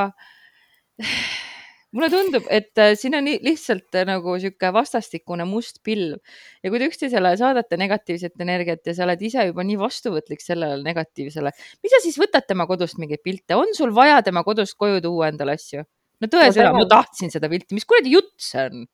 mulle 1.97 2.11
tundub, 2.13 2.47
et 2.55 2.79
äh, 2.79 2.93
siin 2.99 3.19
on 3.19 3.27
lihtsalt 3.27 3.99
äh, 3.99 4.07
nagu 4.07 4.37
sihuke 4.43 4.71
vastastikune 4.75 5.47
must 5.49 5.83
pilv 5.87 6.21
ja 6.63 6.71
kui 6.71 6.79
te 6.79 6.91
üksteisele 6.91 7.35
saadate 7.41 7.81
negatiivset 7.81 8.47
energiat 8.47 8.87
ja 8.87 8.95
sa 8.95 9.09
oled 9.09 9.29
ise 9.31 9.49
juba 9.51 9.67
nii 9.67 9.81
vastuvõtlik 9.81 10.45
sellele 10.45 10.85
negatiivsele, 10.87 11.55
mis 11.83 11.97
sa 11.97 12.03
siis 12.05 12.21
võtad 12.21 12.47
tema 12.47 12.69
kodust 12.71 13.01
mingeid 13.03 13.27
pilte, 13.27 13.59
on 13.59 13.75
sul 13.75 13.95
vaja 13.95 14.23
tema 14.23 14.47
kodust 14.47 14.79
koju 14.79 15.03
tuua 15.03 15.33
endale 15.35 15.59
asju? 15.59 15.83
No 16.21 16.31
tõesõna, 16.31 16.73
ma 16.77 16.87
tahtsin 16.91 17.33
seda 17.33 17.51
pilti, 17.53 17.77
mis 17.77 17.89
kuradi 17.89 18.17
jutt 18.17 18.35
see 18.41 18.67
on 18.69 18.85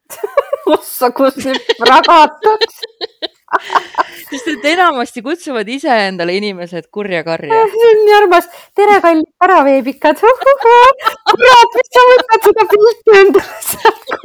ossa, 0.76 1.10
kus 1.16 1.38
nüüd 1.44 1.86
ragatakse 1.86 2.94
sest 4.30 4.48
et 4.50 4.64
enamasti 4.72 5.22
kutsuvad 5.24 5.68
iseendale 5.70 6.36
inimesed 6.38 6.88
kurja 6.94 7.22
karja. 7.26 7.60
see 7.72 7.90
on 7.92 8.02
nii 8.04 8.16
armas. 8.20 8.48
tere, 8.76 8.98
kallid 9.04 9.28
paraveebikad. 9.42 10.22
kurat, 11.30 11.78
mis 11.78 11.92
sa 11.94 12.06
võtad 12.10 12.50
seda 12.50 12.68
pilti 12.72 13.18
endale 13.22 13.62
sealt 13.70 14.16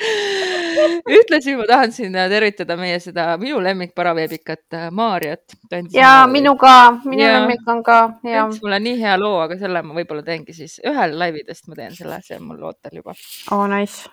ühtlasi 1.16 1.54
ma 1.58 1.66
tahan 1.68 1.92
siin 1.92 2.14
tervitada 2.32 2.76
meie 2.80 2.98
seda 3.02 3.26
minu 3.40 3.60
lemmik 3.62 3.92
paraveebikat 3.96 4.76
äh, 4.76 4.86
Maarjat. 4.94 5.56
ja 5.92 6.12
minu 6.30 6.54
ka, 6.60 6.74
minu 7.04 7.22
ja, 7.22 7.34
lemmik 7.38 7.68
on 7.68 7.82
ka. 7.84 7.98
andis 8.24 8.62
mulle 8.64 8.80
nii 8.86 8.96
hea 9.02 9.16
loo, 9.20 9.40
aga 9.44 9.58
selle 9.60 9.82
ma 9.84 9.96
võib-olla 9.96 10.24
teengi 10.26 10.56
siis 10.56 10.78
ühel 10.86 11.16
laividest, 11.20 11.68
ma 11.68 11.78
teen 11.78 11.96
selle, 11.96 12.20
see 12.24 12.38
on 12.40 12.48
mul 12.48 12.64
ootel 12.70 13.00
juba. 13.02 13.14
oh 13.52 13.66
nice. 13.70 14.08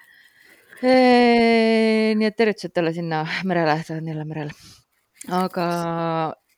nii 0.83 2.27
et 2.27 2.38
tervitused 2.38 2.75
talle 2.75 2.93
sinna 2.95 3.23
merele, 3.47 3.79
ta 3.88 3.97
on 3.97 4.11
jälle 4.11 4.25
merel. 4.27 4.51
aga 5.39 5.67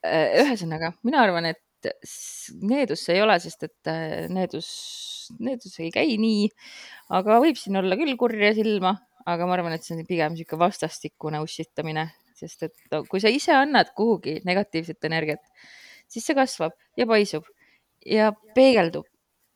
äh, 0.06 0.40
ühesõnaga, 0.46 0.94
mina 1.08 1.22
arvan, 1.26 1.52
et 1.54 1.92
needus 2.66 3.06
ei 3.14 3.22
ole, 3.24 3.38
sest 3.40 3.70
et 3.70 3.92
äh, 3.92 4.26
needus, 4.32 4.72
needus 5.40 5.78
ei 5.80 5.94
käi 5.94 6.18
nii, 6.20 6.50
aga 7.16 7.38
võib 7.44 7.60
siin 7.60 7.78
olla 7.80 7.98
küll 8.00 8.18
kurja 8.20 8.52
silma 8.58 8.98
aga 9.26 9.46
ma 9.46 9.58
arvan, 9.58 9.76
et 9.76 9.84
see 9.84 9.98
on 9.98 10.06
pigem 10.08 10.34
niisugune 10.34 10.64
vastastikune 10.64 11.42
ussitamine, 11.44 12.08
sest 12.36 12.64
et 12.70 13.00
kui 13.10 13.20
sa 13.20 13.32
ise 13.34 13.54
annad 13.56 13.92
kuhugi 13.98 14.40
negatiivset 14.48 15.10
energiat, 15.10 15.44
siis 16.08 16.26
see 16.26 16.38
kasvab 16.38 16.76
ja 16.98 17.08
paisub 17.10 17.48
ja 18.06 18.32
peegeldub 18.56 19.08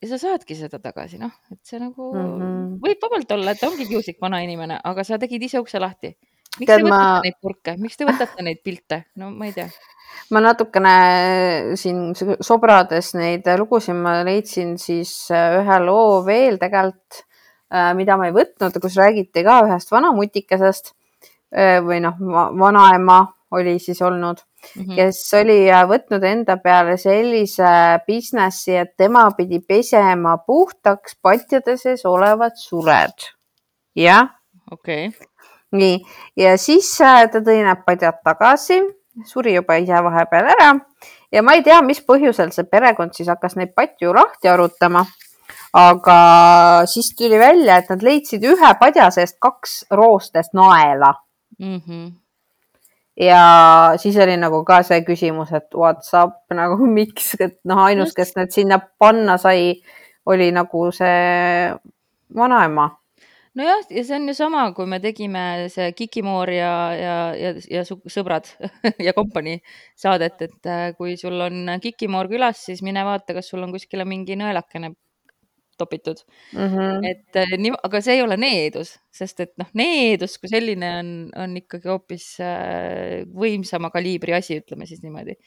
ja 0.03 0.11
sa 0.11 0.19
saadki 0.19 0.55
seda 0.57 0.79
tagasi, 0.83 1.17
noh, 1.21 1.31
et 1.53 1.61
see 1.63 1.79
nagu 1.79 2.11
mm. 2.11 2.29
-hmm. 2.35 2.69
võib 2.83 3.07
vabalt 3.07 3.31
olla, 3.37 3.55
et 3.55 3.63
ongi 3.63 3.87
kiuslik 3.87 4.19
vanainimene, 4.21 4.79
aga 4.83 5.03
sa 5.07 5.19
tegid 5.19 5.43
ise 5.47 5.61
ukse 5.63 5.79
lahti. 5.79 6.15
miks 6.59 6.69
Tead, 6.69 6.83
te 6.83 6.85
võtate 6.85 6.99
ma- 6.99 7.21
neid 7.23 7.37
purke, 7.41 7.75
miks 7.81 7.97
te 7.97 8.05
võtate 8.05 8.43
neid 8.45 8.59
pilte? 8.63 9.05
no 9.15 9.31
ma 9.31 9.47
ei 9.47 9.53
tea. 9.55 9.69
ma 10.29 10.41
natukene 10.43 10.95
siin 11.79 12.11
sobrades 12.41 13.13
neid 13.17 13.47
lugusid 13.57 13.95
ma 13.95 14.19
leidsin 14.27 14.77
siis 14.77 15.31
äh, 15.31 15.61
ühe 15.61 15.79
loo 15.85 16.21
veel 16.25 16.59
tegelikult, 16.61 17.23
mida 17.97 18.17
ma 18.17 18.29
ei 18.29 18.35
võtnud, 18.35 18.77
kus 18.81 18.97
räägiti 18.99 19.43
ka 19.45 19.61
ühest 19.67 19.91
vanamutikesest 19.93 20.93
äh, 21.55 21.79
või 21.85 22.01
noh, 22.03 22.19
vanaema 22.59 23.25
oli 23.53 23.77
siis 23.79 24.01
olnud 24.01 24.39
mm, 24.41 24.83
-hmm. 24.83 24.95
kes 24.95 25.21
oli 25.41 25.59
äh, 25.71 25.85
võtnud 25.89 26.23
enda 26.23 26.57
peale 26.57 26.97
sellise 26.97 27.99
businessi, 28.07 28.77
et 28.77 28.95
tema 28.97 29.29
pidi 29.37 29.59
pesema 29.59 30.37
puhtaks 30.37 31.17
patjade 31.21 31.77
sees 31.77 32.05
olevad 32.05 32.57
sured. 32.57 33.29
jah. 33.95 34.29
okei 34.71 35.07
okay 35.07 35.27
nii, 35.73 36.05
ja 36.37 36.57
siis 36.57 36.89
äh, 37.01 37.25
ta 37.31 37.41
tõi 37.41 37.63
need 37.65 37.81
padjad 37.85 38.21
tagasi, 38.25 38.79
suri 39.25 39.55
juba 39.55 39.77
ise 39.81 39.99
vahepeal 40.05 40.49
ära 40.53 40.69
ja 41.33 41.41
ma 41.45 41.57
ei 41.57 41.63
tea, 41.65 41.81
mis 41.85 42.01
põhjusel 42.05 42.53
see 42.53 42.67
perekond 42.69 43.15
siis 43.17 43.29
hakkas 43.31 43.57
neid 43.59 43.73
patju 43.77 44.13
lahti 44.13 44.49
arutama. 44.49 45.05
Aga 45.73 46.17
siis 46.89 47.13
tuli 47.17 47.39
välja, 47.39 47.77
et 47.77 47.89
nad 47.89 48.03
leidsid 48.05 48.43
ühe 48.45 48.73
padja 48.79 49.09
seest 49.13 49.39
kaks 49.43 49.83
roostest 49.91 50.53
naela 50.53 51.13
mm. 51.59 51.81
-hmm. 51.87 52.11
ja 53.19 53.93
siis 53.97 54.17
oli 54.17 54.37
nagu 54.37 54.63
ka 54.63 54.83
see 54.83 55.01
küsimus, 55.01 55.53
et 55.53 55.69
what's 55.75 56.13
up 56.23 56.41
nagu 56.61 56.85
miks, 56.85 57.35
et 57.39 57.59
noh, 57.63 57.83
ainus, 57.85 58.13
kes 58.13 58.35
need 58.35 58.51
sinna 58.51 58.79
panna 58.99 59.37
sai, 59.37 59.81
oli 60.25 60.51
nagu 60.51 60.91
see 60.91 61.71
vanaema 62.35 62.89
nojah, 63.57 63.85
ja 63.89 64.03
see 64.03 64.17
on 64.17 64.27
ju 64.27 64.33
sama, 64.37 64.63
kui 64.73 64.87
me 64.89 64.99
tegime 65.03 65.69
see 65.73 65.91
Kikimoor 65.97 66.49
ja, 66.53 66.73
ja, 66.97 67.17
ja, 67.37 67.53
ja 67.69 67.83
sõbrad 67.85 68.49
ja 69.07 69.13
kompanii 69.13 69.59
saadet, 69.99 70.41
et 70.41 70.69
äh, 70.69 70.85
kui 70.97 71.15
sul 71.21 71.39
on 71.45 71.75
Kikimoor 71.81 72.29
külas, 72.31 72.63
siis 72.65 72.83
mine 72.85 73.05
vaata, 73.05 73.35
kas 73.37 73.51
sul 73.51 73.63
on 73.65 73.73
kuskile 73.75 74.07
mingi 74.09 74.37
nõelakene 74.39 74.93
topitud 75.83 76.23
mm. 76.53 76.59
-hmm. 76.59 77.07
et 77.09 77.39
äh, 77.39 77.55
nii, 77.59 77.73
aga 77.87 78.01
see 78.01 78.17
ei 78.17 78.23
ole 78.23 78.37
needus, 78.39 78.95
sest 79.13 79.43
et 79.45 79.53
noh, 79.61 79.69
needus 79.77 80.37
kui 80.41 80.51
selline 80.51 80.91
on, 81.01 81.13
on 81.45 81.57
ikkagi 81.59 81.91
hoopis 81.91 82.27
äh, 82.43 83.23
võimsama 83.43 83.91
kaliibri 83.93 84.35
asi, 84.39 84.59
ütleme 84.63 84.87
siis 84.89 85.03
niimoodi. 85.05 85.37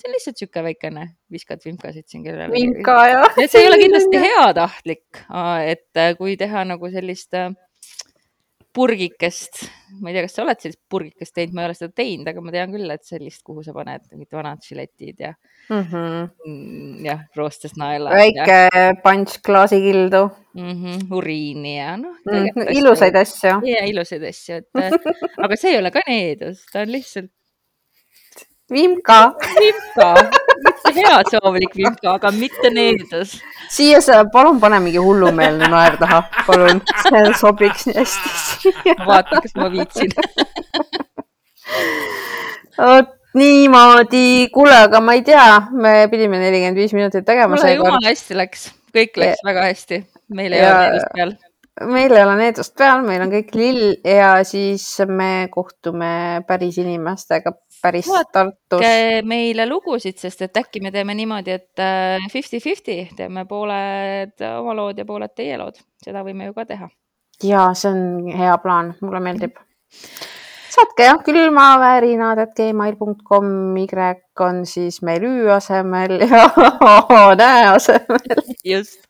see 0.00 0.08
on 0.08 0.16
lihtsalt 0.16 0.40
sihuke 0.40 0.64
väikene, 0.68 1.08
viskad 1.30 1.62
vimkasid 1.64 2.08
siin 2.08 2.24
kellelegi. 2.24 2.58
vimka 2.58 2.96
jah. 3.12 3.36
see 3.44 3.60
ei 3.62 3.68
ole 3.70 3.78
kindlasti 3.82 4.22
heatahtlik, 4.26 5.24
et 5.66 6.02
kui 6.18 6.36
teha 6.40 6.64
nagu 6.72 6.90
sellist 6.90 7.36
purgikest, 8.72 9.66
ma 10.00 10.08
ei 10.08 10.16
tea, 10.16 10.24
kas 10.24 10.36
sa 10.36 10.44
oled 10.46 10.60
sellist 10.62 10.80
purgikest 10.90 11.34
teinud, 11.36 11.56
ma 11.56 11.64
ei 11.64 11.68
ole 11.68 11.76
seda 11.76 11.92
teinud, 12.00 12.28
aga 12.30 12.44
ma 12.44 12.54
tean 12.54 12.72
küll, 12.72 12.92
et 12.94 13.04
sellist, 13.04 13.42
kuhu 13.44 13.64
sa 13.64 13.74
paned 13.76 14.06
mingid 14.12 14.38
vanad 14.38 14.62
žiletid 14.64 15.20
ja 15.20 15.32
mm 15.68 15.82
-hmm. 15.82 17.04
jah, 17.04 17.20
roostes 17.36 17.76
naelad. 17.76 18.16
väike 18.16 18.56
ja... 18.72 18.94
punch 19.04 19.42
klaasikildu 19.44 20.22
mm. 20.54 20.72
-hmm, 20.72 21.04
uriini 21.18 21.76
ja 21.78 21.96
noh 21.96 22.16
mm, 22.24 22.32
-hmm, 22.32 22.72
ilusaid 22.78 23.16
asju. 23.16 23.60
ja 23.68 23.84
ilusaid 23.84 24.24
asju, 24.24 24.56
et 24.56 24.66
aga 25.44 25.56
see 25.56 25.70
ei 25.74 25.78
ole 25.78 25.90
ka 25.90 26.00
needus, 26.08 26.64
ta 26.72 26.80
on 26.80 26.92
lihtsalt. 26.92 27.30
vimka. 28.72 29.34
vimka, 29.60 30.14
heasoovlik 30.96 31.76
vimka, 31.76 32.14
aga 32.14 32.30
mitte 32.30 32.70
needus. 32.70 33.40
siia 33.68 34.00
sa 34.00 34.24
palun 34.24 34.60
pane 34.60 34.80
mingi 34.80 34.98
hullumeelne 34.98 35.68
naer 35.68 35.96
taha, 35.96 36.22
palun, 36.46 36.80
see 37.04 37.32
sobiks 37.44 37.86
nii 37.86 37.96
hästi 38.00 38.51
siia. 38.62 38.96
vaata, 39.06 39.42
kas 39.44 39.56
ma 39.58 39.70
viitsin 39.72 40.10
vot 42.78 43.18
niimoodi, 43.38 44.48
kuule, 44.52 44.74
aga 44.88 45.00
ma 45.04 45.14
ei 45.16 45.24
tea, 45.26 45.46
me 45.72 45.94
pidime 46.12 46.40
nelikümmend 46.42 46.80
viis 46.80 46.92
minutit 46.96 47.24
tegema. 47.28 47.56
kuule, 47.56 47.78
jumala 47.78 48.04
hästi 48.04 48.36
läks, 48.36 48.66
kõik 48.94 49.16
läks 49.20 49.40
ja. 49.40 49.48
väga 49.48 49.64
hästi, 49.70 50.02
meil 50.36 50.56
ei 50.56 50.66
ole 50.66 50.84
needust 50.84 51.16
peal. 51.16 51.34
meil 51.94 52.16
ei 52.16 52.24
ole 52.26 52.36
needust 52.42 52.76
peal, 52.78 53.04
meil 53.06 53.24
on 53.24 53.32
kõik 53.32 53.52
lill 53.56 53.82
ja 54.04 54.34
siis 54.48 54.86
me 55.08 55.32
kohtume 55.52 56.12
päris 56.48 56.80
inimestega 56.82 57.54
päris 57.82 58.10
Tartus. 58.32 58.84
meile 59.26 59.66
lugusid, 59.66 60.20
sest 60.20 60.44
et 60.46 60.60
äkki 60.60 60.84
me 60.84 60.92
teeme 60.94 61.16
niimoodi, 61.18 61.56
et 61.56 61.86
fifty-fifty, 62.32 62.98
teeme 63.16 63.46
pooled 63.48 64.44
oma 64.52 64.76
lood 64.76 65.00
ja 65.00 65.08
pooled 65.08 65.32
teie 65.34 65.56
lood, 65.60 65.80
seda 66.04 66.24
võime 66.26 66.50
ju 66.50 66.58
ka 66.58 66.68
teha. 66.68 66.92
Ja 67.42 67.70
see 67.74 67.90
on 67.90 68.30
hea 68.38 68.58
plaan, 68.62 68.94
mulle 69.00 69.20
meeldib 69.24 69.58
saatke 70.72 71.06
jah, 71.06 71.18
külmavärinad, 71.24 72.40
et 72.46 72.54
gmail.com, 72.56 73.48
Y 73.76 73.86
on 74.40 74.62
siis 74.66 75.00
meil 75.04 75.24
Ü 75.28 75.50
asemel 75.52 76.22
ja 76.24 76.46
näe 77.38 77.66
asemel. 77.74 78.40
just. 78.64 79.04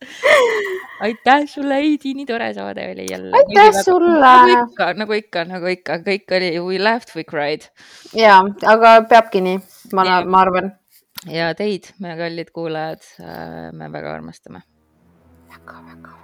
aitäh 0.99 1.45
sulle, 1.47 1.79
Heidi, 1.79 2.13
nii 2.17 2.25
tore 2.25 2.53
saade 2.53 2.89
oli 2.91 3.07
jälle. 3.11 3.31
aitäh 3.37 3.71
väga... 3.71 3.83
sulle. 3.83 4.33
nagu 4.43 4.59
ikka, 4.67 4.93
nagu 4.93 5.13
ikka, 5.19 5.45
nagu 5.45 5.71
ikka, 5.71 5.99
kõik 6.03 6.35
oli, 6.37 6.51
we 6.59 6.79
laughed, 6.83 7.15
we 7.15 7.23
cried. 7.23 7.69
ja, 8.15 8.41
aga 8.67 8.97
peabki 9.09 9.43
nii, 9.43 9.61
ma, 9.93 10.21
ma 10.25 10.43
arvan. 10.43 10.73
ja 11.31 11.53
teid, 11.55 11.93
meie 12.03 12.19
kallid 12.19 12.51
kuulajad, 12.55 13.07
me 13.71 13.91
väga 13.93 14.17
armastame 14.17 14.63
väga,. 14.63 15.79
väga-väga-väga. 15.79 16.22